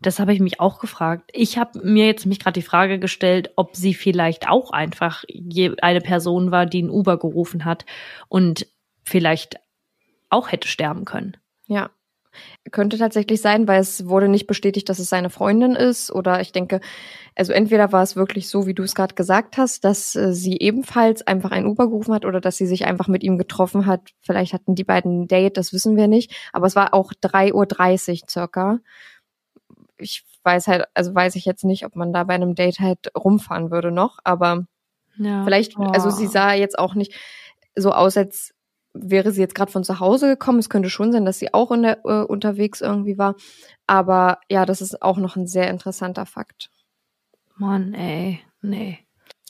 Das 0.00 0.18
habe 0.18 0.32
ich 0.32 0.40
mich 0.40 0.60
auch 0.60 0.80
gefragt. 0.80 1.30
Ich 1.32 1.56
habe 1.56 1.80
mir 1.82 2.06
jetzt 2.06 2.26
mich 2.26 2.40
gerade 2.40 2.60
die 2.60 2.66
Frage 2.66 2.98
gestellt, 2.98 3.52
ob 3.56 3.76
sie 3.76 3.94
vielleicht 3.94 4.48
auch 4.48 4.70
einfach 4.70 5.24
eine 5.80 6.00
Person 6.00 6.50
war, 6.50 6.66
die 6.66 6.82
ein 6.82 6.90
Uber 6.90 7.18
gerufen 7.18 7.64
hat 7.64 7.86
und 8.28 8.66
vielleicht 9.02 9.60
auch 10.28 10.50
hätte 10.52 10.68
sterben 10.68 11.04
können. 11.04 11.36
Ja, 11.66 11.90
könnte 12.70 12.98
tatsächlich 12.98 13.40
sein, 13.40 13.68
weil 13.68 13.80
es 13.80 14.06
wurde 14.06 14.28
nicht 14.28 14.46
bestätigt, 14.46 14.88
dass 14.88 14.98
es 14.98 15.08
seine 15.08 15.30
Freundin 15.30 15.74
ist. 15.74 16.10
Oder 16.12 16.40
ich 16.40 16.52
denke, 16.52 16.80
also 17.34 17.52
entweder 17.52 17.92
war 17.92 18.02
es 18.02 18.16
wirklich 18.16 18.48
so, 18.48 18.66
wie 18.66 18.74
du 18.74 18.82
es 18.82 18.94
gerade 18.94 19.14
gesagt 19.14 19.56
hast, 19.56 19.84
dass 19.84 20.14
äh, 20.14 20.32
sie 20.32 20.58
ebenfalls 20.58 21.26
einfach 21.26 21.50
ein 21.50 21.66
Uber 21.66 21.88
gerufen 21.88 22.14
hat 22.14 22.24
oder 22.24 22.40
dass 22.40 22.56
sie 22.56 22.66
sich 22.66 22.84
einfach 22.84 23.08
mit 23.08 23.22
ihm 23.22 23.38
getroffen 23.38 23.86
hat. 23.86 24.10
Vielleicht 24.20 24.52
hatten 24.52 24.74
die 24.74 24.84
beiden 24.84 25.22
ein 25.22 25.28
Date, 25.28 25.56
das 25.56 25.72
wissen 25.72 25.96
wir 25.96 26.08
nicht. 26.08 26.34
Aber 26.52 26.66
es 26.66 26.76
war 26.76 26.94
auch 26.94 27.12
3.30 27.12 27.52
Uhr 28.22 28.28
circa. 28.28 28.78
Ich 29.98 30.24
weiß 30.44 30.68
halt, 30.68 30.84
also 30.94 31.14
weiß 31.14 31.36
ich 31.36 31.44
jetzt 31.44 31.64
nicht, 31.64 31.84
ob 31.84 31.96
man 31.96 32.12
da 32.12 32.24
bei 32.24 32.34
einem 32.34 32.54
Date 32.54 32.80
halt 32.80 33.10
rumfahren 33.16 33.70
würde 33.70 33.90
noch, 33.90 34.18
aber 34.24 34.66
ja. 35.16 35.42
vielleicht, 35.44 35.76
also 35.78 36.10
sie 36.10 36.26
sah 36.26 36.52
jetzt 36.52 36.78
auch 36.78 36.94
nicht 36.94 37.14
so 37.74 37.92
aus, 37.92 38.16
als 38.16 38.54
wäre 38.94 39.32
sie 39.32 39.40
jetzt 39.40 39.54
gerade 39.54 39.72
von 39.72 39.84
zu 39.84 40.00
Hause 40.00 40.28
gekommen. 40.28 40.60
Es 40.60 40.70
könnte 40.70 40.88
schon 40.88 41.12
sein, 41.12 41.24
dass 41.24 41.38
sie 41.38 41.52
auch 41.52 41.72
in 41.72 41.82
der, 41.82 42.04
äh, 42.04 42.22
unterwegs 42.22 42.80
irgendwie 42.80 43.18
war. 43.18 43.34
Aber 43.86 44.38
ja, 44.48 44.64
das 44.64 44.80
ist 44.80 45.02
auch 45.02 45.18
noch 45.18 45.36
ein 45.36 45.46
sehr 45.46 45.68
interessanter 45.68 46.26
Fakt. 46.26 46.70
Mann, 47.56 47.92
ey, 47.94 48.40
nee. 48.62 48.98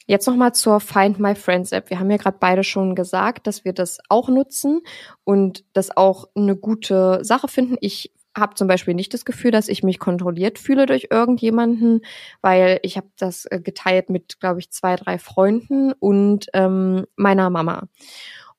Jetzt 0.07 0.27
nochmal 0.27 0.55
zur 0.55 0.81
Find 0.81 1.19
My 1.19 1.35
Friends 1.35 1.73
App. 1.73 1.89
Wir 1.89 1.99
haben 1.99 2.11
ja 2.11 2.19
gerade 2.19 2.37
beide 2.39 2.63
schon 2.63 2.95
gesagt, 2.95 3.47
dass 3.47 3.65
wir 3.65 3.73
das 3.73 4.01
auch 4.09 4.29
nutzen 4.29 4.83
und 5.25 5.65
das 5.73 5.97
auch 5.97 6.29
eine 6.35 6.57
gute 6.57 7.25
Sache 7.25 7.49
finden. 7.49 7.77
Ich 7.81 8.13
habe 8.37 8.55
zum 8.55 8.69
Beispiel 8.69 8.95
nicht 8.95 9.15
das 9.15 9.25
Gefühl, 9.25 9.51
dass 9.51 9.69
ich 9.69 9.83
mich 9.83 9.99
kontrolliert 9.99 10.59
fühle 10.59 10.87
durch 10.87 11.09
irgendjemanden, 11.11 12.01
weil 12.43 12.81
ich 12.83 12.97
habe 12.97 13.07
das 13.17 13.47
äh, 13.47 13.61
geteilt 13.61 14.11
mit, 14.11 14.41
glaube 14.41 14.61
ich, 14.61 14.71
zwei, 14.71 14.97
drei 14.97 15.19
Freunden 15.19 15.93
und 15.93 16.47
ähm, 16.53 17.07
meiner 17.17 17.49
Mama. 17.49 17.89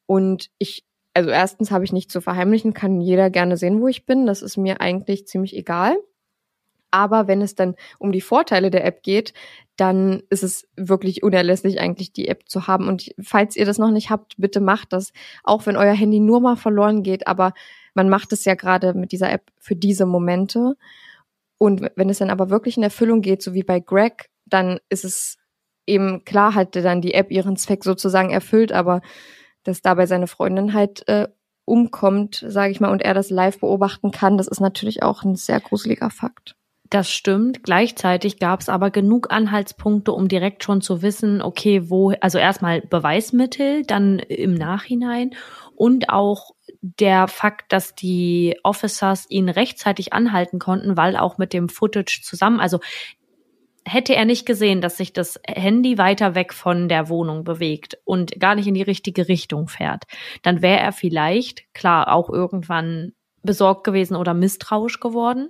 Und 0.05 0.49
ich, 0.57 0.85
also 1.13 1.29
erstens 1.29 1.71
habe 1.71 1.83
ich 1.83 1.93
nicht 1.93 2.11
zu 2.11 2.21
verheimlichen, 2.21 2.73
kann 2.73 3.01
jeder 3.01 3.29
gerne 3.29 3.57
sehen, 3.57 3.81
wo 3.81 3.87
ich 3.87 4.05
bin. 4.05 4.25
Das 4.25 4.41
ist 4.41 4.57
mir 4.57 4.81
eigentlich 4.81 5.27
ziemlich 5.27 5.55
egal. 5.55 5.97
Aber 6.91 7.27
wenn 7.27 7.41
es 7.41 7.55
dann 7.55 7.75
um 7.99 8.11
die 8.13 8.21
Vorteile 8.21 8.71
der 8.71 8.85
App 8.85 9.03
geht, 9.03 9.33
dann 9.75 10.23
ist 10.29 10.43
es 10.43 10.67
wirklich 10.77 11.23
unerlässlich, 11.23 11.81
eigentlich 11.81 12.13
die 12.13 12.29
App 12.29 12.47
zu 12.47 12.67
haben. 12.67 12.87
Und 12.87 13.13
falls 13.21 13.57
ihr 13.57 13.65
das 13.65 13.77
noch 13.77 13.91
nicht 13.91 14.09
habt, 14.09 14.35
bitte 14.37 14.61
macht 14.61 14.93
das. 14.93 15.11
Auch 15.43 15.65
wenn 15.65 15.75
euer 15.75 15.93
Handy 15.93 16.21
nur 16.21 16.39
mal 16.39 16.55
verloren 16.55 17.03
geht, 17.03 17.27
aber 17.27 17.53
man 17.93 18.07
macht 18.07 18.31
es 18.31 18.45
ja 18.45 18.55
gerade 18.55 18.93
mit 18.93 19.11
dieser 19.11 19.31
App 19.31 19.51
für 19.59 19.75
diese 19.75 20.05
Momente. 20.05 20.77
Und 21.57 21.81
wenn 21.95 22.09
es 22.09 22.19
dann 22.19 22.29
aber 22.29 22.49
wirklich 22.49 22.77
in 22.77 22.83
Erfüllung 22.83 23.21
geht, 23.21 23.41
so 23.41 23.53
wie 23.53 23.63
bei 23.63 23.79
Greg, 23.79 24.29
dann 24.45 24.79
ist 24.89 25.03
es 25.03 25.37
eben 25.85 26.23
klar, 26.23 26.55
hatte 26.55 26.81
dann 26.81 27.01
die 27.01 27.13
App 27.13 27.31
ihren 27.31 27.57
Zweck 27.57 27.83
sozusagen 27.83 28.29
erfüllt, 28.29 28.71
aber 28.71 29.01
dass 29.65 29.81
dabei 29.81 30.05
seine 30.05 30.27
Freundin 30.27 30.73
halt 30.73 31.07
äh, 31.09 31.27
umkommt, 31.65 32.45
sage 32.47 32.71
ich 32.71 32.79
mal, 32.79 32.91
und 32.91 33.01
er 33.01 33.13
das 33.13 33.29
live 33.29 33.59
beobachten 33.59 34.11
kann, 34.11 34.37
das 34.37 34.47
ist 34.47 34.61
natürlich 34.61 35.03
auch 35.03 35.23
ein 35.23 35.35
sehr 35.35 35.59
gruseliger 35.59 36.09
Fakt. 36.09 36.55
Das 36.89 37.09
stimmt. 37.09 37.63
Gleichzeitig 37.63 38.37
gab 38.37 38.61
es 38.61 38.69
aber 38.69 38.91
genug 38.91 39.31
Anhaltspunkte, 39.31 40.11
um 40.11 40.27
direkt 40.27 40.63
schon 40.63 40.81
zu 40.81 41.01
wissen, 41.01 41.41
okay, 41.41 41.89
wo, 41.89 42.11
also 42.21 42.37
erstmal 42.37 42.81
Beweismittel, 42.81 43.83
dann 43.83 44.19
im 44.19 44.53
Nachhinein 44.53 45.31
und 45.75 46.09
auch 46.09 46.51
der 46.81 47.27
Fakt, 47.27 47.73
dass 47.73 47.95
die 47.95 48.59
Officers 48.63 49.25
ihn 49.29 49.49
rechtzeitig 49.49 50.13
anhalten 50.13 50.59
konnten, 50.59 50.95
weil 50.95 51.17
auch 51.17 51.39
mit 51.39 51.53
dem 51.53 51.69
Footage 51.69 52.21
zusammen, 52.23 52.59
also 52.59 52.79
hätte 53.85 54.15
er 54.15 54.25
nicht 54.25 54.45
gesehen, 54.45 54.81
dass 54.81 54.97
sich 54.97 55.13
das 55.13 55.39
Handy 55.47 55.97
weiter 55.97 56.35
weg 56.35 56.53
von 56.53 56.89
der 56.89 57.07
Wohnung 57.07 57.43
bewegt 57.43 57.97
und 58.03 58.39
gar 58.39 58.55
nicht 58.55 58.67
in 58.67 58.73
die 58.73 58.81
richtige 58.81 59.27
Richtung 59.27 59.67
fährt, 59.67 60.05
dann 60.41 60.61
wäre 60.61 60.79
er 60.79 60.91
vielleicht, 60.91 61.71
klar, 61.73 62.11
auch 62.11 62.29
irgendwann 62.29 63.13
besorgt 63.43 63.83
gewesen 63.83 64.15
oder 64.15 64.33
misstrauisch 64.33 64.99
geworden, 64.99 65.49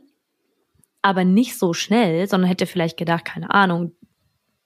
aber 1.01 1.23
nicht 1.23 1.57
so 1.57 1.73
schnell, 1.73 2.27
sondern 2.27 2.49
hätte 2.49 2.65
vielleicht 2.65 2.97
gedacht, 2.97 3.25
keine 3.25 3.51
Ahnung, 3.51 3.93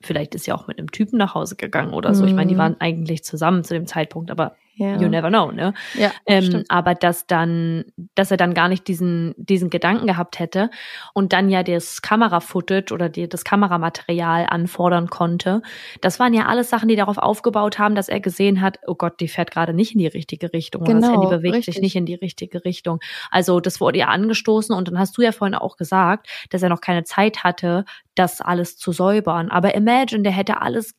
vielleicht 0.02 0.34
ist 0.34 0.46
sie 0.46 0.54
auch 0.54 0.68
mit 0.68 0.80
einem 0.80 0.92
Typen 0.92 1.18
nach 1.18 1.36
Hause 1.36 1.56
gegangen 1.56 1.94
oder 1.94 2.16
so. 2.16 2.24
Mhm. 2.24 2.30
Ich 2.30 2.36
meine, 2.36 2.48
die 2.48 2.56
mhm. 2.56 2.60
waren 2.60 2.82
eigentlich 2.82 3.24
zusammen 3.24 3.64
zu 3.64 3.74
dem 3.74 3.86
Zeitpunkt, 3.86 4.32
aber 4.32 4.56
ja. 4.80 4.98
You 4.98 5.10
never 5.10 5.28
know, 5.28 5.52
ne? 5.52 5.74
Ja, 5.94 6.12
ähm, 6.26 6.64
aber 6.70 6.96
dass 6.96 7.28
dann, 7.28 7.84
dass 8.16 8.32
er 8.32 8.38
dann 8.38 8.54
gar 8.54 8.70
nicht 8.70 8.88
diesen, 8.88 9.36
diesen 9.36 9.70
Gedanken 9.70 10.08
gehabt 10.08 10.40
hätte 10.40 10.70
und 11.14 11.34
dann 11.34 11.50
ja 11.50 11.64
das 11.64 12.02
Kamera-Footage 12.02 12.94
oder 12.94 13.10
die, 13.10 13.28
das 13.28 13.44
Kameramaterial 13.44 14.46
anfordern 14.50 15.10
konnte. 15.10 15.62
Das 16.00 16.18
waren 16.18 16.34
ja 16.34 16.46
alles 16.46 16.70
Sachen, 16.70 16.88
die 16.88 16.96
darauf 16.96 17.18
aufgebaut 17.18 17.78
haben, 17.78 17.94
dass 17.94 18.08
er 18.08 18.22
gesehen 18.22 18.62
hat, 18.62 18.80
oh 18.88 18.96
Gott, 18.96 19.20
die 19.20 19.28
fährt 19.28 19.52
gerade 19.52 19.74
nicht 19.74 19.92
in 19.92 20.00
die 20.00 20.08
richtige 20.08 20.54
Richtung. 20.54 20.86
Genau, 20.86 20.98
oder 20.98 21.02
das 21.02 21.12
Handy 21.12 21.28
genau, 21.28 21.38
bewegt 21.38 21.56
richtig. 21.56 21.74
sich 21.76 21.82
nicht 21.82 21.96
in 21.98 22.06
die 22.06 22.16
richtige 22.16 22.64
Richtung. 22.64 23.02
Also 23.32 23.60
das 23.60 23.82
wurde 23.82 24.00
ja 24.00 24.08
angestoßen 24.08 24.74
und 24.74 24.88
dann 24.88 24.98
hast 24.98 25.18
du 25.18 25.24
ja 25.24 25.34
vorhin 25.34 25.56
auch 25.56 25.76
gesagt, 25.76 26.30
dass 26.52 26.64
er 26.64 26.70
noch 26.70 26.80
keine 26.80 27.04
Zeit 27.04 27.44
hatte, 27.44 27.84
das 28.16 28.40
alles 28.40 28.78
zu 28.78 28.94
säubern. 28.94 29.50
Aber 29.50 29.76
imagine, 29.76 30.24
der 30.24 30.32
hätte 30.32 30.62
alles 30.62 30.94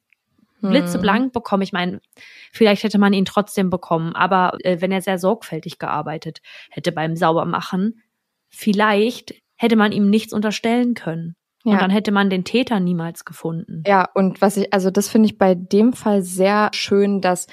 blitzeblank 0.60 1.24
hm. 1.26 1.32
bekommen. 1.32 1.62
Ich 1.62 1.72
meine, 1.72 2.00
vielleicht 2.52 2.82
hätte 2.82 2.98
man 2.98 3.12
ihn 3.12 3.24
trotzdem 3.24 3.70
bekommen, 3.70 4.14
aber 4.14 4.56
äh, 4.62 4.80
wenn 4.80 4.92
er 4.92 5.00
sehr 5.00 5.18
sorgfältig 5.18 5.78
gearbeitet 5.78 6.40
hätte 6.70 6.92
beim 6.92 7.16
Saubermachen, 7.16 8.02
vielleicht 8.48 9.34
hätte 9.56 9.76
man 9.76 9.92
ihm 9.92 10.10
nichts 10.10 10.32
unterstellen 10.32 10.94
können. 10.94 11.36
Ja. 11.64 11.72
Und 11.72 11.82
dann 11.82 11.90
hätte 11.90 12.12
man 12.12 12.30
den 12.30 12.44
Täter 12.44 12.80
niemals 12.80 13.24
gefunden. 13.24 13.82
Ja, 13.86 14.08
und 14.14 14.40
was 14.40 14.56
ich, 14.56 14.72
also 14.72 14.90
das 14.90 15.08
finde 15.08 15.26
ich 15.26 15.36
bei 15.36 15.54
dem 15.54 15.92
Fall 15.92 16.22
sehr 16.22 16.70
schön, 16.72 17.20
dass 17.20 17.46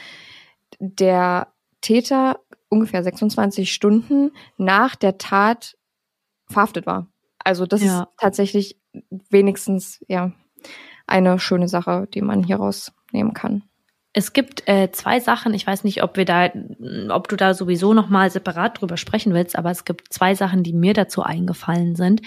der 0.80 1.54
Täter 1.82 2.40
ungefähr 2.70 3.04
26 3.04 3.74
Stunden 3.74 4.32
nach 4.58 4.96
der 4.96 5.18
Tat 5.18 5.76
verhaftet 6.48 6.86
war. 6.86 7.08
Also 7.40 7.66
das 7.66 7.84
ja. 7.84 8.04
ist 8.04 8.08
tatsächlich 8.18 8.80
wenigstens, 9.30 10.04
ja, 10.08 10.32
eine 11.06 11.40
schöne 11.40 11.68
Sache, 11.68 12.08
die 12.14 12.22
man 12.22 12.44
hieraus 12.44 12.92
nehmen 13.12 13.34
kann. 13.34 13.64
Es 14.18 14.34
gibt 14.34 14.68
äh, 14.68 14.90
zwei 14.92 15.20
Sachen, 15.20 15.54
ich 15.54 15.68
weiß 15.68 15.84
nicht, 15.84 16.02
ob 16.02 16.18
wir 16.18 16.26
da, 16.26 16.50
ob 17.10 17.28
du 17.28 17.36
da 17.36 17.54
sowieso 17.54 17.94
nochmal 17.94 18.32
separat 18.32 18.82
drüber 18.82 18.98
sprechen 18.98 19.32
willst, 19.36 19.56
aber 19.56 19.70
es 19.70 19.86
gibt 19.86 20.12
zwei 20.12 20.34
Sachen, 20.34 20.64
die 20.64 20.74
mir 20.74 20.96
dazu 20.96 21.22
eingefallen 21.22 21.96
sind. 21.96 22.24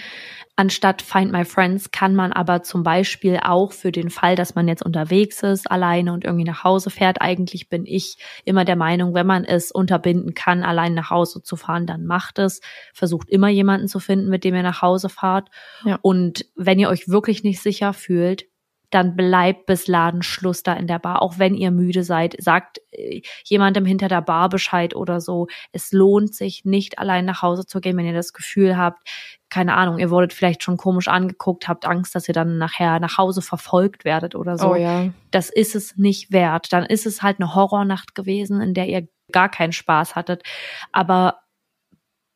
Anstatt 0.55 1.01
Find 1.01 1.33
My 1.33 1.43
Friends 1.43 1.91
kann 1.91 2.15
man 2.15 2.31
aber 2.31 2.63
zum 2.63 2.83
Beispiel 2.83 3.41
auch 3.43 3.73
für 3.73 3.91
den 3.91 4.09
Fall, 4.09 4.37
dass 4.37 4.55
man 4.55 4.69
jetzt 4.69 4.85
unterwegs 4.85 5.43
ist, 5.43 5.69
alleine 5.69 6.13
und 6.13 6.23
irgendwie 6.23 6.45
nach 6.45 6.63
Hause 6.63 6.91
fährt, 6.91 7.21
eigentlich 7.21 7.67
bin 7.67 7.85
ich 7.85 8.17
immer 8.45 8.63
der 8.63 8.77
Meinung, 8.77 9.13
wenn 9.13 9.27
man 9.27 9.43
es 9.43 9.69
unterbinden 9.69 10.33
kann, 10.33 10.63
allein 10.63 10.93
nach 10.93 11.09
Hause 11.09 11.43
zu 11.43 11.57
fahren, 11.57 11.87
dann 11.87 12.05
macht 12.05 12.39
es. 12.39 12.61
Versucht 12.93 13.29
immer 13.29 13.49
jemanden 13.49 13.89
zu 13.89 13.99
finden, 13.99 14.29
mit 14.29 14.45
dem 14.45 14.55
ihr 14.55 14.63
nach 14.63 14.81
Hause 14.81 15.09
fahrt. 15.09 15.49
Ja. 15.83 15.99
Und 16.01 16.45
wenn 16.55 16.79
ihr 16.79 16.87
euch 16.87 17.09
wirklich 17.09 17.43
nicht 17.43 17.61
sicher 17.61 17.91
fühlt, 17.91 18.45
dann 18.91 19.15
bleibt 19.15 19.65
bis 19.65 19.87
Ladenschluss 19.87 20.63
da 20.63 20.73
in 20.73 20.87
der 20.87 20.99
Bar, 20.99 21.21
auch 21.21 21.39
wenn 21.39 21.55
ihr 21.55 21.71
müde 21.71 22.03
seid. 22.03 22.35
Sagt 22.39 22.81
äh, 22.91 23.21
jemandem 23.45 23.85
hinter 23.85 24.07
der 24.07 24.21
Bar 24.21 24.49
Bescheid 24.49 24.95
oder 24.95 25.21
so. 25.21 25.47
Es 25.71 25.91
lohnt 25.91 26.35
sich 26.35 26.65
nicht 26.65 26.99
allein 26.99 27.25
nach 27.25 27.41
Hause 27.41 27.65
zu 27.65 27.81
gehen, 27.81 27.97
wenn 27.97 28.05
ihr 28.05 28.13
das 28.13 28.33
Gefühl 28.33 28.77
habt, 28.77 29.07
keine 29.49 29.75
Ahnung, 29.75 29.99
ihr 29.99 30.09
wurdet 30.09 30.31
vielleicht 30.31 30.63
schon 30.63 30.77
komisch 30.77 31.09
angeguckt, 31.09 31.67
habt 31.67 31.85
Angst, 31.85 32.15
dass 32.15 32.27
ihr 32.27 32.33
dann 32.33 32.57
nachher 32.57 32.99
nach 32.99 33.17
Hause 33.17 33.41
verfolgt 33.41 34.05
werdet 34.05 34.33
oder 34.33 34.57
so. 34.57 34.71
Oh 34.71 34.75
ja. 34.75 35.09
Das 35.31 35.49
ist 35.49 35.75
es 35.75 35.97
nicht 35.97 36.31
wert. 36.31 36.71
Dann 36.71 36.85
ist 36.85 37.05
es 37.05 37.21
halt 37.21 37.39
eine 37.39 37.53
Horrornacht 37.53 38.15
gewesen, 38.15 38.61
in 38.61 38.73
der 38.73 38.87
ihr 38.87 39.07
gar 39.31 39.49
keinen 39.49 39.73
Spaß 39.73 40.15
hattet. 40.15 40.43
Aber 40.91 41.39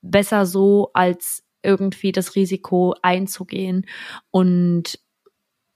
besser 0.02 0.46
so, 0.46 0.92
als 0.94 1.44
irgendwie 1.64 2.12
das 2.12 2.36
Risiko 2.36 2.96
einzugehen. 3.02 3.86
Und 4.32 5.00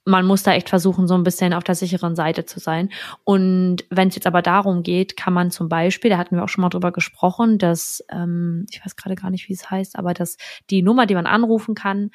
man 0.04 0.26
muss 0.26 0.42
da 0.42 0.52
echt 0.52 0.68
versuchen, 0.68 1.06
so 1.06 1.14
ein 1.14 1.22
bisschen 1.22 1.52
auf 1.52 1.64
der 1.64 1.74
sicheren 1.74 2.16
Seite 2.16 2.44
zu 2.46 2.58
sein. 2.58 2.90
Und 3.24 3.84
wenn 3.90 4.08
es 4.08 4.14
jetzt 4.14 4.26
aber 4.26 4.42
darum 4.42 4.82
geht, 4.82 5.16
kann 5.16 5.34
man 5.34 5.50
zum 5.50 5.68
Beispiel, 5.68 6.10
da 6.10 6.18
hatten 6.18 6.36
wir 6.36 6.44
auch 6.44 6.48
schon 6.48 6.62
mal 6.62 6.70
drüber 6.70 6.92
gesprochen, 6.92 7.58
dass, 7.58 8.02
ähm, 8.10 8.66
ich 8.70 8.84
weiß 8.84 8.96
gerade 8.96 9.14
gar 9.14 9.30
nicht, 9.30 9.48
wie 9.48 9.52
es 9.52 9.70
heißt, 9.70 9.98
aber 9.98 10.14
dass 10.14 10.36
die 10.70 10.82
Nummer, 10.82 11.06
die 11.06 11.14
man 11.14 11.26
anrufen 11.26 11.74
kann, 11.74 12.10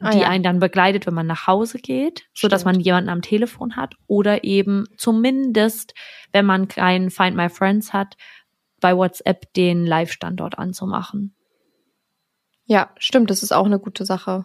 ah, 0.00 0.10
die 0.10 0.20
ja. 0.20 0.28
einen 0.28 0.44
dann 0.44 0.60
begleitet, 0.60 1.06
wenn 1.06 1.14
man 1.14 1.26
nach 1.26 1.46
Hause 1.46 1.78
geht, 1.78 2.24
so 2.34 2.48
dass 2.48 2.64
man 2.64 2.78
jemanden 2.78 3.10
am 3.10 3.22
Telefon 3.22 3.76
hat 3.76 3.94
oder 4.06 4.44
eben 4.44 4.86
zumindest, 4.96 5.94
wenn 6.32 6.46
man 6.46 6.68
keinen 6.68 7.10
Find 7.10 7.36
My 7.36 7.48
Friends 7.48 7.92
hat, 7.92 8.16
bei 8.80 8.94
WhatsApp 8.94 9.52
den 9.54 9.86
Live-Standort 9.86 10.58
anzumachen. 10.58 11.34
Ja, 12.66 12.90
stimmt, 12.98 13.30
das 13.30 13.42
ist 13.42 13.52
auch 13.52 13.66
eine 13.66 13.78
gute 13.78 14.04
Sache. 14.04 14.44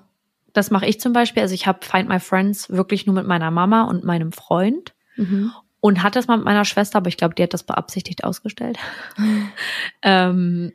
Das 0.53 0.71
mache 0.71 0.85
ich 0.85 0.99
zum 0.99 1.13
Beispiel. 1.13 1.41
Also 1.41 1.53
ich 1.53 1.67
habe 1.67 1.85
Find 1.85 2.09
My 2.09 2.19
Friends 2.19 2.69
wirklich 2.69 3.05
nur 3.05 3.15
mit 3.15 3.27
meiner 3.27 3.51
Mama 3.51 3.83
und 3.83 4.03
meinem 4.03 4.31
Freund. 4.31 4.93
Mhm. 5.15 5.51
Und 5.81 6.03
hatte 6.03 6.19
das 6.19 6.27
mal 6.27 6.37
mit 6.37 6.45
meiner 6.45 6.65
Schwester, 6.65 6.97
aber 6.97 7.07
ich 7.07 7.15
glaube, 7.15 7.35
die 7.35 7.43
hat 7.43 7.53
das 7.53 7.63
beabsichtigt 7.63 8.23
ausgestellt. 8.25 8.77
ähm, 10.01 10.73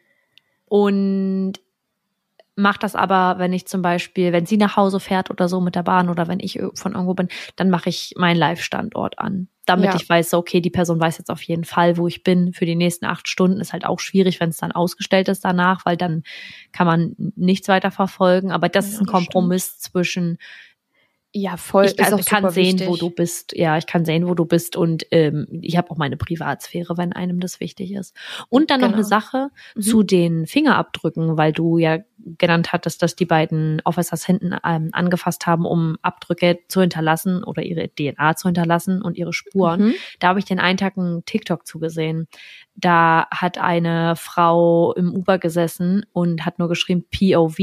und 0.67 1.55
mache 2.57 2.79
das 2.79 2.95
aber, 2.95 3.39
wenn 3.39 3.53
ich 3.53 3.67
zum 3.67 3.83
Beispiel, 3.83 4.33
wenn 4.33 4.47
sie 4.47 4.57
nach 4.57 4.77
Hause 4.77 5.01
fährt 5.01 5.31
oder 5.31 5.49
so 5.49 5.61
mit 5.61 5.75
der 5.75 5.83
Bahn 5.83 6.09
oder 6.09 6.29
wenn 6.29 6.41
ich 6.41 6.61
von 6.75 6.93
irgendwo 6.93 7.15
bin, 7.15 7.29
dann 7.57 7.71
mache 7.71 7.89
ich 7.89 8.15
meinen 8.17 8.37
Live-Standort 8.37 9.19
an. 9.19 9.49
Damit 9.67 9.87
Ja. 9.87 9.97
ich 9.97 10.09
weiß, 10.09 10.35
okay, 10.35 10.61
die 10.61 10.71
Person 10.71 11.01
weiß 11.01 11.19
jetzt 11.19 11.31
auf 11.31 11.43
jeden 11.43 11.65
Fall, 11.65 11.97
wo 11.97 12.07
ich 12.07 12.23
bin 12.23 12.53
für 12.53 12.67
die 12.67 12.77
nächsten 12.77 13.07
acht 13.07 13.29
Stunden. 13.29 13.61
Ist 13.61 13.73
halt 13.73 13.87
auch 13.87 13.99
schwierig, 13.99 14.39
wenn 14.41 14.51
es 14.51 14.59
dann 14.59 14.73
ausgestellt 14.73 15.29
ist 15.29 15.45
danach, 15.45 15.85
weil 15.87 15.97
dann 15.97 16.23
kann 16.73 16.87
man 16.87 17.15
nichts 17.37 17.69
weiter 17.69 17.91
verfolgen. 17.91 18.53
Aber 18.53 18.69
das 18.69 18.87
Ja, 18.87 18.93
ist 18.93 19.01
ein 19.01 19.07
Kompromiss 19.07 19.79
zwischen 19.79 20.39
Ja, 21.37 21.57
voll. 21.57 21.87
ich 21.87 21.99
ist 21.99 22.29
kann, 22.29 22.49
sehen, 22.51 22.75
wichtig. 22.79 22.87
wo 22.89 22.95
du 22.97 23.11
bist. 23.11 23.55
Ja, 23.57 23.77
ich 23.77 23.87
kann 23.89 24.05
sehen, 24.05 24.29
wo 24.29 24.35
du 24.35 24.45
bist 24.45 24.77
und 24.77 25.05
ähm, 25.11 25.49
ich 25.63 25.77
habe 25.77 25.91
auch 25.91 25.97
meine 25.97 26.17
Privatsphäre, 26.17 26.97
wenn 26.97 27.13
einem 27.13 27.41
das 27.41 27.59
wichtig 27.59 27.93
ist. 27.93 28.15
Und 28.51 28.71
dann 28.71 28.81
noch 28.81 28.87
Genau. 28.89 28.99
eine 28.99 29.05
Sache 29.05 29.49
Mhm. 29.75 29.81
zu 29.83 30.03
den 30.05 30.47
Fingerabdrücken, 30.47 31.37
weil 31.37 31.53
du 31.53 31.79
ja 31.79 31.99
genannt 32.39 32.73
hattest, 32.73 33.03
dass 33.03 33.17
die 33.17 33.27
beiden 33.27 33.83
Officers 33.85 34.25
hinten 34.25 34.55
ähm, 34.65 34.91
angefasst 34.93 35.45
haben, 35.49 35.67
um 35.67 35.97
Abdrücke 36.03 36.61
zu 36.69 36.81
hinterlassen 36.81 37.43
oder 37.43 37.65
ihre 37.65 37.89
DNA 37.89 38.37
zu 38.37 38.47
hinterlassen 38.47 39.03
und 39.03 39.19
ihre 39.19 39.33
Spuren. 39.33 39.87
Mhm. 39.87 39.95
Da 40.21 40.29
habe 40.29 40.39
ich 40.39 40.45
den 40.45 40.61
einen 40.61 40.79
Tag 40.79 40.97
einen 40.97 41.25
TikTok 41.25 41.67
zugesehen. 41.67 42.29
Da 42.77 43.27
hat 43.33 43.59
eine 43.59 44.15
Frau 44.15 44.93
im 44.95 45.13
Uber 45.13 45.39
gesessen 45.39 46.07
und 46.13 46.47
hat 46.47 46.61
nur 46.61 46.69
geschrieben 46.69 47.05
POV. 47.11 47.59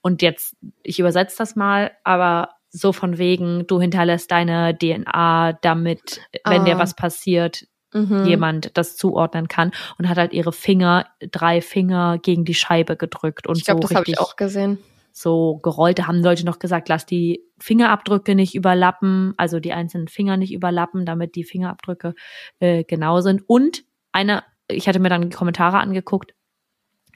Und 0.00 0.22
jetzt, 0.22 0.56
ich 0.82 0.98
übersetze 0.98 1.36
das 1.36 1.54
mal, 1.54 1.90
aber 2.02 2.54
so 2.70 2.92
von 2.92 3.18
wegen, 3.18 3.66
du 3.66 3.80
hinterlässt 3.80 4.30
deine 4.30 4.76
DNA, 4.76 5.54
damit, 5.62 6.20
wenn 6.46 6.64
dir 6.64 6.76
Ah. 6.76 6.78
was 6.78 6.94
passiert, 6.94 7.66
Mhm. 7.94 8.26
jemand 8.26 8.76
das 8.76 8.96
zuordnen 8.96 9.48
kann. 9.48 9.70
Und 9.98 10.08
hat 10.10 10.18
halt 10.18 10.34
ihre 10.34 10.52
Finger, 10.52 11.06
drei 11.32 11.62
Finger 11.62 12.18
gegen 12.18 12.44
die 12.44 12.52
Scheibe 12.54 12.96
gedrückt 12.96 13.46
und 13.46 13.56
Ich 13.56 13.64
glaube, 13.64 13.80
so 13.82 13.88
das 13.88 13.96
habe 13.96 14.04
ich 14.10 14.20
auch 14.20 14.36
gesehen. 14.36 14.76
so 15.10 15.56
gerollt. 15.62 15.98
Da 15.98 16.06
haben 16.06 16.22
Leute 16.22 16.44
noch 16.44 16.58
gesagt, 16.58 16.88
lass 16.90 17.06
die 17.06 17.42
Fingerabdrücke 17.58 18.34
nicht 18.34 18.54
überlappen, 18.54 19.32
also 19.38 19.58
die 19.58 19.72
einzelnen 19.72 20.08
Finger 20.08 20.36
nicht 20.36 20.52
überlappen, 20.52 21.06
damit 21.06 21.34
die 21.34 21.44
Fingerabdrücke 21.44 22.14
äh, 22.60 22.84
genau 22.84 23.20
sind. 23.22 23.42
Und 23.46 23.84
eine, 24.12 24.44
ich 24.70 24.86
hatte 24.86 25.00
mir 25.00 25.08
dann 25.08 25.22
die 25.30 25.34
Kommentare 25.36 25.78
angeguckt, 25.78 26.34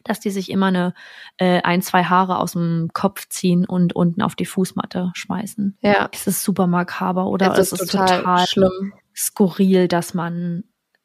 dass 0.05 0.21
die 0.21 0.31
sich 0.31 0.51
immer 0.51 0.67
eine 0.67 0.95
äh, 1.39 1.61
ein, 1.63 1.83
zwei 1.83 2.05
Haare 2.05 2.39
aus 2.39 2.53
dem 2.53 2.91
Kopf 2.93 3.29
ziehen 3.29 3.65
und 3.65 3.95
unten 3.95 4.23
auf 4.23 4.35
die 4.35 4.47
Fußmatte 4.47 5.11
schmeißen. 5.15 5.77
Ja. 5.81 6.09
Es 6.13 6.27
ist 6.27 6.43
super 6.45 6.67
makaber 6.67 7.27
oder 7.27 7.53
es 7.53 7.73
es 7.73 7.81
ist 7.81 7.91
total, 7.93 8.47
schlimm. 8.47 8.93
skurril, 9.15 9.89
dass 9.89 10.15
man 10.15 10.65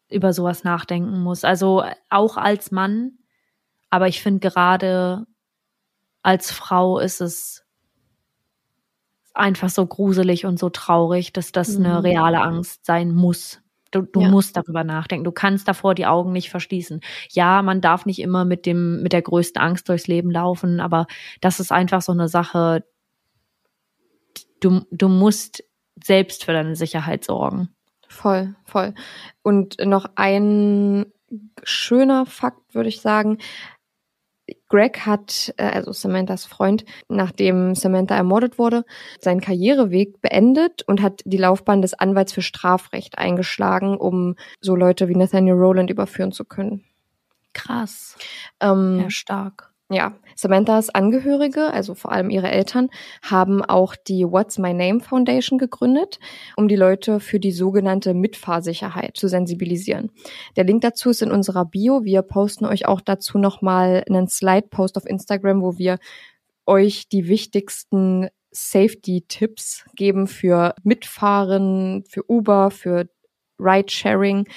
über 0.09 0.31
sowas 0.33 0.63
nachdenken 0.63 1.19
muss. 1.21 1.43
Also 1.43 1.83
auch 2.09 2.37
als 2.37 2.71
Mann, 2.71 3.13
aber 3.89 4.07
ich 4.07 4.21
finde 4.21 4.39
gerade 4.49 5.25
als 6.23 6.51
Frau 6.51 6.99
ist 6.99 7.21
es 7.21 7.63
einfach 9.33 9.69
so 9.69 9.85
gruselig 9.85 10.45
und 10.45 10.57
so 10.59 10.69
traurig, 10.69 11.31
dass 11.31 11.51
das 11.51 11.75
eine 11.75 11.89
Mhm. 11.99 12.05
reale 12.05 12.41
Angst 12.41 12.85
sein 12.85 13.13
muss. 13.13 13.61
Du, 13.91 14.01
du 14.01 14.21
Ja. 14.21 14.29
musst 14.29 14.57
darüber 14.57 14.83
nachdenken. 14.83 15.23
Du 15.23 15.31
kannst 15.31 15.67
davor 15.67 15.95
die 15.95 16.05
Augen 16.05 16.31
nicht 16.31 16.49
verschließen. 16.49 17.01
Ja, 17.31 17.61
man 17.61 17.81
darf 17.81 18.05
nicht 18.05 18.19
immer 18.19 18.45
mit 18.45 18.65
dem, 18.65 19.01
mit 19.03 19.13
der 19.13 19.21
größten 19.21 19.61
Angst 19.61 19.88
durchs 19.89 20.07
Leben 20.07 20.31
laufen, 20.31 20.79
aber 20.79 21.07
das 21.41 21.59
ist 21.59 21.71
einfach 21.71 22.01
so 22.01 22.11
eine 22.11 22.27
Sache. 22.27 22.83
Du, 24.59 24.81
du 24.91 25.07
musst 25.07 25.63
selbst 26.03 26.45
für 26.45 26.53
deine 26.53 26.75
Sicherheit 26.75 27.23
sorgen. 27.23 27.69
Voll, 28.07 28.55
voll. 28.65 28.93
Und 29.43 29.77
noch 29.83 30.05
ein 30.15 31.05
schöner 31.63 32.25
Fakt, 32.25 32.73
würde 32.73 32.89
ich 32.89 33.01
sagen. 33.01 33.38
Greg 34.69 35.05
hat, 35.05 35.53
äh, 35.57 35.63
also 35.63 35.91
Samanthas 35.91 36.45
Freund, 36.45 36.85
nachdem 37.09 37.75
Samantha 37.75 38.15
ermordet 38.15 38.57
wurde, 38.57 38.85
seinen 39.19 39.41
Karriereweg 39.41 40.21
beendet 40.21 40.83
und 40.83 41.01
hat 41.01 41.21
die 41.25 41.37
Laufbahn 41.37 41.81
des 41.81 41.93
Anwalts 41.93 42.33
für 42.33 42.41
Strafrecht 42.41 43.17
eingeschlagen, 43.17 43.97
um 43.97 44.35
so 44.61 44.75
Leute 44.75 45.07
wie 45.09 45.15
Nathaniel 45.15 45.55
Rowland 45.55 45.89
überführen 45.89 46.31
zu 46.31 46.45
können. 46.45 46.83
Krass. 47.53 48.17
Ähm, 48.59 48.99
Ja, 49.01 49.09
stark. 49.09 49.66
Ja, 49.89 50.15
Samanthas 50.35 50.89
Angehörige, 50.89 51.71
also 51.71 51.95
vor 51.95 52.11
allem 52.11 52.29
ihre 52.29 52.51
Eltern, 52.51 52.89
haben 53.21 53.63
auch 53.63 53.95
die 53.95 54.25
What's 54.25 54.57
My 54.57 54.73
Name 54.73 54.99
Foundation 54.99 55.57
gegründet, 55.57 56.19
um 56.57 56.67
die 56.67 56.75
Leute 56.75 57.21
für 57.21 57.39
die 57.39 57.53
sogenannte 57.53 58.13
Mitfahrsicherheit 58.13 59.15
zu 59.15 59.29
sensibilisieren. 59.29 60.11
Der 60.57 60.65
Link 60.65 60.81
dazu 60.81 61.09
ist 61.09 61.21
in 61.21 61.31
unserer 61.31 61.63
Bio. 61.63 62.03
Wir 62.03 62.21
posten 62.21 62.65
euch 62.65 62.85
auch 62.85 62.99
dazu 62.99 63.38
nochmal 63.38 64.03
einen 64.09 64.27
Slide-Post 64.27 64.97
auf 64.97 65.05
Instagram, 65.05 65.61
wo 65.61 65.77
wir 65.77 65.99
euch 66.65 67.07
die 67.07 67.29
wichtigsten 67.29 68.27
Safety-Tipps 68.51 69.85
geben 69.95 70.27
für 70.27 70.75
Mitfahren, 70.83 72.03
für 72.09 72.29
Uber, 72.29 72.71
für 72.71 73.07
Ride-Sharing. 73.59 74.47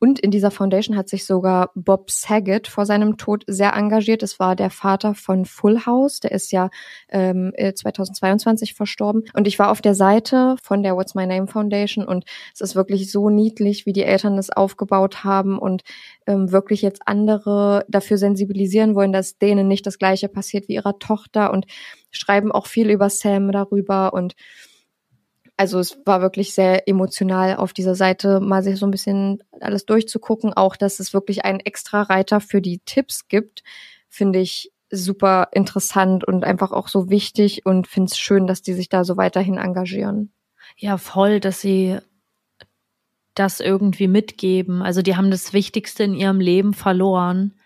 Und 0.00 0.18
in 0.18 0.30
dieser 0.30 0.50
Foundation 0.50 0.96
hat 0.96 1.10
sich 1.10 1.26
sogar 1.26 1.70
Bob 1.74 2.10
Saget 2.10 2.68
vor 2.68 2.86
seinem 2.86 3.18
Tod 3.18 3.44
sehr 3.46 3.74
engagiert. 3.74 4.22
Das 4.22 4.40
war 4.40 4.56
der 4.56 4.70
Vater 4.70 5.14
von 5.14 5.44
Full 5.44 5.84
House. 5.84 6.20
Der 6.20 6.32
ist 6.32 6.52
ja 6.52 6.70
ähm, 7.10 7.52
äh, 7.54 7.74
2022 7.74 8.72
verstorben. 8.72 9.24
Und 9.34 9.46
ich 9.46 9.58
war 9.58 9.70
auf 9.70 9.82
der 9.82 9.94
Seite 9.94 10.56
von 10.62 10.82
der 10.82 10.96
What's 10.96 11.14
My 11.14 11.26
Name 11.26 11.46
Foundation 11.46 12.06
und 12.06 12.24
es 12.54 12.62
ist 12.62 12.74
wirklich 12.74 13.12
so 13.12 13.28
niedlich, 13.28 13.84
wie 13.84 13.92
die 13.92 14.04
Eltern 14.04 14.36
das 14.36 14.48
aufgebaut 14.48 15.22
haben 15.22 15.58
und 15.58 15.82
ähm, 16.26 16.50
wirklich 16.50 16.80
jetzt 16.80 17.02
andere 17.04 17.84
dafür 17.88 18.16
sensibilisieren 18.16 18.94
wollen, 18.94 19.12
dass 19.12 19.36
denen 19.36 19.68
nicht 19.68 19.86
das 19.86 19.98
Gleiche 19.98 20.28
passiert 20.28 20.66
wie 20.68 20.74
ihrer 20.74 20.98
Tochter 20.98 21.52
und 21.52 21.66
schreiben 22.10 22.52
auch 22.52 22.66
viel 22.66 22.88
über 22.88 23.10
Sam 23.10 23.52
darüber 23.52 24.14
und 24.14 24.34
also 25.60 25.78
es 25.78 25.98
war 26.06 26.22
wirklich 26.22 26.54
sehr 26.54 26.88
emotional 26.88 27.56
auf 27.56 27.74
dieser 27.74 27.94
Seite 27.94 28.40
mal 28.40 28.62
sich 28.62 28.78
so 28.78 28.86
ein 28.86 28.90
bisschen 28.90 29.42
alles 29.60 29.84
durchzugucken. 29.84 30.54
Auch, 30.54 30.74
dass 30.74 31.00
es 31.00 31.12
wirklich 31.12 31.44
einen 31.44 31.60
extra 31.60 32.00
Reiter 32.00 32.40
für 32.40 32.62
die 32.62 32.78
Tipps 32.86 33.28
gibt, 33.28 33.62
finde 34.08 34.38
ich 34.38 34.72
super 34.90 35.48
interessant 35.52 36.26
und 36.26 36.44
einfach 36.44 36.72
auch 36.72 36.88
so 36.88 37.10
wichtig 37.10 37.66
und 37.66 37.88
finde 37.88 38.10
es 38.10 38.18
schön, 38.18 38.46
dass 38.46 38.62
die 38.62 38.72
sich 38.72 38.88
da 38.88 39.04
so 39.04 39.18
weiterhin 39.18 39.58
engagieren. 39.58 40.32
Ja, 40.78 40.96
voll, 40.96 41.40
dass 41.40 41.60
sie 41.60 41.98
das 43.34 43.60
irgendwie 43.60 44.08
mitgeben. 44.08 44.80
Also 44.80 45.02
die 45.02 45.14
haben 45.14 45.30
das 45.30 45.52
Wichtigste 45.52 46.04
in 46.04 46.14
ihrem 46.14 46.40
Leben 46.40 46.72
verloren 46.72 47.59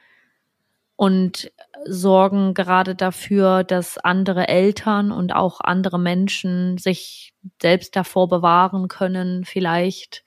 und 0.97 1.51
sorgen 1.87 2.55
gerade 2.55 2.95
dafür, 2.95 3.65
dass 3.65 3.99
andere 3.99 4.49
Eltern 4.49 5.13
und 5.13 5.35
auch 5.35 5.61
andere 5.61 5.99
Menschen 5.99 6.79
sich 6.79 7.35
selbst 7.61 7.97
davor 7.97 8.29
bewahren 8.29 8.89
können, 8.89 9.45
vielleicht 9.45 10.25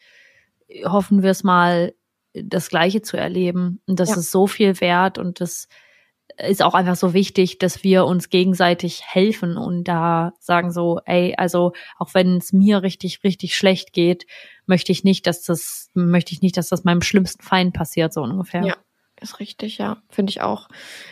hoffen 0.85 1.23
wir 1.23 1.31
es 1.31 1.43
mal, 1.43 1.93
das 2.33 2.69
Gleiche 2.69 3.01
zu 3.01 3.17
erleben. 3.17 3.81
Und 3.87 3.99
das 3.99 4.09
Ja. 4.09 4.17
ist 4.17 4.31
so 4.31 4.47
viel 4.47 4.79
wert 4.81 5.17
und 5.17 5.41
das 5.41 5.67
ist 6.37 6.61
auch 6.61 6.75
einfach 6.75 6.95
so 6.97 7.13
wichtig, 7.13 7.57
dass 7.57 7.83
wir 7.83 8.05
uns 8.05 8.29
gegenseitig 8.29 9.01
helfen 9.05 9.57
und 9.57 9.85
da 9.85 10.33
sagen 10.39 10.71
so, 10.71 10.99
ey, 11.05 11.33
also 11.37 11.71
auch 11.97 12.13
wenn 12.13 12.37
es 12.37 12.53
mir 12.53 12.83
richtig, 12.83 13.23
richtig 13.23 13.55
schlecht 13.55 13.93
geht, 13.93 14.27
möchte 14.67 14.91
ich 14.91 15.03
nicht, 15.03 15.25
dass 15.25 15.41
das, 15.43 15.89
möchte 15.95 16.33
ich 16.33 16.41
nicht, 16.41 16.57
dass 16.57 16.67
das 16.69 16.83
meinem 16.83 17.01
schlimmsten 17.01 17.41
Feind 17.41 17.73
passiert, 17.73 18.13
so 18.13 18.21
ungefähr. 18.21 18.65
Ja. 18.65 18.75
Ist 19.21 19.39
richtig, 19.39 19.77
ja. 19.77 19.97
Finde 20.09 20.29
ich 20.29 20.41
auch. 20.41 20.67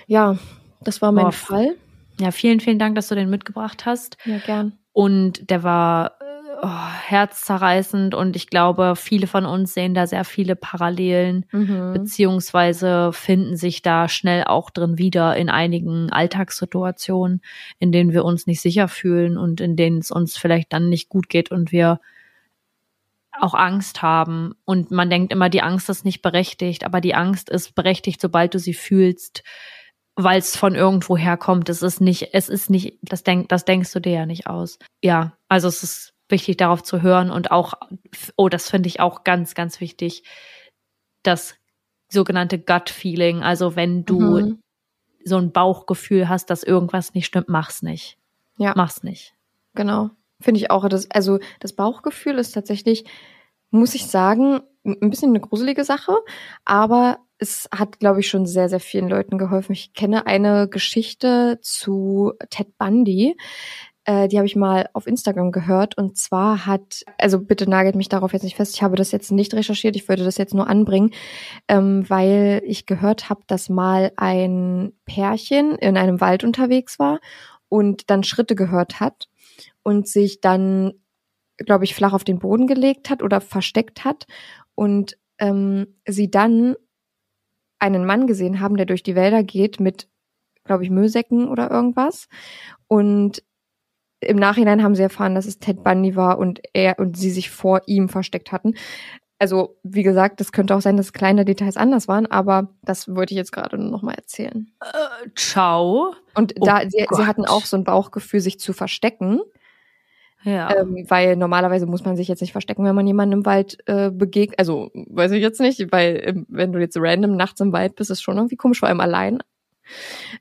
Ja, 0.08 0.38
das 0.82 1.02
war 1.02 1.12
mein 1.12 1.26
Boah, 1.26 1.32
Fall. 1.32 1.76
ja, 2.20 2.32
vielen, 2.32 2.60
vielen 2.60 2.80
Dank, 2.80 2.96
dass 2.96 3.08
du 3.08 3.16
den 3.16 3.30
mitgebracht 3.30 3.86
hast. 3.86 4.18
Ja, 4.26 4.38
gern. 4.38 4.74
Und 4.94 5.50
der 5.50 5.64
war 5.64 6.14
oh, 6.62 6.68
herzzerreißend 7.08 8.16
und 8.16 8.36
ich 8.36 8.48
glaube, 8.50 8.94
viele 8.96 9.28
von 9.28 9.46
uns 9.46 9.74
sehen 9.74 9.94
da 9.94 10.08
sehr 10.08 10.24
viele 10.24 10.56
Parallelen, 10.56 11.46
Mhm. 11.52 11.94
beziehungsweise 11.94 13.12
finden 13.12 13.58
sich 13.58 13.82
da 13.82 14.08
schnell 14.08 14.46
auch 14.46 14.70
drin 14.70 14.98
wieder 14.98 15.36
in 15.36 15.50
einigen 15.50 16.12
Alltagssituationen, 16.12 17.42
in 17.80 17.92
denen 17.92 18.14
wir 18.14 18.24
uns 18.24 18.48
nicht 18.48 18.62
sicher 18.62 18.88
fühlen 18.88 19.38
und 19.38 19.60
in 19.62 19.76
denen 19.76 19.98
es 19.98 20.12
uns 20.12 20.38
vielleicht 20.38 20.72
dann 20.72 20.90
nicht 20.90 21.10
gut 21.10 21.28
geht 21.30 21.52
und 21.52 21.72
wir 21.72 22.00
auch 23.42 23.54
Angst 23.54 24.02
haben. 24.02 24.54
Und 24.66 24.92
man 24.92 25.10
denkt 25.10 25.32
immer, 25.34 25.50
die 25.50 25.62
Angst 25.62 25.90
ist 25.90 26.06
nicht 26.06 26.22
berechtigt, 26.22 26.84
aber 26.84 27.02
die 27.02 27.16
Angst 27.16 27.50
ist 27.50 27.76
berechtigt, 27.76 28.22
sobald 28.22 28.54
du 28.54 28.60
sie 28.60 28.74
fühlst, 28.74 29.44
weil 30.16 30.40
es 30.40 30.56
von 30.56 30.76
irgendwo 30.76 31.18
herkommt. 31.18 31.70
Es 31.70 31.82
ist 31.82 32.02
nicht, 32.02 32.34
es 32.34 32.50
ist 32.50 32.70
nicht, 32.70 32.98
das 33.02 33.24
denk, 33.24 33.50
das 33.50 33.66
denkst 33.66 33.92
du 33.92 34.00
dir 34.00 34.14
ja 34.14 34.26
nicht 34.26 34.48
aus. 34.48 34.80
Ja, 35.04 35.38
also 35.50 35.68
es 35.68 35.84
ist 35.84 36.14
wichtig, 36.30 36.58
darauf 36.58 36.84
zu 36.84 37.02
hören 37.02 37.30
und 37.30 37.52
auch, 37.52 37.74
oh, 38.38 38.50
das 38.50 38.70
finde 38.70 38.88
ich 38.88 39.00
auch 39.00 39.24
ganz, 39.24 39.54
ganz 39.54 39.80
wichtig, 39.82 40.24
das 41.24 41.56
sogenannte 42.10 42.60
Gut-Feeling. 42.60 43.44
Also 43.44 43.76
wenn 43.76 44.06
du 44.06 44.20
Mhm. 44.20 44.60
so 45.24 45.38
ein 45.38 45.52
Bauchgefühl 45.52 46.30
hast, 46.30 46.50
dass 46.50 46.64
irgendwas 46.64 47.14
nicht 47.14 47.26
stimmt, 47.26 47.50
mach's 47.50 47.82
nicht. 47.82 48.18
Ja. 48.58 48.74
Mach's 48.76 49.04
nicht. 49.04 49.34
Genau. 49.74 50.12
Finde 50.42 50.60
ich 50.60 50.72
auch. 50.72 50.88
Das, 50.90 51.10
also 51.12 51.40
das 51.60 51.74
Bauchgefühl 51.74 52.38
ist 52.38 52.52
tatsächlich, 52.52 53.06
muss 53.72 53.96
ich 53.96 54.08
sagen, 54.08 54.62
ein 54.84 55.10
bisschen 55.10 55.30
eine 55.30 55.40
gruselige 55.40 55.84
Sache, 55.84 56.16
aber 56.64 57.20
es 57.38 57.68
hat, 57.76 58.00
glaube 58.00 58.22
ich, 58.22 58.30
schon 58.30 58.46
sehr, 58.46 58.70
sehr 58.70 58.80
vielen 58.80 59.10
Leuten 59.10 59.38
geholfen. 59.38 59.74
Ich 59.74 59.94
kenne 59.94 60.26
eine 60.26 60.70
Geschichte 60.70 61.60
zu 61.62 62.34
Ted 62.50 62.78
Bundy. 62.78 63.36
Äh, 64.06 64.28
die 64.28 64.38
habe 64.38 64.46
ich 64.46 64.56
mal 64.56 64.90
auf 64.94 65.08
Instagram 65.08 65.52
gehört. 65.52 65.98
Und 65.98 66.18
zwar 66.18 66.66
hat, 66.66 67.04
also 67.18 67.40
bitte 67.40 67.70
nagelt 67.70 67.96
mich 67.96 68.08
darauf 68.08 68.32
jetzt 68.34 68.44
nicht 68.44 68.56
fest, 68.56 68.76
ich 68.76 68.84
habe 68.84 68.96
das 68.96 69.12
jetzt 69.12 69.32
nicht 69.32 69.54
recherchiert, 69.54 69.96
ich 69.96 70.08
würde 70.08 70.24
das 70.24 70.38
jetzt 70.38 70.54
nur 70.54 70.68
anbringen, 70.68 71.12
ähm, 71.68 72.10
weil 72.10 72.62
ich 72.66 72.86
gehört 72.86 73.30
habe, 73.30 73.42
dass 73.48 73.68
mal 73.68 74.12
ein 74.16 74.94
Pärchen 75.06 75.76
in 75.76 75.98
einem 75.98 76.22
Wald 76.22 76.44
unterwegs 76.44 77.00
war 77.00 77.20
und 77.68 78.10
dann 78.10 78.24
Schritte 78.24 78.56
gehört 78.56 79.00
hat 79.00 79.28
und 79.86 80.08
sich 80.08 80.42
dann, 80.42 80.94
glaube 81.58 81.84
ich, 81.84 81.94
flach 81.94 82.12
auf 82.12 82.24
den 82.24 82.40
Boden 82.40 82.66
gelegt 82.66 83.10
hat 83.10 83.22
oder 83.22 83.40
versteckt 83.40 84.04
hat 84.04 84.26
und 84.74 85.18
ähm, 85.38 85.96
sie 86.08 86.30
dann 86.32 86.76
einen 87.78 88.06
Mann 88.06 88.26
gesehen 88.26 88.60
haben, 88.60 88.78
der 88.78 88.88
durch 88.88 89.04
die 89.04 89.16
Wälder 89.16 89.44
geht 89.44 89.80
mit, 89.80 90.10
glaube 90.64 90.84
ich, 90.84 90.90
Müllsäcken 90.90 91.48
oder 91.48 91.70
irgendwas. 91.70 92.28
Und 92.88 93.44
im 94.22 94.38
Nachhinein 94.38 94.82
haben 94.82 94.96
sie 94.96 95.04
erfahren, 95.04 95.36
dass 95.36 95.46
es 95.46 95.60
Ted 95.60 95.84
Bundy 95.84 96.16
war 96.16 96.40
und 96.40 96.62
er 96.74 96.98
und 96.98 97.16
sie 97.16 97.30
sich 97.30 97.52
vor 97.52 97.82
ihm 97.86 98.10
versteckt 98.10 98.52
hatten. 98.52 98.74
Also, 99.38 99.78
wie 99.84 100.04
gesagt, 100.04 100.42
es 100.42 100.52
könnte 100.52 100.76
auch 100.76 100.82
sein, 100.82 100.98
dass 100.98 101.14
kleine 101.14 101.46
Details 101.46 101.78
anders 101.78 102.08
waren, 102.08 102.26
aber 102.26 102.70
das 102.82 103.14
wollte 103.14 103.34
ich 103.34 103.38
jetzt 103.38 103.52
gerade 103.52 103.78
nur 103.78 103.92
noch 103.92 104.02
mal 104.02 104.14
erzählen. 104.14 104.72
Äh, 104.82 105.30
ciao. 105.36 106.16
Und 106.34 106.56
da, 106.66 106.80
oh 106.84 106.90
sie, 106.90 107.06
sie, 107.12 107.26
hatten 107.26 107.46
auch 107.46 107.66
so 107.66 107.76
ein 107.78 107.84
Bauchgefühl, 107.84 108.40
sich 108.40 108.60
zu 108.60 108.72
verstecken. 108.72 109.42
Ja. 110.46 110.74
Ähm, 110.76 111.06
weil 111.10 111.36
normalerweise 111.36 111.88
muss 111.88 112.06
man 112.06 112.16
sich 112.16 112.28
jetzt 112.28 112.42
nicht 112.42 112.52
verstecken, 112.52 112.86
wenn 112.86 112.94
man 112.94 113.08
jemanden 113.08 113.34
im 113.34 113.46
Wald 113.46 113.80
äh, 113.88 114.12
begegnet. 114.12 114.60
Also, 114.60 114.92
weiß 114.94 115.32
ich 115.32 115.42
jetzt 115.42 115.60
nicht, 115.60 115.92
weil 115.92 116.22
ähm, 116.24 116.46
wenn 116.48 116.72
du 116.72 116.80
jetzt 116.80 116.98
random 117.00 117.36
nachts 117.36 117.60
im 117.62 117.74
Wald 117.74 117.96
bist, 117.96 118.12
ist 118.12 118.22
schon 118.22 118.38
irgendwie 118.38 118.56
komisch, 118.56 118.80
vor 118.80 118.88
allem 118.88 119.02
allein. 119.02 119.40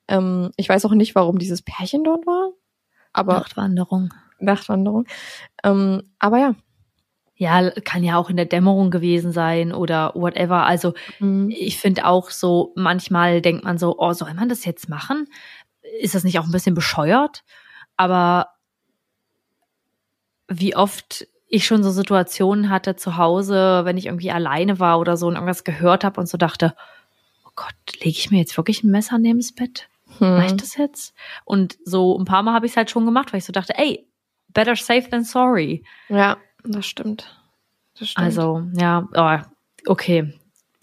Ähm, 0.06 0.50
ich 0.56 0.68
weiß 0.68 0.84
auch 0.84 0.92
nicht, 0.92 1.14
warum 1.14 1.38
dieses 1.38 1.62
Pärchen 1.62 2.04
dort 2.04 2.26
war. 2.26 2.50
Aber 3.14 3.34
Nachtwanderung. 3.34 4.12
Nachtwanderung. 4.38 5.06
Ähm, 5.62 6.02
aber 6.18 6.38
ja. 6.38 6.54
Ja, 7.36 7.70
kann 7.70 8.04
ja 8.04 8.16
auch 8.16 8.30
in 8.30 8.36
der 8.36 8.46
Dämmerung 8.46 8.90
gewesen 8.90 9.32
sein 9.32 9.72
oder 9.72 10.12
whatever. 10.14 10.66
Also 10.66 10.94
mhm. 11.18 11.50
ich 11.50 11.78
finde 11.78 12.04
auch 12.04 12.30
so, 12.30 12.72
manchmal 12.76 13.40
denkt 13.40 13.64
man 13.64 13.78
so, 13.78 13.96
oh, 13.98 14.12
soll 14.12 14.34
man 14.34 14.48
das 14.48 14.64
jetzt 14.64 14.88
machen? 14.88 15.26
Ist 16.00 16.14
das 16.14 16.24
nicht 16.24 16.38
auch 16.38 16.44
ein 16.44 16.52
bisschen 16.52 16.74
bescheuert? 16.74 17.42
Aber 17.96 18.53
wie 20.60 20.76
oft 20.76 21.26
ich 21.48 21.66
schon 21.66 21.82
so 21.82 21.90
Situationen 21.90 22.70
hatte 22.70 22.96
zu 22.96 23.16
Hause, 23.16 23.82
wenn 23.84 23.96
ich 23.96 24.06
irgendwie 24.06 24.30
alleine 24.30 24.80
war 24.80 24.98
oder 24.98 25.16
so 25.16 25.28
und 25.28 25.34
irgendwas 25.34 25.64
gehört 25.64 26.04
habe 26.04 26.20
und 26.20 26.28
so 26.28 26.36
dachte, 26.36 26.74
oh 27.46 27.50
Gott, 27.54 27.74
lege 28.00 28.18
ich 28.18 28.30
mir 28.30 28.38
jetzt 28.38 28.56
wirklich 28.56 28.82
ein 28.82 28.90
Messer 28.90 29.18
neben 29.18 29.38
das 29.38 29.52
Bett? 29.52 29.88
Hm. 30.18 30.36
Mach 30.36 30.44
ich 30.46 30.56
das 30.56 30.76
jetzt? 30.76 31.14
Und 31.44 31.78
so 31.84 32.18
ein 32.18 32.24
paar 32.24 32.42
Mal 32.42 32.54
habe 32.54 32.66
ich 32.66 32.72
es 32.72 32.76
halt 32.76 32.90
schon 32.90 33.04
gemacht, 33.04 33.32
weil 33.32 33.38
ich 33.38 33.44
so 33.44 33.52
dachte, 33.52 33.76
ey, 33.76 34.06
better 34.48 34.76
safe 34.76 35.08
than 35.10 35.24
sorry. 35.24 35.84
Ja, 36.08 36.36
das 36.64 36.86
stimmt. 36.86 37.40
Das 37.98 38.08
stimmt. 38.08 38.26
Also, 38.26 38.62
ja, 38.74 39.08
oh, 39.14 39.90
okay. 39.90 40.34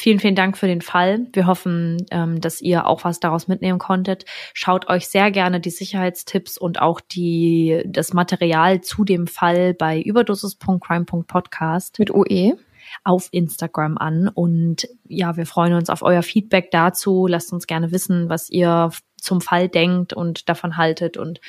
Vielen, 0.01 0.17
vielen 0.17 0.33
Dank 0.33 0.57
für 0.57 0.65
den 0.65 0.81
Fall. 0.81 1.27
Wir 1.31 1.45
hoffen, 1.45 2.07
ähm, 2.09 2.41
dass 2.41 2.59
ihr 2.59 2.87
auch 2.87 3.03
was 3.03 3.19
daraus 3.19 3.47
mitnehmen 3.47 3.77
konntet. 3.77 4.25
Schaut 4.55 4.89
euch 4.89 5.07
sehr 5.07 5.29
gerne 5.29 5.59
die 5.59 5.69
Sicherheitstipps 5.69 6.57
und 6.57 6.81
auch 6.81 7.01
die, 7.01 7.83
das 7.85 8.11
Material 8.11 8.81
zu 8.81 9.03
dem 9.03 9.27
Fall 9.27 9.75
bei 9.75 10.01
überdosis.crime.podcast 10.01 11.99
mit 11.99 12.09
OE 12.09 12.53
auf 13.03 13.29
Instagram 13.29 13.99
an. 13.99 14.27
Und 14.27 14.87
ja, 15.07 15.37
wir 15.37 15.45
freuen 15.45 15.73
uns 15.73 15.91
auf 15.91 16.01
euer 16.01 16.23
Feedback 16.23 16.71
dazu. 16.71 17.27
Lasst 17.27 17.53
uns 17.53 17.67
gerne 17.67 17.91
wissen, 17.91 18.27
was 18.27 18.49
ihr 18.49 18.89
zum 19.17 19.39
Fall 19.39 19.69
denkt 19.69 20.13
und 20.13 20.49
davon 20.49 20.77
haltet 20.77 21.17
und 21.17 21.41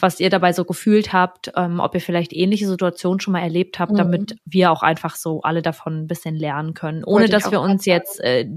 was 0.00 0.20
ihr 0.20 0.30
dabei 0.30 0.52
so 0.52 0.64
gefühlt 0.64 1.12
habt, 1.12 1.52
ähm, 1.56 1.80
ob 1.80 1.94
ihr 1.94 2.00
vielleicht 2.00 2.32
ähnliche 2.32 2.68
Situationen 2.68 3.20
schon 3.20 3.32
mal 3.32 3.40
erlebt 3.40 3.78
habt, 3.78 3.92
mhm. 3.92 3.96
damit 3.96 4.36
wir 4.44 4.70
auch 4.70 4.82
einfach 4.82 5.16
so 5.16 5.42
alle 5.42 5.62
davon 5.62 6.02
ein 6.02 6.06
bisschen 6.06 6.36
lernen 6.36 6.74
können, 6.74 7.04
ohne 7.04 7.28
dass 7.28 7.50
wir 7.50 7.60
uns 7.60 7.84
jetzt 7.84 8.20
äh, 8.20 8.48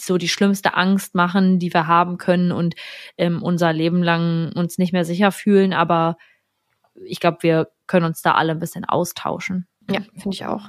so 0.00 0.18
die 0.18 0.28
schlimmste 0.28 0.74
Angst 0.74 1.14
machen, 1.14 1.58
die 1.58 1.72
wir 1.72 1.86
haben 1.86 2.18
können 2.18 2.52
und 2.52 2.74
ähm, 3.16 3.42
unser 3.42 3.72
Leben 3.72 4.02
lang 4.02 4.52
uns 4.54 4.78
nicht 4.78 4.92
mehr 4.92 5.04
sicher 5.04 5.32
fühlen. 5.32 5.72
Aber 5.72 6.16
ich 7.04 7.20
glaube, 7.20 7.38
wir 7.42 7.68
können 7.86 8.06
uns 8.06 8.22
da 8.22 8.34
alle 8.34 8.52
ein 8.52 8.60
bisschen 8.60 8.84
austauschen. 8.84 9.66
Ja, 9.90 10.00
finde 10.14 10.34
ich 10.34 10.44
auch. 10.46 10.68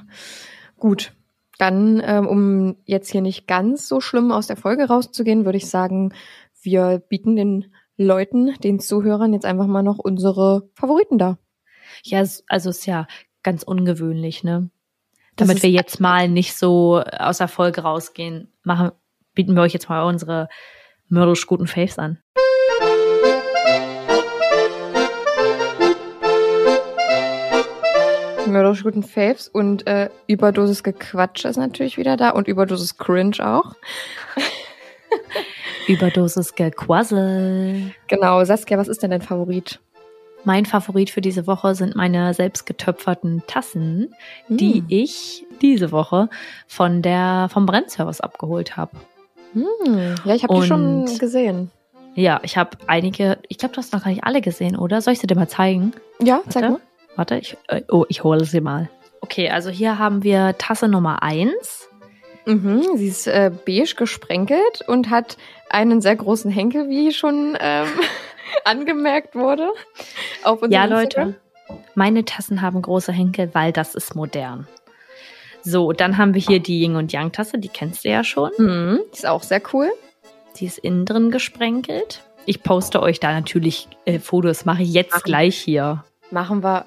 Gut. 0.76 1.12
Dann, 1.58 2.02
ähm, 2.04 2.26
um 2.26 2.76
jetzt 2.86 3.10
hier 3.10 3.20
nicht 3.20 3.46
ganz 3.46 3.86
so 3.86 4.00
schlimm 4.00 4.32
aus 4.32 4.46
der 4.46 4.56
Folge 4.56 4.88
rauszugehen, 4.88 5.44
würde 5.44 5.58
ich 5.58 5.68
sagen, 5.68 6.14
wir 6.62 7.02
bieten 7.08 7.36
den 7.36 7.74
Leuten, 8.02 8.54
den 8.64 8.80
Zuhörern 8.80 9.34
jetzt 9.34 9.44
einfach 9.44 9.66
mal 9.66 9.82
noch 9.82 9.98
unsere 9.98 10.70
Favoriten 10.74 11.18
da. 11.18 11.36
Ja, 12.02 12.24
also 12.48 12.70
ist 12.70 12.86
ja 12.86 13.06
ganz 13.42 13.62
ungewöhnlich, 13.62 14.42
ne? 14.42 14.70
Damit 15.36 15.62
wir 15.62 15.70
jetzt 15.70 16.00
mal 16.00 16.26
nicht 16.28 16.56
so 16.56 17.02
aus 17.18 17.38
der 17.38 17.48
Folge 17.48 17.82
rausgehen, 17.82 18.50
machen, 18.62 18.92
bieten 19.34 19.54
wir 19.54 19.62
euch 19.62 19.74
jetzt 19.74 19.90
mal 19.90 20.02
unsere 20.04 20.48
mördisch 21.08 21.46
guten 21.46 21.66
Faves 21.66 21.98
an. 21.98 22.18
Mördisch 28.46 28.82
guten 28.82 29.02
Faves 29.02 29.46
und 29.46 29.86
äh, 29.86 30.08
Überdosis 30.26 30.82
Gequatsch 30.82 31.44
ist 31.44 31.58
natürlich 31.58 31.98
wieder 31.98 32.16
da 32.16 32.30
und 32.30 32.48
Überdosis 32.48 32.96
Cringe 32.96 33.36
auch. 33.40 33.74
Überdosis 35.88 36.54
Gequassel. 36.54 37.92
Genau, 38.08 38.44
Saskia, 38.44 38.78
was 38.78 38.88
ist 38.88 39.02
denn 39.02 39.10
dein 39.10 39.22
Favorit? 39.22 39.80
Mein 40.44 40.64
Favorit 40.64 41.10
für 41.10 41.20
diese 41.20 41.46
Woche 41.46 41.74
sind 41.74 41.96
meine 41.96 42.32
selbst 42.34 42.64
getöpferten 42.64 43.42
Tassen, 43.46 44.14
mm. 44.48 44.56
die 44.56 44.84
ich 44.88 45.44
diese 45.60 45.92
Woche 45.92 46.30
von 46.66 47.02
der 47.02 47.48
vom 47.52 47.66
Brennservice 47.66 48.20
abgeholt 48.20 48.76
habe. 48.76 48.96
Mm. 49.52 50.14
Ja, 50.24 50.34
ich 50.34 50.44
habe 50.44 50.54
die 50.60 50.66
schon 50.66 51.06
gesehen. 51.18 51.70
Ja, 52.14 52.40
ich 52.42 52.56
habe 52.56 52.70
einige, 52.86 53.38
ich 53.48 53.58
glaube, 53.58 53.74
du 53.74 53.78
hast 53.78 53.92
noch 53.92 54.04
gar 54.04 54.10
nicht 54.10 54.24
alle 54.24 54.40
gesehen, 54.40 54.76
oder? 54.76 55.00
Soll 55.00 55.12
ich 55.12 55.20
sie 55.20 55.26
dir 55.26 55.36
mal 55.36 55.48
zeigen? 55.48 55.92
Ja, 56.20 56.36
Warte. 56.36 56.50
zeig 56.50 56.62
mal. 56.70 56.80
Warte, 57.16 57.36
ich, 57.36 57.56
äh, 57.68 57.82
oh, 57.90 58.04
ich 58.08 58.24
hole 58.24 58.44
sie 58.44 58.60
mal. 58.60 58.88
Okay, 59.20 59.50
also 59.50 59.70
hier 59.70 59.98
haben 59.98 60.22
wir 60.22 60.56
Tasse 60.58 60.88
Nummer 60.88 61.22
1. 61.22 61.88
Mhm, 62.46 62.96
sie 62.96 63.08
ist 63.08 63.26
äh, 63.26 63.50
beige 63.66 63.94
gesprenkelt 63.96 64.82
und 64.86 65.10
hat 65.10 65.36
einen 65.70 66.00
sehr 66.00 66.16
großen 66.16 66.50
Henkel, 66.50 66.88
wie 66.88 67.12
schon 67.12 67.56
ähm, 67.60 67.88
angemerkt 68.64 69.34
wurde. 69.34 69.70
Auf 70.42 70.60
ja, 70.68 70.84
Leute, 70.84 71.36
meine 71.94 72.24
Tassen 72.24 72.60
haben 72.60 72.82
große 72.82 73.12
Henkel, 73.12 73.50
weil 73.54 73.72
das 73.72 73.94
ist 73.94 74.14
modern. 74.14 74.66
So, 75.62 75.92
dann 75.92 76.16
haben 76.16 76.34
wir 76.34 76.40
hier 76.40 76.60
die 76.60 76.82
Yin 76.82 76.96
und 76.96 77.12
Yang 77.12 77.32
Tasse, 77.32 77.58
die 77.58 77.68
kennst 77.68 78.04
du 78.04 78.08
ja 78.08 78.24
schon. 78.24 78.50
Mhm, 78.58 79.00
die 79.12 79.16
ist 79.16 79.26
auch 79.26 79.42
sehr 79.42 79.62
cool. 79.72 79.90
Die 80.56 80.66
ist 80.66 80.78
innen 80.78 81.04
drin 81.04 81.30
gesprenkelt. 81.30 82.22
Ich 82.46 82.62
poste 82.62 83.02
euch 83.02 83.20
da 83.20 83.32
natürlich 83.32 83.88
äh, 84.06 84.18
Fotos, 84.18 84.64
mache 84.64 84.82
ich 84.82 84.92
jetzt 84.92 85.12
Machen. 85.12 85.22
gleich 85.24 85.56
hier. 85.56 86.04
Machen 86.30 86.64
wir 86.64 86.86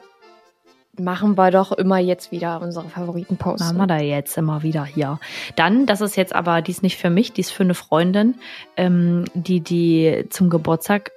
machen 0.99 1.35
wir 1.35 1.51
doch 1.51 1.71
immer 1.71 1.97
jetzt 1.97 2.31
wieder 2.31 2.61
unsere 2.61 2.87
Favoriten 2.87 3.37
posten. 3.37 3.65
Machen 3.65 3.77
wir 3.77 3.87
da 3.87 3.97
jetzt 3.97 4.37
immer 4.37 4.63
wieder 4.63 4.85
hier. 4.85 5.19
Dann, 5.55 5.85
das 5.85 6.01
ist 6.01 6.15
jetzt 6.15 6.33
aber, 6.33 6.61
die 6.61 6.71
ist 6.71 6.83
nicht 6.83 6.97
für 6.97 7.09
mich, 7.09 7.33
die 7.33 7.41
ist 7.41 7.51
für 7.51 7.63
eine 7.63 7.73
Freundin, 7.73 8.35
ähm, 8.77 9.25
die 9.33 9.59
die 9.59 10.25
zum 10.29 10.49
Geburtstag 10.49 11.11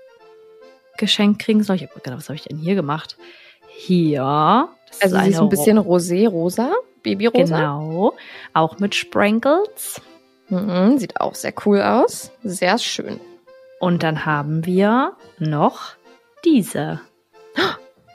geschenkt 0.96 1.40
kriegen 1.42 1.62
soll. 1.62 1.76
Ich 1.76 1.82
habe 1.82 1.94
gedacht, 1.94 2.16
was 2.16 2.28
habe 2.28 2.36
ich 2.36 2.44
denn 2.44 2.58
hier 2.58 2.74
gemacht? 2.74 3.16
Hier. 3.68 4.22
also 4.22 5.18
sie 5.18 5.30
ist 5.30 5.38
ein 5.38 5.48
bisschen 5.50 5.78
rosé-rosa, 5.78 6.72
Babyrosa. 7.02 7.56
Genau. 7.58 8.14
Auch 8.54 8.78
mit 8.78 8.94
Sprinkles. 8.94 10.00
Mhm, 10.48 10.98
sieht 10.98 11.20
auch 11.20 11.34
sehr 11.34 11.52
cool 11.66 11.82
aus. 11.82 12.30
Sehr 12.42 12.78
schön. 12.78 13.20
Und 13.78 14.02
dann 14.02 14.24
haben 14.24 14.64
wir 14.64 15.12
noch 15.38 15.96
diese. 16.44 17.00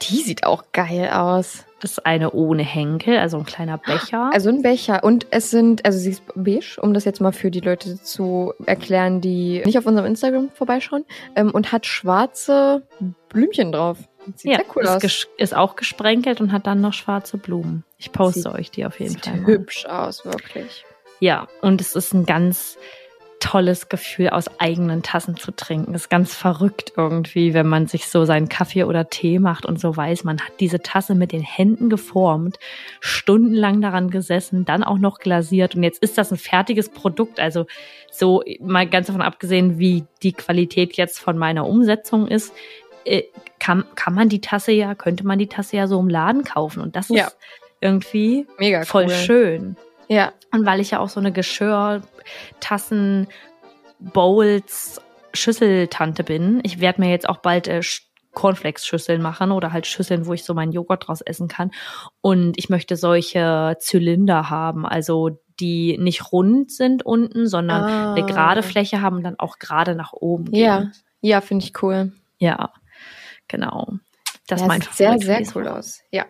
Die 0.02 0.22
sieht 0.22 0.44
auch 0.44 0.64
geil 0.72 1.10
aus. 1.10 1.64
Das 1.80 1.92
ist 1.92 2.06
eine 2.06 2.30
ohne 2.30 2.62
Henkel, 2.62 3.18
also 3.18 3.38
ein 3.38 3.44
kleiner 3.44 3.78
Becher. 3.78 4.30
Also 4.32 4.50
ein 4.50 4.62
Becher. 4.62 5.02
Und 5.02 5.26
es 5.30 5.50
sind, 5.50 5.84
also 5.84 5.98
sie 5.98 6.10
ist 6.10 6.22
beige, 6.34 6.80
um 6.80 6.94
das 6.94 7.04
jetzt 7.04 7.20
mal 7.20 7.32
für 7.32 7.50
die 7.50 7.60
Leute 7.60 8.00
zu 8.00 8.54
erklären, 8.66 9.20
die 9.20 9.62
nicht 9.64 9.78
auf 9.78 9.86
unserem 9.86 10.06
Instagram 10.06 10.50
vorbeischauen, 10.50 11.04
ähm, 11.34 11.50
und 11.50 11.72
hat 11.72 11.86
schwarze 11.86 12.86
Blümchen 13.28 13.72
drauf. 13.72 13.98
Sieht 14.36 14.52
ja, 14.52 14.58
sehr 14.58 14.66
cool 14.76 14.84
ist 14.84 15.04
aus. 15.04 15.26
Ist 15.36 15.56
auch 15.56 15.74
gesprenkelt 15.74 16.40
und 16.40 16.52
hat 16.52 16.66
dann 16.66 16.80
noch 16.80 16.92
schwarze 16.92 17.36
Blumen. 17.36 17.84
Ich 17.98 18.12
poste 18.12 18.42
sieht, 18.42 18.54
euch 18.54 18.70
die 18.70 18.86
auf 18.86 19.00
jeden 19.00 19.14
sieht 19.14 19.26
Fall. 19.26 19.38
Sieht 19.38 19.46
hübsch 19.46 19.86
aus, 19.86 20.24
wirklich. 20.24 20.84
Ja, 21.18 21.48
und 21.60 21.80
es 21.80 21.96
ist 21.96 22.12
ein 22.14 22.26
ganz 22.26 22.78
tolles 23.42 23.88
Gefühl, 23.88 24.28
aus 24.30 24.46
eigenen 24.60 25.02
Tassen 25.02 25.36
zu 25.36 25.50
trinken. 25.50 25.94
Ist 25.94 26.08
ganz 26.10 26.32
verrückt 26.34 26.92
irgendwie, 26.96 27.54
wenn 27.54 27.66
man 27.66 27.88
sich 27.88 28.06
so 28.06 28.24
seinen 28.24 28.48
Kaffee 28.48 28.84
oder 28.84 29.10
Tee 29.10 29.40
macht 29.40 29.66
und 29.66 29.80
so 29.80 29.96
weiß, 29.96 30.22
man 30.22 30.38
hat 30.40 30.52
diese 30.60 30.80
Tasse 30.80 31.14
mit 31.16 31.32
den 31.32 31.42
Händen 31.42 31.90
geformt, 31.90 32.58
stundenlang 33.00 33.80
daran 33.80 34.10
gesessen, 34.10 34.64
dann 34.64 34.84
auch 34.84 34.98
noch 34.98 35.18
glasiert 35.18 35.74
und 35.74 35.82
jetzt 35.82 36.02
ist 36.02 36.18
das 36.18 36.30
ein 36.30 36.38
fertiges 36.38 36.88
Produkt. 36.88 37.40
Also 37.40 37.66
so 38.10 38.42
mal 38.60 38.86
ganz 38.86 39.08
davon 39.08 39.22
abgesehen, 39.22 39.78
wie 39.78 40.04
die 40.22 40.32
Qualität 40.32 40.96
jetzt 40.96 41.18
von 41.18 41.36
meiner 41.36 41.66
Umsetzung 41.66 42.28
ist, 42.28 42.54
äh, 43.04 43.24
kann, 43.58 43.84
kann 43.96 44.14
man 44.14 44.28
die 44.28 44.40
Tasse 44.40 44.70
ja, 44.72 44.94
könnte 44.94 45.26
man 45.26 45.38
die 45.40 45.48
Tasse 45.48 45.76
ja 45.76 45.88
so 45.88 45.98
im 45.98 46.08
Laden 46.08 46.44
kaufen 46.44 46.80
und 46.80 46.94
das 46.94 47.08
Ja. 47.08 47.26
ist 47.26 47.36
irgendwie 47.80 48.46
Mega 48.58 48.84
voll 48.84 49.06
cool. 49.06 49.10
schön. 49.10 49.76
Ja. 50.08 50.32
Und 50.52 50.66
weil 50.66 50.80
ich 50.80 50.90
ja 50.90 50.98
auch 51.00 51.08
so 51.08 51.20
eine 51.20 51.32
Geschirr, 51.32 52.02
Tassen, 52.60 53.26
Bowls, 53.98 55.00
Schüsseltante 55.34 56.24
bin, 56.24 56.60
ich 56.64 56.80
werde 56.80 57.00
mir 57.00 57.10
jetzt 57.10 57.28
auch 57.28 57.38
bald 57.38 57.68
äh, 57.68 57.78
Sch- 57.78 58.02
Cornflakes-Schüsseln 58.34 59.20
machen 59.22 59.52
oder 59.52 59.72
halt 59.72 59.86
Schüsseln, 59.86 60.26
wo 60.26 60.32
ich 60.32 60.44
so 60.44 60.54
meinen 60.54 60.72
Joghurt 60.72 61.06
draus 61.06 61.20
essen 61.20 61.48
kann. 61.48 61.70
Und 62.22 62.58
ich 62.58 62.68
möchte 62.70 62.96
solche 62.96 63.76
Zylinder 63.78 64.48
haben, 64.50 64.86
also 64.86 65.38
die 65.60 65.98
nicht 65.98 66.32
rund 66.32 66.70
sind 66.72 67.04
unten, 67.04 67.46
sondern 67.46 67.82
Ah. 67.82 68.14
eine 68.14 68.24
gerade 68.24 68.62
Fläche 68.62 69.02
haben 69.02 69.16
und 69.18 69.22
dann 69.24 69.38
auch 69.38 69.58
gerade 69.58 69.94
nach 69.94 70.12
oben 70.14 70.46
gehen. 70.46 70.60
Ja. 70.64 70.90
Ja, 71.20 71.40
finde 71.42 71.64
ich 71.64 71.82
cool. 71.82 72.12
Ja, 72.38 72.72
genau. 73.48 73.92
Das 74.48 74.62
ja, 74.62 74.66
mein 74.66 74.80
sieht 74.80 74.94
sehr, 74.94 75.18
sehr 75.18 75.42
cool 75.54 75.68
aus. 75.68 76.00
Ja. 76.10 76.24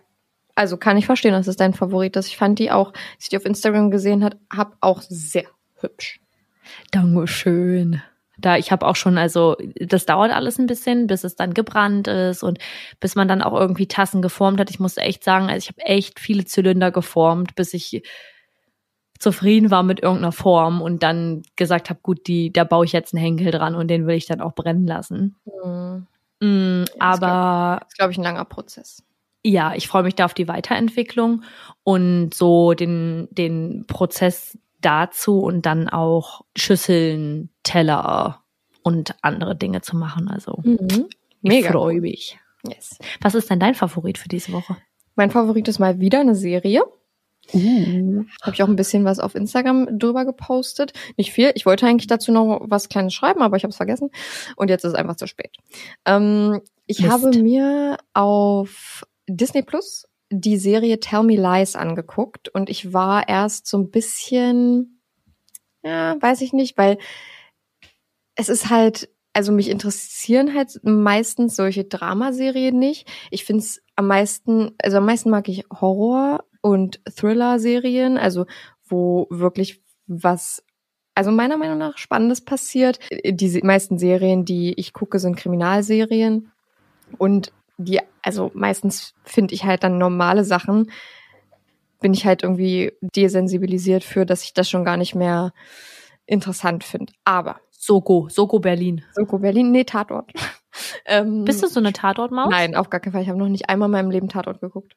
Also 0.55 0.77
kann 0.77 0.97
ich 0.97 1.07
verstehen, 1.07 1.33
dass 1.33 1.47
es 1.47 1.57
dein 1.57 1.75
Favorit 1.75 2.17
ist. 2.17 2.29
Ich 2.29 2.37
fand 2.37 2.59
die 2.59 2.71
auch, 2.71 2.89
als 2.93 3.25
ich 3.25 3.29
die 3.31 3.37
auf 3.37 3.47
Instagram 3.47 3.91
gesehen 3.91 4.23
hat, 4.23 4.37
hab 4.55 4.77
auch 4.81 5.01
sehr 5.03 5.47
hübsch. 5.81 6.21
Dankeschön. 6.91 8.03
Da 8.39 8.57
ich 8.57 8.73
habe 8.73 8.87
auch 8.87 8.97
schon, 8.97 9.19
also 9.19 9.57
das 9.77 10.07
dauert 10.07 10.33
alles 10.33 10.59
ein 10.59 10.67
bisschen, 10.67 11.07
bis 11.07 11.25
es 11.25 11.37
dann 11.37 11.55
gebrannt 11.55 12.09
ist 12.09 12.43
und 12.43 12.59
bis 12.99 13.15
man 13.15 13.29
dann 13.29 13.43
auch 13.43 13.59
irgendwie 13.59 13.87
Tassen 13.87 14.21
geformt 14.21 14.59
hat. 14.59 14.71
Ich 14.71 14.81
muss 14.81 14.97
echt 14.97 15.23
sagen, 15.23 15.49
also 15.49 15.59
ich 15.59 15.69
habe 15.69 15.83
echt 15.83 16.19
viele 16.19 16.45
Zylinder 16.45 16.91
geformt, 16.91 17.55
bis 17.55 17.73
ich 17.73 18.03
zufrieden 19.19 19.71
war 19.71 19.85
mit 19.85 20.03
irgendeiner 20.03 20.33
Form 20.33 20.83
und 20.83 21.03
dann 21.05 21.43
gesagt 21.55 21.91
habe, 21.91 22.01
gut, 22.03 22.27
die, 22.27 22.53
da 22.53 22.65
baue 22.65 22.85
ich 22.85 22.93
jetzt 22.93 23.15
einen 23.15 23.23
Henkel 23.23 23.53
dran 23.53 23.77
und 23.77 23.89
den 23.89 24.07
will 24.07 24.17
ich 24.17 24.27
dann 24.27 24.41
auch 24.41 24.55
brennen 24.55 24.87
lassen. 24.87 25.37
Hm. 25.63 26.07
Mm, 26.41 26.85
aber 26.99 27.79
Das 27.81 27.89
ist, 27.89 27.99
glaube 27.99 28.13
ich, 28.13 28.19
ein 28.19 28.25
langer 28.25 28.45
Prozess. 28.45 29.05
Ja, 29.45 29.75
ich 29.75 29.89
freue 29.89 30.03
mich 30.05 30.15
da 30.15 30.25
auf 30.27 30.35
die 30.35 30.49
Weiterentwicklung 30.49 31.43
und 31.85 32.33
so 32.35 32.75
den, 32.75 33.29
den 33.31 33.85
Prozess 33.87 34.57
dazu 34.81 35.41
und 35.41 35.67
dann 35.67 35.89
auch 35.89 36.43
Schüsseln, 36.57 37.51
Teller 37.63 38.43
und 38.83 39.15
andere 39.23 39.55
Dinge 39.57 39.81
zu 39.81 39.97
machen. 39.97 40.29
Also 40.29 40.61
Mhm. 40.65 41.07
ich 41.43 41.49
Mega. 41.51 41.71
freue 41.73 42.01
mich. 42.01 42.39
Yes. 42.69 42.99
Was 43.21 43.35
ist 43.35 43.51
denn 43.51 43.59
dein 43.61 43.75
Favorit 43.75 44.19
für 44.19 44.29
diese 44.29 44.53
Woche? 44.53 44.77
Mein 45.17 45.31
Favorit 45.31 45.67
ist 45.69 45.79
mal 45.81 45.99
wieder 46.01 46.21
eine 46.21 46.35
Serie. 46.37 46.83
Habe 47.53 48.55
ich 48.55 48.63
auch 48.63 48.69
ein 48.69 48.77
bisschen 48.77 49.05
was 49.05 49.19
auf 49.19 49.35
Instagram 49.35 49.99
drüber 49.99 50.25
gepostet. 50.25 50.93
Nicht 51.17 51.33
viel. 51.33 51.51
Ich 51.57 51.67
wollte 51.67 51.87
eigentlich 51.87 52.07
dazu 52.07 52.31
noch 52.33 52.61
was 52.65 52.89
Kleines 52.89 53.13
schreiben, 53.15 53.43
aber 53.43 53.57
ich 53.57 53.65
habe 53.65 53.71
es 53.71 53.77
vergessen. 53.77 54.11
Und 54.57 54.69
jetzt 54.71 54.85
ist 54.85 54.93
es 54.93 54.99
einfach 54.99 55.17
zu 55.17 55.27
spät. 55.27 55.57
Ähm, 56.07 56.61
ich 56.87 57.01
Mist. 57.01 57.13
habe 57.13 57.37
mir 57.39 57.99
auf 58.15 59.05
Disney 59.29 59.63
Plus 59.63 60.07
die 60.31 60.57
Serie 60.57 60.99
Tell 60.99 61.23
Me 61.23 61.37
Lies 61.37 61.77
angeguckt 61.77 62.49
und 62.49 62.71
ich 62.71 62.93
war 62.93 63.29
erst 63.29 63.67
so 63.67 63.79
ein 63.79 63.91
bisschen, 63.91 65.03
ja, 65.83 66.17
weiß 66.21 66.41
ich 66.41 66.53
nicht, 66.53 66.79
weil 66.79 66.99
es 68.35 68.49
ist 68.49 68.71
halt, 68.71 69.11
also 69.35 69.53
mich 69.53 69.69
interessieren 69.69 70.55
halt 70.55 70.81
meistens 70.83 71.55
solche 71.55 71.85
Dramaserien 71.85 72.79
nicht. 72.79 73.07
Ich 73.31 73.45
finde 73.45 73.63
es 73.63 73.83
am 73.95 74.07
meisten, 74.07 74.75
also 74.83 74.99
am 74.99 75.07
meisten 75.07 75.31
mag 75.31 75.49
ich 75.49 75.65
Horror- 75.71 76.45
und 76.63 77.01
Thriller-Serien, 77.15 78.17
also 78.17 78.47
wo 78.87 79.27
wirklich 79.31 79.83
was, 80.07 80.65
also 81.15 81.31
meiner 81.31 81.59
Meinung 81.59 81.79
nach 81.79 81.99
Spannendes 81.99 82.43
passiert. 82.43 82.99
Die 83.25 83.61
meisten 83.63 83.99
Serien, 83.99 84.47
die 84.47 84.73
ich 84.79 84.95
gucke, 84.95 85.19
sind 85.19 85.37
Kriminalserien 85.37 86.53
und 87.19 87.53
die, 87.83 88.01
also 88.23 88.51
meistens 88.55 89.15
finde 89.25 89.55
ich 89.55 89.65
halt 89.65 89.85
dann 89.85 89.99
normale 89.99 90.45
Sachen, 90.45 90.91
bin 92.01 92.15
ich 92.15 92.27
halt 92.27 92.43
irgendwie 92.43 92.93
desensibilisiert 93.01 94.05
für, 94.05 94.27
dass 94.27 94.43
ich 94.43 94.55
das 94.55 94.69
schon 94.69 94.85
gar 94.85 94.97
nicht 94.97 95.15
mehr 95.15 95.53
interessant 96.27 96.85
finde. 96.85 97.13
Aber 97.25 97.61
Soko, 97.71 98.29
Soko 98.29 98.59
Berlin. 98.59 99.05
Soko 99.13 99.39
Berlin, 99.39 99.71
nee, 99.71 99.85
Tatort. 99.85 100.33
ähm, 101.07 101.45
Bist 101.45 101.63
du 101.63 101.69
so 101.69 101.81
eine 101.81 101.93
Tatortmaus? 101.93 102.51
Nein, 102.51 102.75
auf 102.77 102.91
gar 102.91 103.01
keinen 103.01 103.13
Fall. 103.13 103.23
Ich 103.23 103.29
habe 103.29 103.39
noch 103.39 103.49
nicht 103.49 103.69
einmal 103.69 103.87
in 103.87 103.93
meinem 103.93 104.11
Leben 104.11 104.29
Tatort 104.29 104.61
geguckt. 104.61 104.97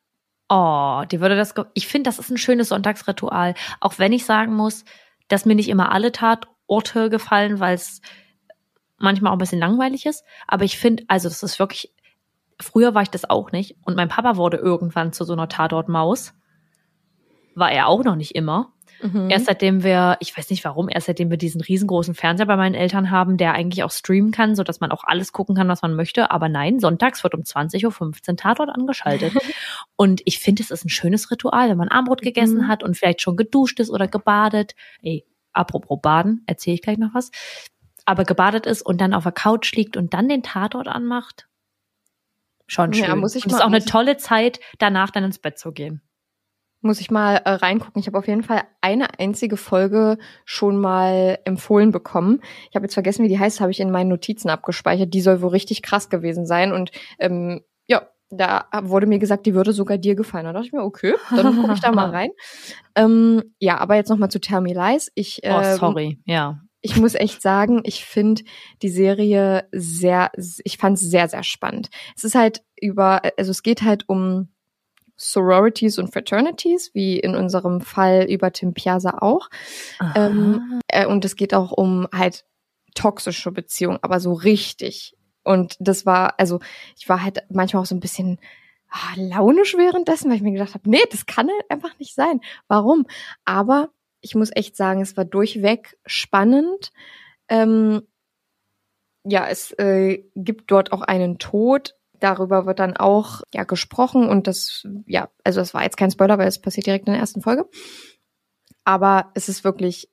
Oh, 0.50 1.04
dir 1.10 1.22
würde 1.22 1.36
das. 1.36 1.56
Ich 1.74 1.88
finde, 1.88 2.08
das 2.08 2.20
ist 2.20 2.30
ein 2.30 2.38
schönes 2.38 2.70
Sonntagsritual. 2.70 3.56
Auch 3.80 3.98
wenn 3.98 4.14
ich 4.14 4.26
sagen 4.26 4.54
muss, 4.54 4.86
dass 5.28 5.46
mir 5.46 5.56
nicht 5.56 5.70
immer 5.70 5.92
alle 5.92 6.12
Tatorte 6.12 7.10
gefallen, 7.10 7.60
weil 7.60 7.74
es 7.74 8.02
manchmal 8.98 9.32
auch 9.32 9.36
ein 9.36 9.40
bisschen 9.40 9.60
langweilig 9.60 10.06
ist. 10.06 10.24
Aber 10.48 10.64
ich 10.64 10.78
finde, 10.78 11.04
also 11.08 11.28
das 11.28 11.42
ist 11.42 11.58
wirklich. 11.60 11.92
Früher 12.62 12.96
war 12.96 13.02
ich 13.02 13.10
das 13.10 13.30
auch 13.30 13.52
nicht. 13.52 13.76
Und 13.86 13.96
mein 13.96 14.10
Papa 14.10 14.38
wurde 14.38 14.58
irgendwann 14.58 15.14
zu 15.14 15.24
so 15.24 15.34
einer 15.34 15.50
Tatortmaus. 15.50 16.34
War 17.56 17.72
er 17.72 17.88
auch 17.88 18.04
noch 18.04 18.16
nicht 18.16 18.36
immer. 18.36 18.74
Mhm. 19.02 19.30
Erst 19.30 19.48
seitdem 19.48 19.84
wir, 19.84 20.18
ich 20.22 20.38
weiß 20.38 20.50
nicht 20.50 20.64
warum, 20.64 20.88
erst 20.90 21.08
seitdem 21.08 21.30
wir 21.30 21.38
diesen 21.38 21.60
riesengroßen 21.62 22.16
Fernseher 22.16 22.46
bei 22.46 22.56
meinen 22.56 22.76
Eltern 22.76 23.12
haben, 23.12 23.38
der 23.38 23.54
eigentlich 23.54 23.84
auch 23.84 23.92
streamen 23.92 24.32
kann, 24.32 24.56
so 24.56 24.64
dass 24.64 24.80
man 24.80 24.92
auch 24.92 25.04
alles 25.04 25.34
gucken 25.34 25.56
kann, 25.56 25.68
was 25.68 25.82
man 25.82 25.96
möchte. 25.96 26.32
Aber 26.32 26.48
nein, 26.50 26.80
sonntags 26.80 27.24
wird 27.24 27.34
um 27.34 27.42
20.15 27.42 28.30
Uhr 28.30 28.38
Tatort 28.38 28.70
angeschaltet. 28.70 29.34
und 29.96 30.22
ich 30.26 30.40
finde, 30.40 30.64
es 30.64 30.72
ist 30.72 30.86
ein 30.86 30.90
schönes 30.90 31.30
Ritual, 31.30 31.70
wenn 31.70 31.78
man 31.78 31.90
Armbrot 31.90 32.22
gegessen 32.22 32.62
Mhm. 32.64 32.68
hat 32.68 32.84
und 32.84 32.96
vielleicht 32.96 33.22
schon 33.22 33.36
geduscht 33.36 33.80
ist 33.80 33.90
oder 33.90 34.08
gebadet. 34.08 34.76
Ey, 35.02 35.26
apropos 35.52 36.00
Baden, 36.02 36.44
erzähle 36.48 36.76
ich 36.76 36.82
gleich 36.82 36.98
noch 36.98 37.14
was. 37.14 37.32
Aber 38.06 38.24
gebadet 38.24 38.66
ist 38.66 38.82
und 38.82 39.02
dann 39.02 39.14
auf 39.14 39.24
der 39.24 39.32
Couch 39.32 39.74
liegt 39.74 39.98
und 39.98 40.14
dann 40.14 40.30
den 40.30 40.44
Tatort 40.44 40.88
anmacht. 40.88 41.48
Schon 42.68 42.94
schön. 42.94 43.06
Ja, 43.06 43.16
muss 43.16 43.36
ich 43.36 43.46
und 43.46 43.52
es 43.52 43.58
ist 43.58 43.64
auch 43.64 43.68
eine 43.68 43.84
tolle 43.84 44.18
Zeit, 44.18 44.60
danach 44.80 45.12
dann 45.12 45.24
ins 45.24 45.40
Bett 45.40 45.58
zu 45.58 45.72
gehen. 45.72 46.02
Muss 46.82 47.00
ich 47.00 47.10
mal 47.10 47.38
äh, 47.38 47.50
reingucken. 47.52 48.00
Ich 48.00 48.08
habe 48.08 48.18
auf 48.18 48.28
jeden 48.28 48.44
Fall 48.44 48.62
eine 48.82 49.20
einzige 49.20 49.58
Folge 49.58 50.18
schon 50.46 50.78
mal 50.80 51.40
empfohlen 51.46 51.92
bekommen. 51.92 52.42
Ich 52.70 52.76
habe 52.76 52.86
jetzt 52.86 52.94
vergessen, 52.94 53.24
wie 53.24 53.28
die 53.28 53.40
heißt, 53.40 53.60
habe 53.60 53.72
ich 53.72 53.80
in 53.80 53.90
meinen 53.90 54.10
Notizen 54.10 54.50
abgespeichert. 54.50 55.14
Die 55.14 55.22
soll 55.22 55.42
wohl 55.42 55.50
richtig 55.50 55.82
krass 55.82 56.10
gewesen 56.10 56.46
sein. 56.46 56.72
Und 56.72 56.92
ähm, 57.18 57.62
ja, 57.88 58.08
da 58.30 58.66
wurde 58.84 59.08
mir 59.08 59.20
gesagt, 59.20 59.46
die 59.46 59.56
würde 59.56 59.74
sogar 59.74 59.98
dir 59.98 60.16
gefallen. 60.16 60.46
Da 60.46 60.54
dachte 60.54 60.68
ich 60.68 60.74
mir, 60.74 60.84
okay, 60.84 61.16
dann 61.36 61.60
gucke 61.60 61.74
ich 61.74 61.80
da 61.80 61.92
mal 61.92 62.10
rein. 62.12 62.30
Ähm, 62.96 63.56
ja, 63.60 63.80
aber 63.80 63.96
jetzt 63.96 64.10
nochmal 64.10 64.30
zu 64.30 64.40
Lies. 64.40 65.12
Ich, 65.16 65.42
Oh, 65.44 65.48
ähm, 65.48 65.78
sorry, 65.78 66.20
ja. 66.26 66.62
Ich 66.86 66.98
muss 66.98 67.16
echt 67.16 67.42
sagen, 67.42 67.82
ich 67.84 68.06
finde 68.06 68.44
die 68.84 68.90
Serie 68.90 69.68
sehr, 69.72 70.32
ich 70.36 70.78
fand 70.78 71.00
es 71.00 71.04
sehr, 71.04 71.28
sehr 71.28 71.42
spannend. 71.42 71.90
Es 72.16 72.24
ist 72.24 72.36
halt 72.36 72.64
über, 72.80 73.24
also 73.38 73.50
es 73.50 73.64
geht 73.64 73.82
halt 73.82 74.08
um 74.08 74.50
Sororities 75.18 75.98
und 75.98 76.14
Fraternities, 76.14 76.92
wie 76.94 77.20
in 77.20 77.36
unserem 77.36 77.82
Fall 77.82 78.28
über 78.30 78.52
Tim 78.52 78.76
Piazza 78.76 79.18
auch. 79.22 79.50
Ähm, 80.16 80.80
äh, 80.88 81.08
und 81.08 81.26
es 81.26 81.36
geht 81.36 81.56
auch 81.56 81.72
um 81.72 82.08
halt 82.14 82.46
toxische 82.94 83.52
Beziehungen, 83.52 83.98
aber 84.04 84.20
so 84.20 84.34
richtig. 84.34 85.18
Und 85.44 85.78
das 85.80 86.06
war, 86.06 86.36
also 86.38 86.60
ich 86.98 87.10
war 87.10 87.24
halt 87.24 87.46
manchmal 87.50 87.82
auch 87.82 87.88
so 87.88 87.96
ein 87.96 88.00
bisschen 88.00 88.38
ah, 88.92 89.16
launisch 89.16 89.76
währenddessen, 89.76 90.30
weil 90.30 90.38
ich 90.38 90.44
mir 90.44 90.52
gedacht 90.52 90.76
habe, 90.76 90.88
nee, 90.88 91.02
das 91.10 91.26
kann 91.26 91.50
halt 91.50 91.72
einfach 91.72 91.98
nicht 91.98 92.14
sein. 92.14 92.42
Warum? 92.68 93.08
Aber 93.44 93.90
ich 94.22 94.36
muss 94.36 94.52
echt 94.54 94.76
sagen, 94.76 95.02
es 95.02 95.18
war 95.18 95.26
durchweg 95.26 95.98
spannend. 96.06 96.92
Ähm, 97.50 98.02
ja, 99.24 99.48
es 99.48 99.72
äh, 99.74 100.24
gibt 100.36 100.72
dort 100.72 100.92
auch 100.92 101.02
einen 101.02 101.40
Tod. 101.40 101.96
Darüber 102.20 102.66
wird 102.66 102.80
dann 102.80 102.96
auch 102.96 103.42
ja 103.54 103.64
gesprochen 103.64 104.30
und 104.30 104.48
das 104.48 104.88
ja, 105.06 105.30
also 105.44 105.60
das 105.60 105.74
war 105.74 105.84
jetzt 105.84 105.98
kein 105.98 106.12
Spoiler, 106.12 106.38
weil 106.38 106.48
es 106.48 106.62
passiert 106.62 106.88
direkt 106.88 107.08
in 107.08 107.14
der 107.14 107.22
ersten 107.22 107.42
Folge. 107.42 107.70
Aber 108.84 109.32
es 109.34 109.50
ist 109.50 109.64
wirklich 109.64 110.10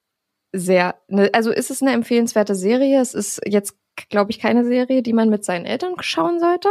sehr, 0.52 0.96
ne, 1.08 1.30
also 1.32 1.50
ist 1.50 1.70
es 1.70 1.82
eine 1.82 1.92
empfehlenswerte 1.92 2.54
Serie. 2.54 3.00
Es 3.00 3.14
ist 3.14 3.40
jetzt, 3.46 3.76
glaube 4.10 4.30
ich, 4.30 4.38
keine 4.38 4.64
Serie, 4.64 5.02
die 5.02 5.12
man 5.12 5.30
mit 5.30 5.44
seinen 5.44 5.66
Eltern 5.66 5.94
schauen 6.00 6.40
sollte, 6.40 6.68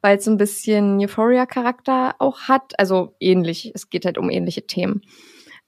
weil 0.00 0.18
es 0.18 0.24
so 0.24 0.30
ein 0.30 0.36
bisschen 0.36 0.98
Euphoria-Charakter 1.00 2.16
auch 2.18 2.42
hat. 2.42 2.78
Also 2.78 3.14
ähnlich, 3.20 3.72
es 3.74 3.90
geht 3.90 4.04
halt 4.04 4.18
um 4.18 4.30
ähnliche 4.30 4.66
Themen. 4.66 5.02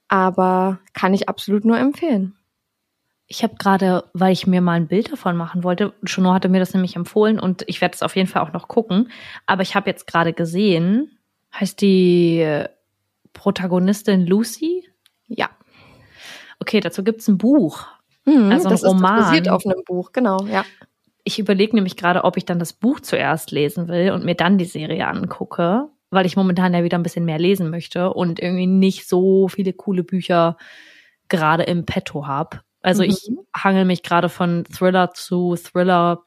Aber 0.07 0.79
kann 0.93 1.13
ich 1.13 1.29
absolut 1.29 1.65
nur 1.65 1.77
empfehlen. 1.77 2.35
Ich 3.27 3.41
habe 3.43 3.55
gerade, 3.55 4.03
weil 4.13 4.33
ich 4.33 4.45
mir 4.45 4.61
mal 4.61 4.73
ein 4.73 4.87
Bild 4.87 5.11
davon 5.11 5.35
machen 5.35 5.63
wollte, 5.63 5.93
Shono 6.03 6.31
hatte 6.33 6.47
mir 6.47 6.59
das 6.59 6.73
nämlich 6.75 6.95
empfohlen 6.95 7.39
und 7.39 7.63
ich 7.67 7.81
werde 7.81 7.95
es 7.95 8.03
auf 8.03 8.15
jeden 8.15 8.27
Fall 8.29 8.43
auch 8.43 8.53
noch 8.53 8.67
gucken. 8.67 9.09
Aber 9.47 9.63
ich 9.63 9.75
habe 9.75 9.89
jetzt 9.89 10.05
gerade 10.05 10.31
gesehen, 10.31 11.17
heißt 11.53 11.81
die 11.81 12.63
Protagonistin 13.33 14.27
Lucy? 14.27 14.87
Ja. 15.27 15.49
Okay, 16.59 16.79
dazu 16.81 17.03
gibt's 17.03 17.27
ein 17.27 17.37
Buch. 17.39 17.85
Mhm, 18.25 18.51
Also 18.51 18.67
ein 18.67 18.71
das 18.71 18.83
ist 18.83 18.89
Roman. 18.89 19.17
das 19.17 19.25
basiert 19.27 19.49
auf 19.49 19.65
einem 19.65 19.83
Buch, 19.85 20.11
genau, 20.11 20.45
ja. 20.45 20.63
Ich 21.23 21.39
überlege 21.39 21.75
nämlich 21.75 21.97
gerade, 21.97 22.23
ob 22.23 22.37
ich 22.37 22.45
dann 22.45 22.59
das 22.59 22.73
Buch 22.73 22.99
zuerst 22.99 23.49
lesen 23.49 23.87
will 23.87 24.11
und 24.11 24.23
mir 24.23 24.35
dann 24.35 24.59
die 24.59 24.65
Serie 24.65 25.07
angucke, 25.07 25.87
weil 26.15 26.25
ich 26.25 26.35
momentan 26.37 26.73
ja 26.73 26.83
wieder 26.83 26.97
ein 26.97 27.03
bisschen 27.03 27.25
mehr 27.25 27.39
lesen 27.39 27.69
möchte 27.69 28.11
und 28.13 28.39
irgendwie 28.39 28.67
nicht 28.67 29.07
so 29.07 29.47
viele 29.47 29.73
coole 29.73 30.03
Bücher 30.03 30.57
gerade 31.29 31.63
im 31.63 31.85
Petto 31.85 32.25
habe. 32.27 32.61
Also 32.81 33.03
Mhm. 33.03 33.09
ich 33.09 33.29
hangel 33.55 33.85
mich 33.85 34.03
gerade 34.03 34.29
von 34.29 34.63
Thriller 34.65 35.13
zu 35.13 35.55
Thriller, 35.55 36.23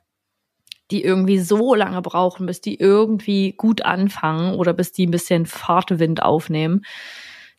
die 0.90 1.04
irgendwie 1.04 1.38
so 1.38 1.74
lange 1.74 2.00
brauchen, 2.02 2.46
bis 2.46 2.60
die 2.60 2.78
irgendwie 2.80 3.52
gut 3.52 3.82
anfangen 3.84 4.54
oder 4.56 4.72
bis 4.72 4.92
die 4.92 5.06
ein 5.06 5.10
bisschen 5.10 5.46
Fahrtwind 5.46 6.22
aufnehmen, 6.22 6.82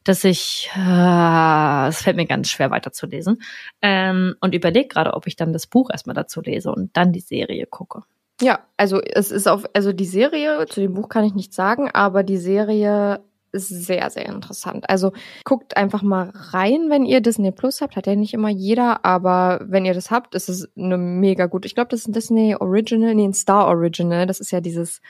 dass 0.04 0.24
ich, 0.24 0.70
äh, 0.76 1.88
es 1.88 2.02
fällt 2.02 2.16
mir 2.16 2.26
ganz 2.26 2.50
schwer 2.50 2.72
weiterzulesen. 2.72 3.42
Ähm, 3.82 4.36
und 4.42 4.56
überlege 4.56 4.88
gerade, 4.88 5.14
ob 5.14 5.28
ich 5.28 5.36
dann 5.36 5.54
das 5.54 5.68
Buch 5.68 5.90
erstmal 5.92 6.16
dazu 6.16 6.42
lese 6.42 6.72
und 6.72 6.96
dann 6.98 7.12
die 7.14 7.20
Serie 7.20 7.68
gucke. 7.68 8.04
Ja, 8.42 8.60
also 8.78 9.02
es 9.02 9.32
ist 9.32 9.48
auf, 9.48 9.66
also 9.74 9.92
die 9.92 10.06
Serie, 10.06 10.66
zu 10.70 10.80
dem 10.80 10.94
Buch 10.94 11.10
kann 11.10 11.26
ich 11.26 11.34
nichts 11.34 11.56
sagen, 11.56 11.90
aber 11.92 12.24
die 12.24 12.38
Serie 12.38 13.22
ist 13.52 13.68
sehr, 13.68 14.10
sehr 14.10 14.26
interessant. 14.28 14.90
Also 14.90 15.12
guckt 15.44 15.76
einfach 15.78 16.02
mal 16.02 16.32
rein, 16.34 16.90
wenn 16.90 17.06
ihr 17.06 17.22
Disney 17.22 17.52
Plus 17.52 17.82
habt. 17.82 17.96
Hat 17.96 18.08
ja 18.08 18.16
nicht 18.16 18.34
immer 18.34 18.50
jeder, 18.50 19.06
aber 19.06 19.62
wenn 19.64 19.86
ihr 19.86 19.94
das 19.94 20.12
habt, 20.12 20.36
ist 20.36 20.50
es 20.50 20.70
eine 20.78 20.98
mega 20.98 21.48
gut. 21.48 21.66
Ich 21.66 21.76
glaube, 21.76 21.90
das 21.90 22.02
ist 22.02 22.08
ein 22.08 22.14
Disney 22.14 22.56
Original, 22.56 23.16
nee, 23.16 23.26
ein 23.26 23.34
Star 23.34 23.68
Original. 23.68 24.28
Das 24.28 24.40
ist 24.40 24.52
ja 24.52 24.62
dieses 24.62 25.02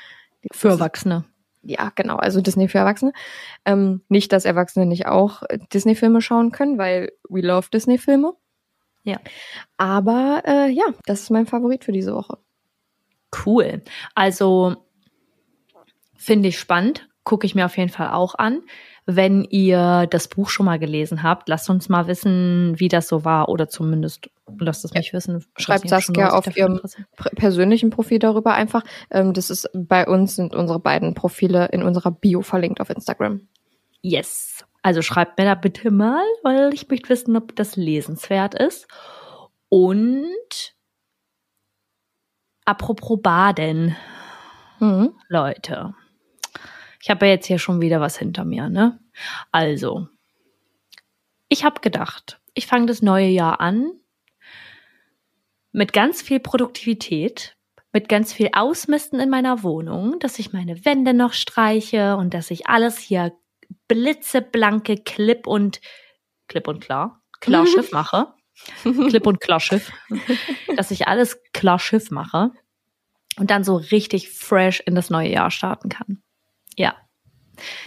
Für 0.51 0.69
Erwachsene. 0.69 1.25
ja, 1.63 1.91
genau, 1.95 2.15
also 2.15 2.41
Disney 2.41 2.67
für 2.69 2.77
Erwachsene. 2.77 3.13
Ähm, 3.65 4.01
nicht, 4.07 4.31
dass 4.31 4.45
Erwachsene 4.45 4.85
nicht 4.85 5.07
auch 5.07 5.43
Disney-Filme 5.73 6.21
schauen 6.21 6.51
können, 6.51 6.77
weil 6.77 7.11
we 7.27 7.41
love 7.41 7.67
Disney-Filme. 7.71 8.33
Ja. 9.03 9.17
Aber 9.77 10.43
äh, 10.45 10.69
ja, 10.69 10.85
das 11.05 11.21
ist 11.21 11.29
mein 11.29 11.45
Favorit 11.45 11.83
für 11.83 11.91
diese 11.91 12.13
Woche. 12.13 12.37
Cool. 13.45 13.81
Also 14.15 14.75
finde 16.15 16.49
ich 16.49 16.59
spannend. 16.59 17.07
Gucke 17.23 17.45
ich 17.45 17.53
mir 17.53 17.65
auf 17.65 17.77
jeden 17.77 17.91
Fall 17.91 18.09
auch 18.09 18.35
an. 18.35 18.61
Wenn 19.05 19.43
ihr 19.43 20.07
das 20.09 20.27
Buch 20.27 20.49
schon 20.49 20.65
mal 20.65 20.79
gelesen 20.79 21.23
habt, 21.23 21.49
lasst 21.49 21.69
uns 21.69 21.89
mal 21.89 22.07
wissen, 22.07 22.79
wie 22.79 22.87
das 22.87 23.07
so 23.07 23.25
war. 23.25 23.49
Oder 23.49 23.67
zumindest 23.67 24.29
lasst 24.59 24.85
es 24.85 24.93
mich 24.93 25.13
wissen. 25.13 25.45
Schreibt 25.57 25.89
Saskia 25.89 26.29
auf 26.29 26.55
ihrem 26.55 26.79
persönlichen 27.35 27.89
Profil 27.89 28.19
darüber 28.19 28.53
einfach. 28.53 28.83
Ähm, 29.11 29.33
das 29.33 29.49
ist 29.49 29.69
bei 29.73 30.07
uns 30.07 30.35
sind 30.35 30.55
unsere 30.55 30.79
beiden 30.79 31.13
Profile 31.13 31.67
in 31.71 31.83
unserer 31.83 32.11
Bio 32.11 32.41
verlinkt 32.41 32.81
auf 32.81 32.89
Instagram. 32.89 33.47
Yes. 34.01 34.65
Also 34.81 35.01
schreibt 35.01 35.37
mir 35.37 35.45
da 35.45 35.55
bitte 35.55 35.91
mal, 35.91 36.23
weil 36.43 36.73
ich 36.73 36.87
möchte 36.89 37.09
wissen, 37.09 37.35
ob 37.35 37.55
das 37.55 37.75
lesenswert 37.75 38.55
ist. 38.55 38.87
Und 39.69 40.73
apropos 42.69 43.19
Baden, 43.21 43.95
Mhm. 44.79 45.13
Leute. 45.27 45.93
Ich 47.01 47.09
habe 47.09 47.25
ja 47.25 47.33
jetzt 47.33 47.47
hier 47.47 47.59
schon 47.59 47.81
wieder 47.81 48.01
was 48.01 48.17
hinter 48.17 48.45
mir, 48.45 48.69
ne? 48.69 48.99
Also, 49.51 50.07
ich 51.47 51.63
habe 51.63 51.81
gedacht, 51.81 52.39
ich 52.53 52.67
fange 52.67 52.85
das 52.85 53.01
neue 53.01 53.27
Jahr 53.27 53.59
an 53.59 53.91
mit 55.71 55.93
ganz 55.93 56.21
viel 56.21 56.39
Produktivität, 56.39 57.55
mit 57.91 58.09
ganz 58.09 58.33
viel 58.33 58.49
Ausmisten 58.53 59.19
in 59.19 59.29
meiner 59.29 59.63
Wohnung, 59.63 60.19
dass 60.19 60.39
ich 60.39 60.53
meine 60.53 60.85
Wände 60.85 61.13
noch 61.13 61.33
streiche 61.33 62.17
und 62.17 62.33
dass 62.33 62.51
ich 62.51 62.67
alles 62.67 62.97
hier 62.97 63.33
blitzeblanke 63.87 64.97
Clip 64.97 65.45
und 65.47 65.79
Clip 66.47 66.67
und 66.67 66.81
klar, 66.81 67.21
Klarschiff 67.39 67.91
mache. 67.91 68.33
Clip 68.83 69.25
und 69.25 69.39
Klarschiff. 69.39 69.91
dass 70.75 70.91
ich 70.91 71.07
alles 71.07 71.41
Klarschiff 71.53 72.11
mache 72.11 72.51
und 73.37 73.51
dann 73.51 73.63
so 73.63 73.75
richtig 73.75 74.29
fresh 74.29 74.81
in 74.81 74.95
das 74.95 75.09
neue 75.09 75.29
Jahr 75.29 75.51
starten 75.51 75.89
kann. 75.89 76.21
Ja. 76.75 76.95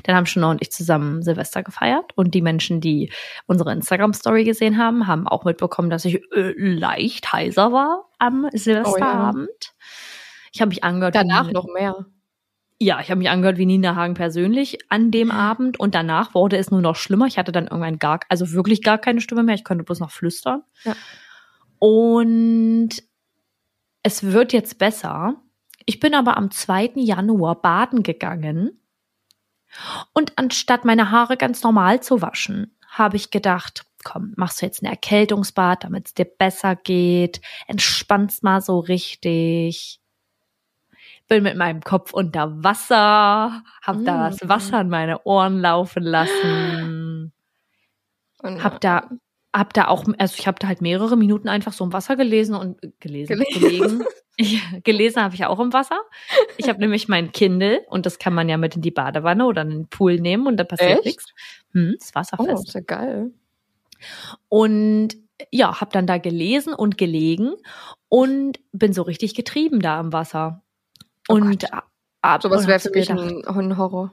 Dann 0.03 0.17
haben 0.17 0.27
Shona 0.27 0.51
und 0.51 0.61
ich 0.61 0.71
zusammen 0.71 1.23
Silvester 1.23 1.63
gefeiert 1.63 2.13
und 2.15 2.35
die 2.35 2.43
Menschen, 2.43 2.83
die 2.83 3.11
unsere 3.47 3.73
Instagram-Story 3.73 4.45
gesehen 4.45 4.77
haben, 4.77 5.07
haben 5.07 5.27
auch 5.27 5.45
mitbekommen, 5.45 5.89
dass 5.89 6.05
ich 6.05 6.21
äh, 6.33 6.53
leicht 6.57 7.33
heiser 7.33 7.73
war 7.73 8.11
am 8.19 8.49
Silvesterabend. 8.53 9.73
Ich 10.53 10.61
habe 10.61 10.69
mich 10.69 10.85
angehört. 10.85 11.15
Danach 11.15 11.51
noch 11.51 11.67
mehr. 11.73 12.05
Ja, 12.83 13.01
ich 13.01 13.11
habe 13.11 13.19
mich 13.19 13.31
angehört 13.31 13.59
wie 13.59 13.67
Nina 13.67 13.95
Hagen 13.95 14.15
persönlich 14.15 14.79
an 14.91 15.11
dem 15.11 15.31
Abend 15.31 15.79
und 15.79 15.95
danach 15.95 16.35
wurde 16.35 16.57
es 16.57 16.71
nur 16.71 16.81
noch 16.81 16.97
schlimmer. 16.97 17.27
Ich 17.27 17.39
hatte 17.39 17.53
dann 17.53 17.67
irgendwann 17.67 17.99
gar, 17.99 18.21
also 18.29 18.53
wirklich 18.53 18.83
gar 18.83 18.99
keine 18.99 19.21
Stimme 19.21 19.43
mehr. 19.43 19.55
Ich 19.55 19.65
konnte 19.65 19.85
bloß 19.85 20.01
noch 20.01 20.11
flüstern. 20.11 20.63
Ja. 20.85 20.95
Und 21.79 22.91
es 24.03 24.25
wird 24.25 24.53
jetzt 24.53 24.79
besser. 24.79 25.37
Ich 25.87 26.01
bin 26.01 26.15
aber 26.15 26.37
am 26.37 26.51
2. 26.51 26.93
Januar 26.97 27.61
baden 27.61 28.03
gegangen 28.03 28.83
und 30.13 30.33
anstatt 30.37 30.85
meine 30.85 31.11
Haare 31.11 31.37
ganz 31.37 31.63
normal 31.63 32.03
zu 32.03 32.21
waschen, 32.21 32.77
habe 32.89 33.17
ich 33.17 33.31
gedacht, 33.31 33.85
komm, 34.05 34.35
machst 34.37 34.61
du 34.61 34.67
jetzt 34.67 34.83
ein 34.83 34.87
Erkältungsbad, 34.87 35.85
damit 35.85 36.09
es 36.09 36.15
dir 36.15 36.27
besser 36.27 36.77
geht, 36.77 37.41
entspannst 37.67 38.43
mal 38.43 38.61
so 38.61 38.81
richtig 38.81 40.02
bin 41.33 41.45
mit 41.45 41.57
meinem 41.57 41.81
Kopf 41.81 42.13
unter 42.13 42.63
Wasser, 42.63 43.63
hab 43.83 44.05
da 44.05 44.29
das 44.29 44.43
Mm. 44.43 44.49
Wasser 44.51 44.81
in 44.83 44.91
meine 44.91 45.23
Ohren 45.25 45.61
laufen 45.63 46.03
lassen, 46.03 47.33
Und, 48.41 48.63
hab 48.63 48.83
da, 48.83 49.09
hab 49.55 49.73
da 49.73 49.89
auch, 49.89 50.05
also 50.19 50.35
ich 50.39 50.47
habe 50.47 50.59
da 50.59 50.69
halt 50.69 50.83
mehrere 50.83 51.17
Minuten 51.17 51.49
einfach 51.49 51.73
so 51.73 51.85
im 51.85 51.93
Wasser 51.95 52.17
gelesen 52.17 52.55
und 52.55 52.83
äh, 52.85 52.91
gelesen, 53.01 53.39
Gelesen. 53.39 53.61
gelegen. 53.61 54.05
Ich, 54.39 54.63
gelesen 54.83 55.23
habe 55.23 55.35
ich 55.35 55.45
auch 55.45 55.61
im 55.61 55.75
Wasser. 55.75 56.01
Ich 56.57 56.67
habe 56.67 56.81
nämlich 56.81 57.07
mein 57.07 57.33
Kindle 57.33 57.83
und 57.91 58.07
das 58.07 58.19
kann 58.19 58.33
man 58.33 58.49
ja 58.49 58.57
mit 58.57 58.75
in 58.77 58.81
die 58.81 58.91
Badewanne 58.91 59.45
oder 59.45 59.61
in 59.61 59.69
den 59.71 59.89
Pool 59.89 60.17
nehmen 60.21 60.47
und 60.47 60.57
da 60.57 60.65
passiert 60.65 61.01
Echt? 61.01 61.05
nichts. 61.05 61.27
Hm, 61.73 61.97
ist 61.99 62.13
oh, 62.13 62.19
wasserfest. 62.19 62.69
ist 62.69 62.75
ja 62.75 62.81
geil. 62.81 63.31
Und 64.49 65.17
ja, 65.51 65.81
hab 65.83 65.93
dann 65.93 66.07
da 66.07 66.17
gelesen 66.17 66.73
und 66.73 66.97
gelegen 66.97 67.53
und 68.09 68.59
bin 68.73 68.95
so 68.95 69.03
richtig 69.03 69.35
getrieben 69.35 69.81
da 69.81 70.01
im 70.01 70.13
Wasser. 70.15 70.62
Oh 71.29 71.35
und 71.35 71.61
Gott. 71.61 71.73
ab, 72.21 72.43
Sowas 72.43 72.63
und 72.63 72.69
wäre 72.69 72.81
für 72.81 72.91
mich 72.91 73.09
gedacht, 73.09 73.47
ein, 73.47 73.77
Horror. 73.77 74.13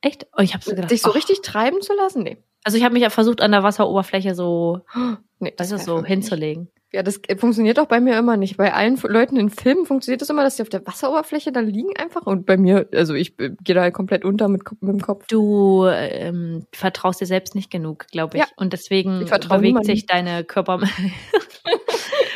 echt? 0.00 0.26
Und 0.36 0.44
ich 0.44 0.54
habe 0.54 0.64
so 0.64 0.70
gedacht, 0.70 0.90
Dich 0.90 1.02
so 1.02 1.10
ach, 1.10 1.14
richtig 1.14 1.42
treiben 1.42 1.80
zu 1.82 1.94
lassen? 1.94 2.22
Nee. 2.22 2.38
Also 2.64 2.76
ich 2.76 2.84
habe 2.84 2.92
mich 2.92 3.02
ja 3.02 3.10
versucht 3.10 3.40
an 3.40 3.52
der 3.52 3.62
Wasseroberfläche 3.62 4.34
so, 4.34 4.80
nee 5.38 5.54
du, 5.56 5.70
wär 5.70 5.78
so 5.78 6.04
hinzulegen. 6.04 6.64
nicht. 6.64 6.74
Ja, 6.92 7.04
das 7.04 7.20
äh, 7.28 7.36
funktioniert 7.36 7.78
auch 7.78 7.86
bei 7.86 8.00
mir 8.00 8.18
immer 8.18 8.36
nicht. 8.36 8.56
Bei 8.56 8.74
allen 8.74 8.96
Leuten 8.96 9.36
in 9.36 9.48
Filmen 9.48 9.86
funktioniert 9.86 10.20
das 10.22 10.28
immer, 10.28 10.42
dass 10.42 10.56
die 10.56 10.62
auf 10.62 10.68
der 10.68 10.84
Wasseroberfläche 10.84 11.52
da 11.52 11.60
liegen 11.60 11.96
einfach. 11.96 12.26
Und 12.26 12.46
bei 12.46 12.56
mir, 12.56 12.88
also 12.92 13.14
ich 13.14 13.38
äh, 13.38 13.50
gehe 13.62 13.76
da 13.76 13.82
halt 13.82 13.94
komplett 13.94 14.24
unter 14.24 14.48
mit, 14.48 14.62
mit 14.80 14.94
dem 14.94 15.00
Kopf. 15.00 15.26
Du 15.28 15.86
ähm, 15.86 16.66
vertraust 16.72 17.20
dir 17.20 17.26
selbst 17.26 17.54
nicht 17.54 17.70
genug, 17.70 18.08
glaube 18.08 18.36
ich. 18.38 18.42
Ja. 18.42 18.48
Und 18.56 18.72
deswegen 18.72 19.20
bewegt 19.20 19.84
sich 19.84 20.06
deine 20.06 20.42
Körper, 20.42 20.80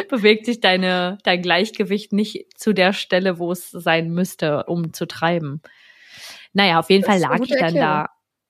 bewegt 0.09 0.47
sich 0.47 0.61
deine 0.61 1.19
dein 1.25 1.43
Gleichgewicht 1.43 2.13
nicht 2.13 2.59
zu 2.59 2.73
der 2.73 2.93
Stelle, 2.93 3.39
wo 3.39 3.53
es 3.53 3.71
sein 3.71 4.11
müsste, 4.11 4.65
um 4.65 4.93
zu 4.93 5.07
treiben. 5.07 5.63
Naja, 6.53 6.79
auf 6.79 6.91
jeden 6.91 7.05
Das 7.05 7.11
Fall 7.11 7.21
lag 7.21 7.41
ich 7.41 7.57
dann 7.59 7.75
da, 7.75 8.09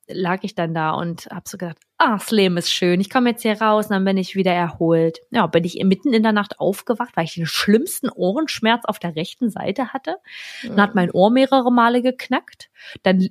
lag 0.08 0.40
ich 0.42 0.54
dann 0.54 0.74
da 0.74 0.90
und 0.90 1.26
habe 1.26 1.48
so 1.48 1.56
gedacht, 1.56 1.78
ah, 1.98 2.18
das 2.18 2.30
Leben 2.30 2.56
ist 2.56 2.70
schön. 2.70 3.00
Ich 3.00 3.10
komme 3.10 3.30
jetzt 3.30 3.42
hier 3.42 3.60
raus 3.60 3.86
und 3.86 3.92
dann 3.92 4.04
bin 4.04 4.18
ich 4.18 4.36
wieder 4.36 4.52
erholt. 4.52 5.20
Ja, 5.30 5.46
bin 5.46 5.64
ich 5.64 5.82
mitten 5.82 6.12
in 6.12 6.22
der 6.22 6.32
Nacht 6.32 6.60
aufgewacht, 6.60 7.16
weil 7.16 7.24
ich 7.24 7.34
den 7.34 7.46
schlimmsten 7.46 8.10
Ohrenschmerz 8.10 8.84
auf 8.84 8.98
der 8.98 9.16
rechten 9.16 9.50
Seite 9.50 9.92
hatte. 9.92 10.16
Dann 10.62 10.80
hat 10.80 10.94
mein 10.94 11.10
Ohr 11.10 11.30
mehrere 11.30 11.72
Male 11.72 12.02
geknackt. 12.02 12.68
Dann 13.02 13.30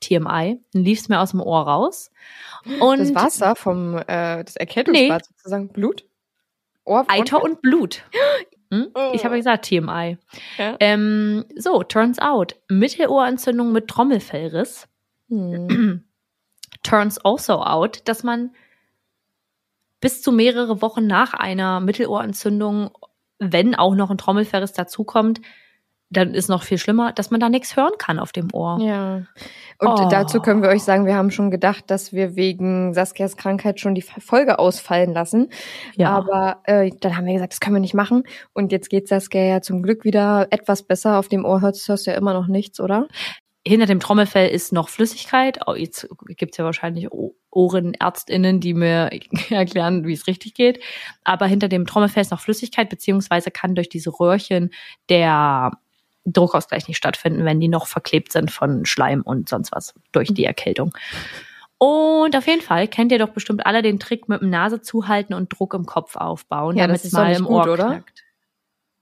TMI, 0.00 0.60
dann 0.72 0.82
lief 0.82 1.00
es 1.00 1.08
mir 1.08 1.20
aus 1.20 1.30
dem 1.30 1.40
Ohr 1.40 1.62
raus. 1.62 2.10
Und 2.80 2.98
das 2.98 3.14
Wasser 3.14 3.56
vom 3.56 3.96
äh, 3.96 4.44
das 4.44 4.56
Erkältungsbad 4.56 5.26
sozusagen 5.26 5.68
Blut? 5.68 6.04
Eiter 6.86 7.42
und 7.42 7.62
Blut. 7.62 8.02
Hm? 8.72 8.88
Ich 9.12 9.24
habe 9.24 9.34
ja 9.34 9.40
gesagt 9.40 9.66
TMI. 9.66 10.16
Ja. 10.56 10.76
Ähm, 10.80 11.44
so, 11.54 11.82
turns 11.82 12.18
out, 12.18 12.56
Mittelohrentzündung 12.68 13.72
mit 13.72 13.88
Trommelfellriss. 13.88 14.88
Hm. 15.28 16.02
turns 16.82 17.18
also 17.18 17.62
out, 17.62 18.00
dass 18.08 18.24
man 18.24 18.54
bis 20.00 20.22
zu 20.22 20.32
mehrere 20.32 20.82
Wochen 20.82 21.06
nach 21.06 21.34
einer 21.34 21.80
Mittelohrentzündung, 21.80 22.90
wenn 23.38 23.74
auch 23.74 23.94
noch 23.94 24.10
ein 24.10 24.18
Trommelfellriss 24.18 24.72
dazukommt, 24.72 25.40
dann 26.16 26.34
ist 26.34 26.48
noch 26.48 26.62
viel 26.62 26.78
schlimmer, 26.78 27.12
dass 27.12 27.30
man 27.30 27.40
da 27.40 27.48
nichts 27.48 27.76
hören 27.76 27.92
kann 27.98 28.18
auf 28.18 28.32
dem 28.32 28.48
Ohr. 28.52 28.78
Ja. 28.80 29.16
Und 29.78 29.88
Oh. 30.00 30.08
dazu 30.08 30.40
können 30.40 30.62
wir 30.62 30.70
euch 30.70 30.82
sagen, 30.82 31.04
wir 31.06 31.14
haben 31.16 31.30
schon 31.30 31.50
gedacht, 31.50 31.84
dass 31.88 32.12
wir 32.12 32.36
wegen 32.36 32.94
Saskias 32.94 33.36
Krankheit 33.36 33.80
schon 33.80 33.94
die 33.94 34.02
Folge 34.02 34.58
ausfallen 34.58 35.12
lassen. 35.12 35.50
Ja. 35.96 36.10
Aber 36.10 36.62
äh, 36.64 36.90
dann 37.00 37.16
haben 37.16 37.26
wir 37.26 37.34
gesagt, 37.34 37.52
das 37.52 37.60
können 37.60 37.76
wir 37.76 37.80
nicht 37.80 37.94
machen. 37.94 38.24
Und 38.52 38.72
jetzt 38.72 38.88
geht 38.88 39.08
Saskia 39.08 39.42
ja 39.42 39.60
zum 39.60 39.82
Glück 39.82 40.04
wieder 40.04 40.46
etwas 40.50 40.82
besser. 40.84 41.18
Auf 41.18 41.28
dem 41.28 41.44
Ohr 41.44 41.60
hörst, 41.60 41.86
hörst 41.88 42.06
du 42.06 42.12
ja 42.12 42.16
immer 42.16 42.32
noch 42.32 42.46
nichts, 42.46 42.80
oder? 42.80 43.08
hinter 43.66 43.86
dem 43.86 43.98
Trommelfell 44.00 44.50
ist 44.50 44.72
noch 44.72 44.90
Flüssigkeit. 44.90 45.58
Oh, 45.66 45.74
jetzt 45.74 46.06
gibt's 46.36 46.58
ja 46.58 46.64
wahrscheinlich 46.66 47.08
OhrenärztInnen, 47.50 48.60
die 48.60 48.74
mir 48.74 49.10
erklären, 49.50 50.06
wie 50.06 50.12
es 50.12 50.26
richtig 50.26 50.54
geht. 50.54 50.80
Aber 51.24 51.46
hinter 51.46 51.68
dem 51.68 51.86
Trommelfell 51.86 52.20
ist 52.20 52.30
noch 52.30 52.40
Flüssigkeit, 52.40 52.88
beziehungsweise 52.90 53.50
kann 53.50 53.74
durch 53.74 53.88
diese 53.88 54.10
Röhrchen 54.10 54.70
der 55.08 55.72
Druckausgleich 56.26 56.88
nicht 56.88 56.96
stattfinden, 56.96 57.44
wenn 57.44 57.60
die 57.60 57.68
noch 57.68 57.86
verklebt 57.86 58.32
sind 58.32 58.50
von 58.50 58.86
Schleim 58.86 59.22
und 59.22 59.48
sonst 59.48 59.72
was 59.72 59.94
durch 60.12 60.32
die 60.32 60.44
Erkältung. 60.44 60.94
Und 61.78 62.34
auf 62.36 62.46
jeden 62.46 62.62
Fall 62.62 62.88
kennt 62.88 63.12
ihr 63.12 63.18
doch 63.18 63.30
bestimmt 63.30 63.66
alle 63.66 63.82
den 63.82 63.98
Trick 63.98 64.28
mit 64.28 64.40
dem 64.40 64.50
Nase 64.50 64.80
zuhalten 64.80 65.34
und 65.34 65.50
Druck 65.50 65.74
im 65.74 65.84
Kopf 65.86 66.16
aufbauen, 66.16 66.76
Ja, 66.76 66.84
damit 66.86 67.00
das 67.00 67.04
es 67.06 67.12
mal 67.12 67.32
im 67.34 67.44
gut, 67.44 67.66
Ohr 67.66 67.72
oder? 67.72 67.86
knackt. 67.86 68.24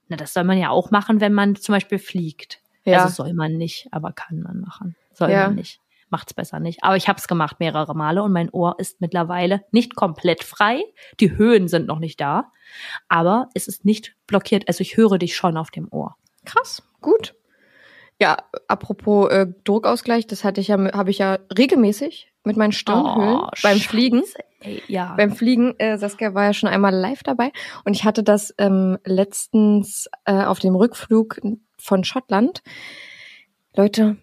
Na, 0.09 0.17
das 0.17 0.33
soll 0.33 0.43
man 0.43 0.57
ja 0.57 0.69
auch 0.69 0.91
machen, 0.91 1.21
wenn 1.21 1.33
man 1.33 1.55
zum 1.55 1.73
Beispiel 1.73 1.99
fliegt. 1.99 2.59
Ja. 2.83 3.03
Also 3.03 3.23
soll 3.23 3.33
man 3.33 3.53
nicht, 3.53 3.87
aber 3.91 4.11
kann 4.11 4.41
man 4.41 4.59
machen. 4.59 4.95
Soll 5.13 5.31
Ja. 5.31 5.45
man 5.47 5.55
nicht. 5.55 5.79
Macht's 6.09 6.33
besser 6.33 6.59
nicht. 6.59 6.83
Aber 6.83 6.95
ich 6.97 7.07
habe 7.07 7.17
es 7.17 7.27
gemacht 7.27 7.59
mehrere 7.59 7.95
Male 7.95 8.21
und 8.21 8.33
mein 8.33 8.49
Ohr 8.51 8.75
ist 8.77 9.01
mittlerweile 9.01 9.63
nicht 9.71 9.95
komplett 9.95 10.43
frei. 10.43 10.83
Die 11.19 11.37
Höhen 11.37 11.67
sind 11.67 11.87
noch 11.87 11.99
nicht 11.99 12.19
da, 12.21 12.51
aber 13.07 13.49
es 13.55 13.67
ist 13.67 13.85
nicht 13.85 14.15
blockiert. 14.27 14.67
Also 14.67 14.81
ich 14.81 14.97
höre 14.97 15.17
dich 15.17 15.35
schon 15.35 15.57
auf 15.57 15.71
dem 15.71 15.87
Ohr. 15.91 16.17
Krass, 16.45 16.83
gut. 17.01 17.35
Ja, 18.19 18.37
apropos 18.67 19.29
äh, 19.31 19.47
Druckausgleich, 19.63 20.27
das 20.27 20.43
hatte 20.43 20.61
ich 20.61 20.67
ja, 20.69 20.77
habe 20.93 21.09
ich 21.09 21.17
ja 21.17 21.39
regelmäßig 21.57 22.31
mit 22.43 22.57
meinen 22.57 22.71
Stirnhöhlen 22.71 23.35
Oh, 23.37 23.47
beim 23.61 23.77
Scheiße, 23.77 23.89
Fliegen. 23.89 24.23
Ey, 24.59 24.81
ja. 24.87 25.13
Beim 25.17 25.31
Fliegen, 25.35 25.77
äh, 25.79 25.97
Saskia 25.97 26.33
war 26.33 26.45
ja 26.45 26.53
schon 26.53 26.69
einmal 26.69 26.93
live 26.93 27.23
dabei 27.23 27.51
und 27.85 27.95
ich 27.95 28.05
hatte 28.05 28.23
das 28.23 28.53
ähm, 28.59 28.97
letztens 29.03 30.09
äh, 30.25 30.43
auf 30.43 30.59
dem 30.59 30.75
Rückflug 30.75 31.41
von 31.77 32.03
Schottland. 32.03 32.61
Leute, 33.75 34.17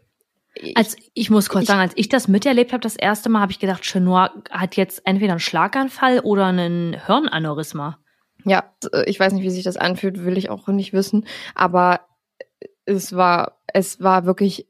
ich, 0.54 0.76
Also 0.76 0.96
ich 1.14 1.30
muss 1.30 1.48
kurz 1.48 1.62
ich- 1.62 1.68
sagen, 1.68 1.80
als 1.80 1.92
ich 1.96 2.08
das 2.08 2.28
miterlebt 2.28 2.72
habe, 2.72 2.80
das 2.80 2.96
erste 2.96 3.28
Mal, 3.28 3.40
habe 3.40 3.52
ich 3.52 3.58
gedacht, 3.58 3.84
Chenoir 3.84 4.30
hat 4.50 4.76
jetzt 4.76 5.02
entweder 5.04 5.32
einen 5.32 5.40
Schlaganfall 5.40 6.20
oder 6.20 6.46
einen 6.46 6.94
Hirnaneurysma. 7.06 7.98
ja, 8.44 8.64
äh, 8.92 9.04
ich 9.10 9.18
weiß 9.20 9.32
nicht, 9.32 9.42
wie 9.42 9.50
sich 9.50 9.64
das 9.64 9.76
anfühlt, 9.76 10.24
will 10.24 10.38
ich 10.38 10.48
auch 10.50 10.68
nicht 10.68 10.92
wissen, 10.92 11.26
aber 11.54 12.00
es 12.86 13.14
war, 13.14 13.60
es 13.72 14.00
war 14.00 14.24
wirklich 14.26 14.66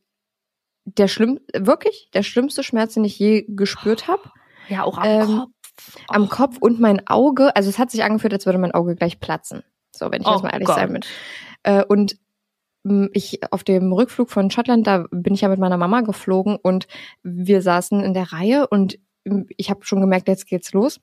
der 0.84 1.08
schlimm, 1.08 1.40
wirklich 1.56 2.10
der 2.14 2.22
schlimmste 2.22 2.62
Schmerz, 2.62 2.94
den 2.94 3.04
ich 3.04 3.18
je 3.18 3.44
gespürt 3.48 4.08
habe. 4.08 4.22
Ja, 4.68 4.82
auch 4.84 4.98
am 4.98 5.04
Ähm, 5.06 5.26
Kopf. 5.26 5.96
am 6.08 6.24
Oh. 6.24 6.28
Kopf 6.28 6.56
und 6.60 6.80
mein 6.80 7.06
Auge, 7.06 7.54
also 7.56 7.68
es 7.68 7.78
hat 7.78 7.90
sich 7.90 8.02
angefühlt, 8.04 8.32
als 8.32 8.46
würde 8.46 8.58
mein 8.58 8.72
Auge 8.72 8.94
gleich 8.96 9.20
platzen. 9.20 9.62
So, 9.94 10.10
wenn 10.10 10.22
ich 10.22 10.26
Oh 10.28 10.32
jetzt 10.32 10.42
mal 10.42 10.50
ehrlich 10.50 10.66
Gott. 10.66 10.76
sein 10.76 10.92
bin. 10.92 11.02
Äh, 11.62 11.84
und 11.84 12.16
mh, 12.84 13.08
ich 13.12 13.40
auf 13.52 13.64
dem 13.64 13.92
Rückflug 13.92 14.30
von 14.30 14.50
Schottland, 14.50 14.86
da 14.86 15.06
bin 15.10 15.34
ich 15.34 15.42
ja 15.42 15.48
mit 15.48 15.58
meiner 15.60 15.76
Mama 15.76 16.00
geflogen 16.02 16.56
und 16.56 16.86
wir 17.22 17.62
saßen 17.62 18.02
in 18.02 18.14
der 18.14 18.32
Reihe 18.32 18.66
und 18.68 18.98
mh, 19.24 19.44
ich 19.56 19.70
habe 19.70 19.84
schon 19.84 20.00
gemerkt, 20.00 20.28
jetzt 20.28 20.46
geht's 20.46 20.72
los. 20.72 21.00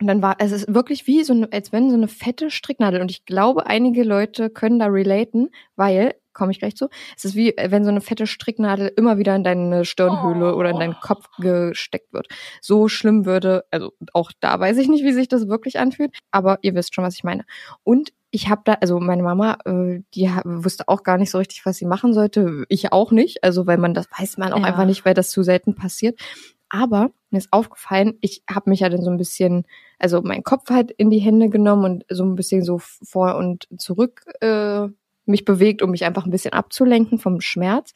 Und 0.00 0.08
dann 0.08 0.20
war 0.20 0.36
es 0.38 0.52
ist 0.52 0.72
wirklich 0.74 1.06
wie 1.06 1.24
so 1.24 1.32
eine, 1.32 1.50
als 1.52 1.72
wenn 1.72 1.88
so 1.90 1.96
eine 1.96 2.08
fette 2.08 2.50
Stricknadel. 2.50 3.00
Und 3.00 3.10
ich 3.10 3.24
glaube, 3.24 3.66
einige 3.66 4.02
Leute 4.02 4.50
können 4.50 4.78
da 4.78 4.86
relaten, 4.86 5.48
weil, 5.74 6.14
komme 6.34 6.52
ich 6.52 6.58
gleich 6.58 6.76
zu, 6.76 6.88
es 7.16 7.24
ist 7.24 7.34
wie 7.34 7.54
wenn 7.56 7.82
so 7.82 7.88
eine 7.90 8.02
fette 8.02 8.26
Stricknadel 8.26 8.92
immer 8.94 9.16
wieder 9.16 9.34
in 9.34 9.42
deine 9.42 9.86
Stirnhöhle 9.86 10.54
Oh. 10.54 10.58
oder 10.58 10.68
in 10.70 10.78
deinen 10.78 10.96
Kopf 11.00 11.24
gesteckt 11.38 12.12
wird. 12.12 12.26
So 12.60 12.88
schlimm 12.88 13.24
würde, 13.24 13.64
also 13.70 13.92
auch 14.12 14.32
da 14.40 14.60
weiß 14.60 14.76
ich 14.76 14.88
nicht, 14.88 15.02
wie 15.02 15.12
sich 15.12 15.28
das 15.28 15.48
wirklich 15.48 15.78
anfühlt, 15.78 16.14
aber 16.30 16.58
ihr 16.60 16.74
wisst 16.74 16.94
schon, 16.94 17.04
was 17.04 17.14
ich 17.14 17.24
meine. 17.24 17.46
Und 17.82 18.12
ich 18.30 18.50
habe 18.50 18.60
da, 18.66 18.74
also 18.74 19.00
meine 19.00 19.22
Mama, 19.22 19.56
äh, 19.64 20.00
die 20.14 20.28
wusste 20.44 20.88
auch 20.88 21.04
gar 21.04 21.16
nicht 21.16 21.30
so 21.30 21.38
richtig, 21.38 21.64
was 21.64 21.78
sie 21.78 21.86
machen 21.86 22.12
sollte. 22.12 22.64
Ich 22.68 22.92
auch 22.92 23.12
nicht, 23.12 23.42
also 23.42 23.66
weil 23.66 23.78
man 23.78 23.94
das 23.94 24.06
weiß 24.18 24.36
man 24.36 24.52
auch 24.52 24.58
Ja. 24.60 24.64
einfach 24.66 24.84
nicht, 24.84 25.06
weil 25.06 25.14
das 25.14 25.30
zu 25.30 25.42
selten 25.42 25.74
passiert. 25.74 26.20
Aber 26.68 27.12
mir 27.36 27.38
ist 27.38 27.52
aufgefallen, 27.52 28.18
ich 28.20 28.42
habe 28.50 28.70
mich 28.70 28.80
ja 28.80 28.88
dann 28.88 29.02
so 29.02 29.10
ein 29.10 29.18
bisschen, 29.18 29.64
also 29.98 30.22
meinen 30.22 30.42
Kopf 30.42 30.70
halt 30.70 30.90
in 30.90 31.10
die 31.10 31.18
Hände 31.18 31.48
genommen 31.48 31.84
und 31.84 32.04
so 32.08 32.24
ein 32.24 32.34
bisschen 32.34 32.62
so 32.64 32.78
vor 32.78 33.36
und 33.36 33.68
zurück 33.78 34.24
äh, 34.40 34.88
mich 35.26 35.44
bewegt, 35.44 35.82
um 35.82 35.90
mich 35.90 36.04
einfach 36.04 36.24
ein 36.24 36.30
bisschen 36.30 36.52
abzulenken 36.52 37.18
vom 37.18 37.40
Schmerz. 37.40 37.92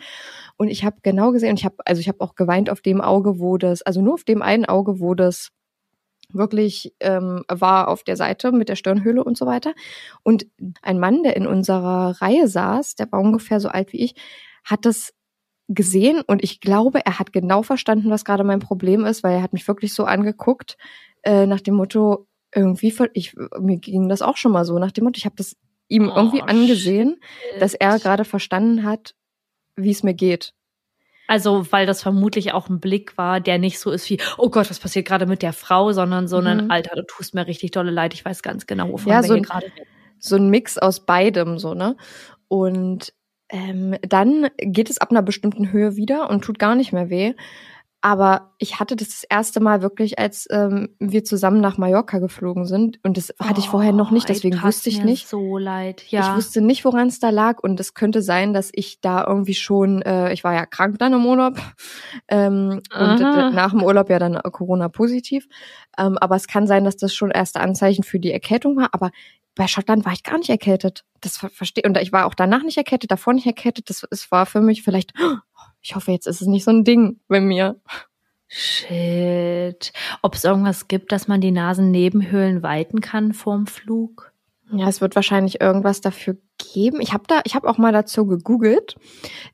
Und 0.56 0.68
ich 0.68 0.84
habe 0.84 0.96
genau 1.02 1.32
gesehen, 1.32 1.56
ich 1.56 1.64
habe, 1.64 1.76
also 1.84 2.00
ich 2.00 2.08
habe 2.08 2.20
auch 2.20 2.34
geweint 2.34 2.68
auf 2.70 2.80
dem 2.80 3.00
Auge, 3.00 3.38
wo 3.38 3.56
das, 3.56 3.82
also 3.82 4.02
nur 4.02 4.14
auf 4.14 4.24
dem 4.24 4.42
einen 4.42 4.66
Auge, 4.66 5.00
wo 5.00 5.14
das 5.14 5.50
wirklich 6.32 6.94
ähm, 7.00 7.44
war 7.48 7.88
auf 7.88 8.04
der 8.04 8.16
Seite 8.16 8.52
mit 8.52 8.68
der 8.68 8.76
Stirnhöhle 8.76 9.24
und 9.24 9.36
so 9.36 9.46
weiter. 9.46 9.74
Und 10.22 10.46
ein 10.82 10.98
Mann, 10.98 11.22
der 11.22 11.36
in 11.36 11.46
unserer 11.46 12.20
Reihe 12.20 12.46
saß, 12.46 12.96
der 12.96 13.10
war 13.10 13.20
ungefähr 13.20 13.60
so 13.60 13.68
alt 13.68 13.92
wie 13.92 14.04
ich, 14.04 14.14
hat 14.64 14.84
das 14.84 15.12
gesehen 15.74 16.20
und 16.26 16.42
ich 16.44 16.60
glaube, 16.60 17.04
er 17.06 17.18
hat 17.18 17.32
genau 17.32 17.62
verstanden, 17.62 18.10
was 18.10 18.24
gerade 18.24 18.44
mein 18.44 18.60
Problem 18.60 19.04
ist, 19.04 19.22
weil 19.22 19.34
er 19.36 19.42
hat 19.42 19.52
mich 19.52 19.66
wirklich 19.68 19.94
so 19.94 20.04
angeguckt 20.04 20.76
äh, 21.22 21.46
nach 21.46 21.60
dem 21.60 21.74
Motto 21.74 22.26
irgendwie 22.54 22.92
ich 23.14 23.36
mir 23.60 23.76
ging 23.78 24.08
das 24.08 24.22
auch 24.22 24.36
schon 24.36 24.50
mal 24.52 24.64
so 24.64 24.78
nach 24.78 24.90
dem 24.92 25.04
Motto, 25.04 25.18
ich 25.18 25.24
habe 25.26 25.36
das 25.36 25.56
ihm 25.88 26.08
Oh, 26.08 26.14
irgendwie 26.16 26.42
angesehen, 26.42 27.20
dass 27.60 27.74
er 27.74 27.98
gerade 28.00 28.24
verstanden 28.24 28.84
hat, 28.84 29.14
wie 29.76 29.90
es 29.90 30.02
mir 30.02 30.14
geht. 30.14 30.52
Also, 31.28 31.70
weil 31.70 31.86
das 31.86 32.02
vermutlich 32.02 32.52
auch 32.52 32.68
ein 32.68 32.80
Blick 32.80 33.16
war, 33.16 33.40
der 33.40 33.58
nicht 33.58 33.78
so 33.78 33.92
ist 33.92 34.10
wie, 34.10 34.18
oh 34.36 34.50
Gott, 34.50 34.68
was 34.68 34.80
passiert 34.80 35.06
gerade 35.06 35.26
mit 35.26 35.42
der 35.42 35.52
Frau, 35.52 35.92
sondern 35.92 36.26
so 36.26 36.38
ein, 36.38 36.62
Mhm. 36.64 36.70
Alter, 36.70 36.96
du 36.96 37.04
tust 37.06 37.34
mir 37.34 37.46
richtig 37.46 37.70
dolle 37.70 37.92
leid, 37.92 38.14
ich 38.14 38.24
weiß 38.24 38.42
ganz 38.42 38.66
genau, 38.66 38.90
wovon 38.92 39.12
Ja, 39.12 39.22
wir 39.22 39.28
so 39.28 39.34
gerade 39.40 39.66
so 40.18 40.36
ein 40.36 40.50
Mix 40.50 40.76
aus 40.76 41.06
beidem, 41.06 41.58
so, 41.58 41.74
ne? 41.74 41.96
Und 42.48 43.12
ähm, 43.50 43.96
dann 44.02 44.48
geht 44.58 44.90
es 44.90 44.98
ab 44.98 45.10
einer 45.10 45.22
bestimmten 45.22 45.72
Höhe 45.72 45.96
wieder 45.96 46.30
und 46.30 46.42
tut 46.44 46.58
gar 46.58 46.74
nicht 46.74 46.92
mehr 46.92 47.10
weh. 47.10 47.34
Aber 48.02 48.54
ich 48.56 48.80
hatte 48.80 48.96
das 48.96 49.08
das 49.08 49.24
erste 49.24 49.60
Mal 49.60 49.82
wirklich, 49.82 50.18
als 50.18 50.46
ähm, 50.50 50.96
wir 50.98 51.22
zusammen 51.22 51.60
nach 51.60 51.76
Mallorca 51.76 52.18
geflogen 52.18 52.64
sind. 52.64 52.98
Und 53.02 53.18
das 53.18 53.34
hatte 53.38 53.60
ich 53.60 53.68
vorher 53.68 53.92
noch 53.92 54.10
nicht, 54.10 54.24
Oh, 54.24 54.28
ey, 54.28 54.34
deswegen 54.36 54.56
tat 54.56 54.64
wusste 54.64 54.88
ich 54.88 55.00
mir 55.00 55.04
nicht. 55.04 55.28
so 55.28 55.58
leid, 55.58 56.04
ja. 56.08 56.30
Ich 56.30 56.36
wusste 56.36 56.62
nicht, 56.62 56.86
woran 56.86 57.08
es 57.08 57.18
da 57.20 57.28
lag. 57.28 57.58
Und 57.62 57.78
es 57.78 57.92
könnte 57.92 58.22
sein, 58.22 58.54
dass 58.54 58.70
ich 58.72 59.02
da 59.02 59.26
irgendwie 59.26 59.52
schon, 59.52 60.00
äh, 60.00 60.32
ich 60.32 60.44
war 60.44 60.54
ja 60.54 60.64
krank 60.64 60.98
dann 60.98 61.12
im 61.12 61.26
Urlaub. 61.26 61.58
Ähm, 62.28 62.80
und 62.98 63.20
äh, 63.20 63.50
nach 63.50 63.72
dem 63.72 63.82
Urlaub 63.82 64.08
ja 64.08 64.18
dann 64.18 64.40
Corona 64.50 64.88
positiv. 64.88 65.46
Ähm, 65.98 66.16
aber 66.16 66.36
es 66.36 66.46
kann 66.46 66.66
sein, 66.66 66.84
dass 66.84 66.96
das 66.96 67.12
schon 67.14 67.30
erste 67.30 67.60
Anzeichen 67.60 68.02
für 68.02 68.18
die 68.18 68.32
Erkältung 68.32 68.76
war. 68.78 68.88
Aber 68.92 69.10
bei 69.54 69.66
Schottland 69.66 70.04
war 70.04 70.12
ich 70.12 70.22
gar 70.22 70.38
nicht 70.38 70.50
erkältet. 70.50 71.04
Das 71.20 71.36
ver 71.36 71.50
verstehe 71.50 71.84
und 71.84 71.96
ich 71.98 72.12
war 72.12 72.26
auch 72.26 72.34
danach 72.34 72.62
nicht 72.62 72.78
erkältet, 72.78 73.10
davor 73.10 73.34
nicht 73.34 73.46
erkältet. 73.46 73.90
Das 73.90 74.06
es 74.10 74.30
war 74.30 74.46
für 74.46 74.60
mich 74.60 74.82
vielleicht. 74.82 75.12
Ich 75.82 75.94
hoffe, 75.94 76.12
jetzt 76.12 76.26
ist 76.26 76.42
es 76.42 76.46
nicht 76.46 76.64
so 76.64 76.70
ein 76.70 76.84
Ding 76.84 77.20
bei 77.26 77.40
mir. 77.40 77.80
Shit. 78.48 79.92
Ob 80.20 80.34
es 80.34 80.44
irgendwas 80.44 80.88
gibt, 80.88 81.10
dass 81.10 81.26
man 81.26 81.40
die 81.40 81.52
Nasennebenhöhlen 81.52 82.62
weiten 82.62 83.00
kann 83.00 83.32
vorm 83.32 83.66
Flug? 83.66 84.30
Ja, 84.72 84.88
es 84.88 85.00
wird 85.00 85.16
wahrscheinlich 85.16 85.60
irgendwas 85.60 86.00
dafür 86.00 86.36
geben. 86.72 87.00
Ich 87.00 87.12
habe 87.12 87.24
da, 87.26 87.40
ich 87.44 87.54
habe 87.54 87.68
auch 87.68 87.78
mal 87.78 87.92
dazu 87.92 88.26
gegoogelt, 88.26 88.96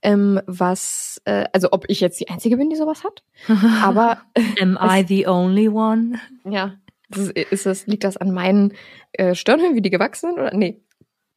ähm, 0.03 0.41
was, 0.47 1.21
äh, 1.25 1.45
also 1.53 1.69
ob 1.73 1.85
ich 1.89 2.01
jetzt 2.01 2.21
die 2.21 2.29
einzige 2.29 2.57
bin, 2.57 2.71
die 2.71 2.77
sowas 2.77 3.05
hat. 3.05 3.23
Aber 3.83 4.23
Am 4.61 4.79
I 4.83 5.05
the 5.07 5.27
only 5.27 5.69
one? 5.69 6.19
ja, 6.45 6.75
das 6.86 6.86
ist, 7.15 7.31
ist 7.31 7.67
das, 7.67 7.87
liegt 7.87 8.05
das 8.05 8.17
an 8.17 8.33
meinen 8.33 8.75
äh, 9.13 9.35
Stirnhöhlen, 9.35 9.75
wie 9.75 9.83
die 9.83 9.91
gewachsen 9.91 10.31
sind 10.31 10.39
oder 10.39 10.55
nee? 10.55 10.83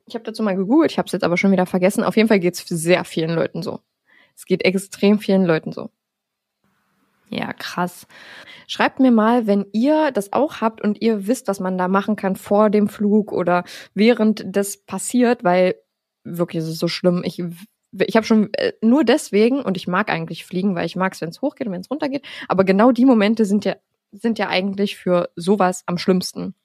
Ich 0.06 0.16
habe 0.16 0.24
dazu 0.24 0.42
mal 0.42 0.56
gegoogelt, 0.56 0.92
ich 0.92 0.98
habe 0.98 1.06
es 1.06 1.12
jetzt 1.12 1.24
aber 1.24 1.38
schon 1.38 1.52
wieder 1.52 1.68
vergessen. 1.68 2.04
Auf 2.04 2.18
jeden 2.18 2.28
Fall 2.28 2.40
geht's 2.40 2.66
sehr 2.68 3.04
vielen 3.04 3.36
Leuten 3.36 3.62
so. 3.62 3.82
Es 4.36 4.46
geht 4.46 4.66
extrem 4.66 5.20
vielen 5.20 5.46
Leuten 5.46 5.72
so. 5.72 5.92
Ja, 7.30 7.54
krass. 7.54 8.08
Schreibt 8.68 9.00
mir 9.00 9.12
mal, 9.12 9.46
wenn 9.46 9.68
ihr 9.72 10.12
das 10.12 10.34
auch 10.34 10.62
habt 10.62 10.82
und 10.82 11.00
ihr 11.02 11.28
wisst, 11.28 11.48
was 11.48 11.60
man 11.60 11.78
da 11.78 11.88
machen 11.88 12.16
kann 12.16 12.36
vor 12.36 12.72
dem 12.72 12.88
Flug 12.88 13.32
oder 13.32 13.66
während 13.94 14.44
das 14.48 14.78
passiert, 14.78 15.44
weil 15.44 15.76
wirklich 16.24 16.64
ist 16.64 16.70
es 16.70 16.80
so 16.80 16.88
schlimm. 16.88 17.22
Ich 17.24 17.44
ich 17.92 18.16
habe 18.16 18.26
schon 18.26 18.54
äh, 18.54 18.74
nur 18.82 19.04
deswegen 19.04 19.62
und 19.62 19.78
ich 19.78 19.88
mag 19.88 20.10
eigentlich 20.10 20.46
fliegen, 20.46 20.76
weil 20.76 20.86
ich 20.86 20.96
mag 20.96 21.14
es, 21.14 21.22
wenn 21.22 21.30
es 21.30 21.42
hochgeht 21.42 21.68
und 21.68 21.74
wenn 21.74 21.82
es 21.82 21.90
runtergeht. 21.90 22.26
Aber 22.48 22.64
genau 22.64 22.92
die 22.92 23.06
Momente 23.06 23.46
sind 23.46 23.66
ja 23.66 23.76
sind 24.12 24.40
ja 24.40 24.48
eigentlich 24.50 24.98
für 24.98 25.30
sowas 25.36 25.84
am 25.86 25.98
schlimmsten. 25.98 26.56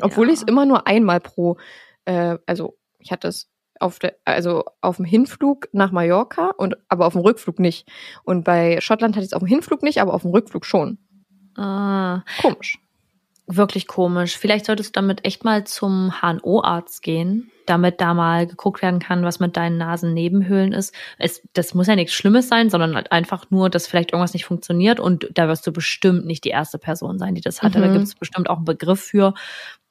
Obwohl 0.00 0.26
Ja. 0.28 0.32
ich 0.32 0.40
es 0.40 0.46
immer 0.46 0.66
nur 0.66 0.86
einmal 0.86 1.20
pro, 1.20 1.56
äh, 2.04 2.38
also 2.46 2.76
ich 2.98 3.12
hatte 3.12 3.28
es 3.28 3.50
auf 3.80 3.98
der, 3.98 4.16
also 4.24 4.64
auf 4.80 4.96
dem 4.96 5.04
Hinflug 5.04 5.68
nach 5.72 5.90
Mallorca 5.92 6.50
und 6.56 6.76
aber 6.88 7.06
auf 7.06 7.12
dem 7.14 7.22
Rückflug 7.22 7.58
nicht. 7.58 7.88
Und 8.22 8.44
bei 8.44 8.80
Schottland 8.80 9.14
hatte 9.16 9.24
ich 9.24 9.30
es 9.30 9.34
auf 9.34 9.42
dem 9.42 9.48
Hinflug 9.48 9.82
nicht, 9.82 10.00
aber 10.00 10.14
auf 10.14 10.22
dem 10.22 10.30
Rückflug 10.30 10.64
schon. 10.64 10.98
Ah, 11.56 12.22
Komisch. 12.40 12.78
Wirklich 13.46 13.86
komisch. 13.86 14.36
Vielleicht 14.38 14.64
solltest 14.66 14.96
du 14.96 15.00
damit 15.00 15.24
echt 15.24 15.44
mal 15.44 15.64
zum 15.64 16.12
HNO-Arzt 16.22 17.02
gehen, 17.02 17.50
damit 17.66 18.00
da 18.00 18.14
mal 18.14 18.46
geguckt 18.46 18.80
werden 18.80 19.00
kann, 19.00 19.22
was 19.22 19.38
mit 19.40 19.56
deinen 19.56 19.76
Nasennebenhöhlen 19.76 20.72
ist. 20.72 20.94
Es, 21.18 21.42
das 21.52 21.74
muss 21.74 21.86
ja 21.86 21.94
nichts 21.96 22.14
Schlimmes 22.14 22.48
sein, 22.48 22.70
sondern 22.70 22.94
halt 22.94 23.12
einfach 23.12 23.50
nur, 23.50 23.68
dass 23.70 23.86
vielleicht 23.86 24.12
irgendwas 24.12 24.32
nicht 24.32 24.44
funktioniert 24.46 24.98
und 24.98 25.28
da 25.34 25.46
wirst 25.48 25.66
du 25.66 25.72
bestimmt 25.72 26.24
nicht 26.26 26.44
die 26.44 26.50
erste 26.50 26.78
Person 26.78 27.18
sein, 27.18 27.34
die 27.34 27.40
das 27.42 27.62
hatte. 27.62 27.80
Da 27.80 27.88
Mhm. 27.88 27.92
gibt 27.92 28.04
es 28.04 28.14
bestimmt 28.14 28.48
auch 28.48 28.56
einen 28.56 28.64
Begriff 28.64 29.00
für. 29.00 29.34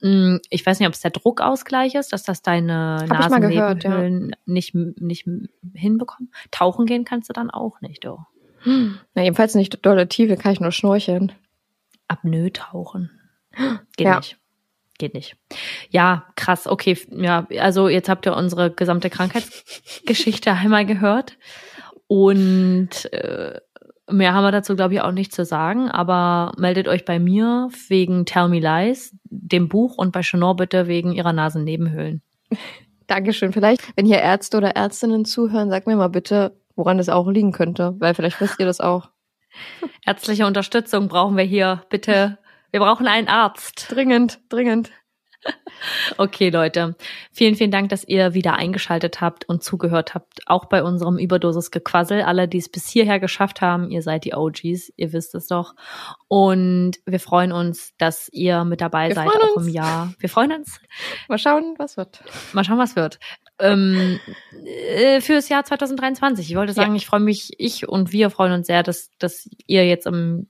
Hm, 0.01 0.39
Ich 0.49 0.65
weiß 0.65 0.79
nicht, 0.79 0.87
ob 0.87 0.93
es 0.95 1.01
der 1.01 1.11
Druckausgleich 1.11 1.93
ist, 1.95 2.11
dass 2.11 2.23
das 2.23 2.41
deine 2.41 3.05
Hab 3.09 3.29
mal 3.29 3.39
gehört, 3.39 3.83
ja. 3.83 3.89
Nasennebenhöhlen 3.91 4.35
nicht, 4.45 4.73
nicht 4.75 5.27
hinbekommen. 5.75 6.31
Tauchen 6.51 6.85
gehen 6.87 7.05
kannst 7.05 7.29
du 7.29 7.33
dann 7.33 7.49
auch 7.51 7.81
nicht, 7.81 8.03
du. 8.03 8.17
Na, 8.65 9.21
jedenfalls 9.21 9.55
nicht 9.55 9.85
dolle 9.85 10.07
Tiefe, 10.07 10.37
kann 10.37 10.53
ich 10.53 10.59
nur 10.59 10.71
schnorcheln. 10.71 11.33
Apnoe 12.07 12.51
tauchen. 12.51 13.11
Geht 13.97 14.07
Ja. 14.07 14.17
nicht. 14.17 14.37
Geht 14.99 15.13
nicht. 15.15 15.35
Ja, 15.89 16.25
krass. 16.35 16.67
Okay, 16.67 16.97
ja, 17.09 17.47
also 17.59 17.89
jetzt 17.89 18.09
habt 18.09 18.25
ihr 18.25 18.35
unsere 18.35 18.71
gesamte 18.71 19.09
Krankheitsgeschichte 19.09 20.51
einmal 20.53 20.85
gehört. 20.85 21.37
Und 22.07 23.11
äh, 23.11 23.59
mehr 24.09 24.33
haben 24.33 24.43
wir 24.43 24.51
dazu, 24.51 24.75
glaube 24.75 24.93
ich, 24.93 25.01
auch 25.01 25.11
nicht 25.11 25.33
zu 25.33 25.45
sagen. 25.45 25.89
Aber 25.89 26.51
meldet 26.57 26.87
euch 26.87 27.05
bei 27.05 27.17
mir 27.19 27.69
wegen 27.87 28.25
Tell 28.25 28.49
Me 28.49 28.59
Lies, 28.59 29.15
dem 29.25 29.67
Buch, 29.67 29.97
und 29.97 30.11
bei 30.11 30.21
Chanor 30.21 30.55
bitte 30.55 30.87
wegen 30.87 31.11
ihrer 31.11 31.33
Nasennebenhöhlen. 31.33 32.21
Dankeschön. 33.07 33.51
Vielleicht, 33.51 33.81
wenn 33.97 34.05
hier 34.05 34.19
Ärzte 34.19 34.57
oder 34.57 34.75
Ärztinnen 34.75 35.25
zuhören, 35.25 35.69
sagt 35.69 35.87
mir 35.87 35.95
mal 35.95 36.07
bitte, 36.09 36.55
woran 36.75 36.99
es 36.99 37.09
auch 37.09 37.27
liegen 37.29 37.51
könnte, 37.51 37.95
weil 37.99 38.13
vielleicht 38.13 38.39
wisst 38.41 38.59
ihr 38.59 38.65
das 38.65 38.79
auch. 38.79 39.09
Ärztliche 40.05 40.45
Unterstützung 40.45 41.07
brauchen 41.07 41.35
wir 41.35 41.43
hier. 41.43 41.83
Bitte. 41.89 42.37
Wir 42.73 42.79
brauchen 42.79 43.07
einen 43.07 43.27
Arzt. 43.27 43.85
Dringend, 43.91 44.39
dringend. 44.49 44.91
Okay, 46.17 46.49
Leute. 46.49 46.95
Vielen, 47.33 47.55
vielen 47.55 47.71
Dank, 47.71 47.89
dass 47.89 48.07
ihr 48.07 48.33
wieder 48.33 48.53
eingeschaltet 48.53 49.19
habt 49.19 49.49
und 49.49 49.61
zugehört 49.61 50.13
habt. 50.13 50.39
Auch 50.45 50.65
bei 50.65 50.81
unserem 50.81 51.17
Überdosis-Gequassel. 51.17 52.21
Alle, 52.21 52.47
die 52.47 52.59
es 52.59 52.69
bis 52.69 52.87
hierher 52.87 53.19
geschafft 53.19 53.59
haben, 53.59 53.91
ihr 53.91 54.01
seid 54.01 54.23
die 54.23 54.33
OGs. 54.33 54.93
Ihr 54.95 55.11
wisst 55.11 55.35
es 55.35 55.47
doch. 55.47 55.75
Und 56.29 56.93
wir 57.05 57.19
freuen 57.19 57.51
uns, 57.51 57.93
dass 57.97 58.29
ihr 58.31 58.63
mit 58.63 58.79
dabei 58.79 59.09
Wir 59.09 59.15
seid, 59.15 59.27
auch 59.27 59.55
uns. 59.57 59.67
im 59.67 59.73
Jahr. 59.73 60.13
Wir 60.17 60.29
freuen 60.29 60.53
uns. 60.53 60.79
Mal 61.27 61.37
schauen, 61.37 61.75
was 61.77 61.97
wird. 61.97 62.23
Mal 62.53 62.63
schauen, 62.63 62.77
was 62.77 62.95
wird. 62.95 63.19
Ähm, 63.59 64.21
äh, 64.65 65.19
fürs 65.19 65.49
Jahr 65.49 65.65
2023. 65.65 66.49
Ich 66.49 66.55
wollte 66.55 66.71
sagen, 66.71 66.95
ich 66.95 67.05
freue 67.05 67.19
mich, 67.19 67.51
ich 67.57 67.89
und 67.89 68.13
wir 68.13 68.29
freuen 68.29 68.53
uns 68.53 68.67
sehr, 68.67 68.83
dass, 68.83 69.09
dass 69.19 69.49
ihr 69.67 69.85
jetzt 69.85 70.07
im 70.07 70.47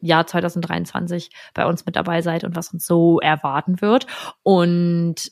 Jahr 0.00 0.26
2023 0.26 1.30
bei 1.54 1.66
uns 1.66 1.86
mit 1.86 1.96
dabei 1.96 2.22
seid 2.22 2.44
und 2.44 2.56
was 2.56 2.72
uns 2.72 2.86
so 2.86 3.20
erwarten 3.20 3.80
wird. 3.80 4.06
Und 4.42 5.30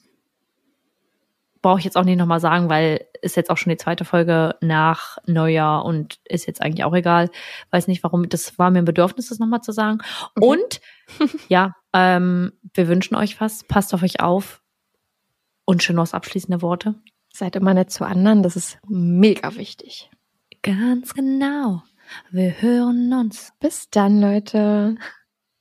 brauche 1.66 1.80
ich 1.80 1.84
jetzt 1.84 1.96
auch 1.96 2.04
nicht 2.04 2.18
nochmal 2.18 2.38
sagen, 2.38 2.68
weil 2.68 3.06
ist 3.22 3.36
jetzt 3.36 3.50
auch 3.50 3.56
schon 3.56 3.70
die 3.70 3.76
zweite 3.76 4.04
Folge 4.04 4.54
nach 4.60 5.18
Neujahr 5.26 5.84
und 5.84 6.20
ist 6.24 6.46
jetzt 6.46 6.62
eigentlich 6.62 6.84
auch 6.84 6.94
egal. 6.94 7.28
Weiß 7.70 7.88
nicht, 7.88 8.04
warum. 8.04 8.28
Das 8.28 8.56
war 8.56 8.70
mir 8.70 8.78
ein 8.78 8.84
Bedürfnis, 8.84 9.30
das 9.30 9.40
nochmal 9.40 9.62
zu 9.62 9.72
sagen. 9.72 9.98
Okay. 10.36 10.46
Und 10.46 10.80
ja, 11.48 11.74
ähm, 11.92 12.52
wir 12.72 12.86
wünschen 12.86 13.16
euch 13.16 13.40
was. 13.40 13.64
Passt 13.64 13.92
auf 13.94 14.02
euch 14.04 14.20
auf. 14.20 14.62
Und 15.64 15.82
Chenos 15.82 16.14
abschließende 16.14 16.62
Worte. 16.62 16.94
Seid 17.32 17.56
immer 17.56 17.74
nett 17.74 17.90
zu 17.90 18.04
anderen, 18.04 18.44
das 18.44 18.54
ist 18.54 18.78
mega 18.86 19.56
wichtig. 19.56 20.10
Ganz 20.62 21.14
genau. 21.14 21.82
Wir 22.30 22.60
hören 22.60 23.12
uns. 23.12 23.52
Bis 23.60 23.88
dann, 23.90 24.20
Leute. 24.20 24.96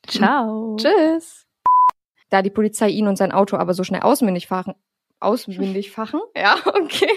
Ciao. 0.08 0.76
Tschüss. 0.80 1.46
Da 2.30 2.42
die 2.42 2.50
Polizei 2.50 2.90
ihn 2.90 3.08
und 3.08 3.18
sein 3.18 3.32
Auto 3.32 3.58
aber 3.58 3.74
so 3.74 3.84
schnell 3.84 4.02
auswendig 4.02 4.48
fahren, 4.48 4.74
auswendig 5.20 5.92
fachen, 5.92 6.22
ja, 6.36 6.58
okay. 6.66 7.10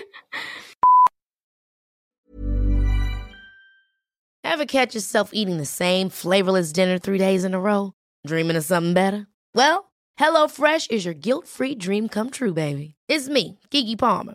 Ever 4.44 4.66
catch 4.66 4.94
yourself 4.94 5.30
eating 5.32 5.58
the 5.58 5.66
same 5.66 6.10
flavorless 6.10 6.72
dinner 6.72 6.98
three 6.98 7.18
days 7.18 7.44
in 7.44 7.54
a 7.54 7.60
row? 7.60 7.92
Dreaming 8.26 8.56
of 8.56 8.64
something 8.64 8.94
better? 8.94 9.26
Well, 9.54 9.90
HelloFresh 10.18 10.90
is 10.90 11.04
your 11.04 11.14
guilt-free 11.14 11.76
dream 11.76 12.08
come 12.08 12.30
true, 12.30 12.52
baby. 12.54 12.94
It's 13.08 13.28
me, 13.28 13.58
Kiki 13.70 13.96
Palmer. 13.96 14.34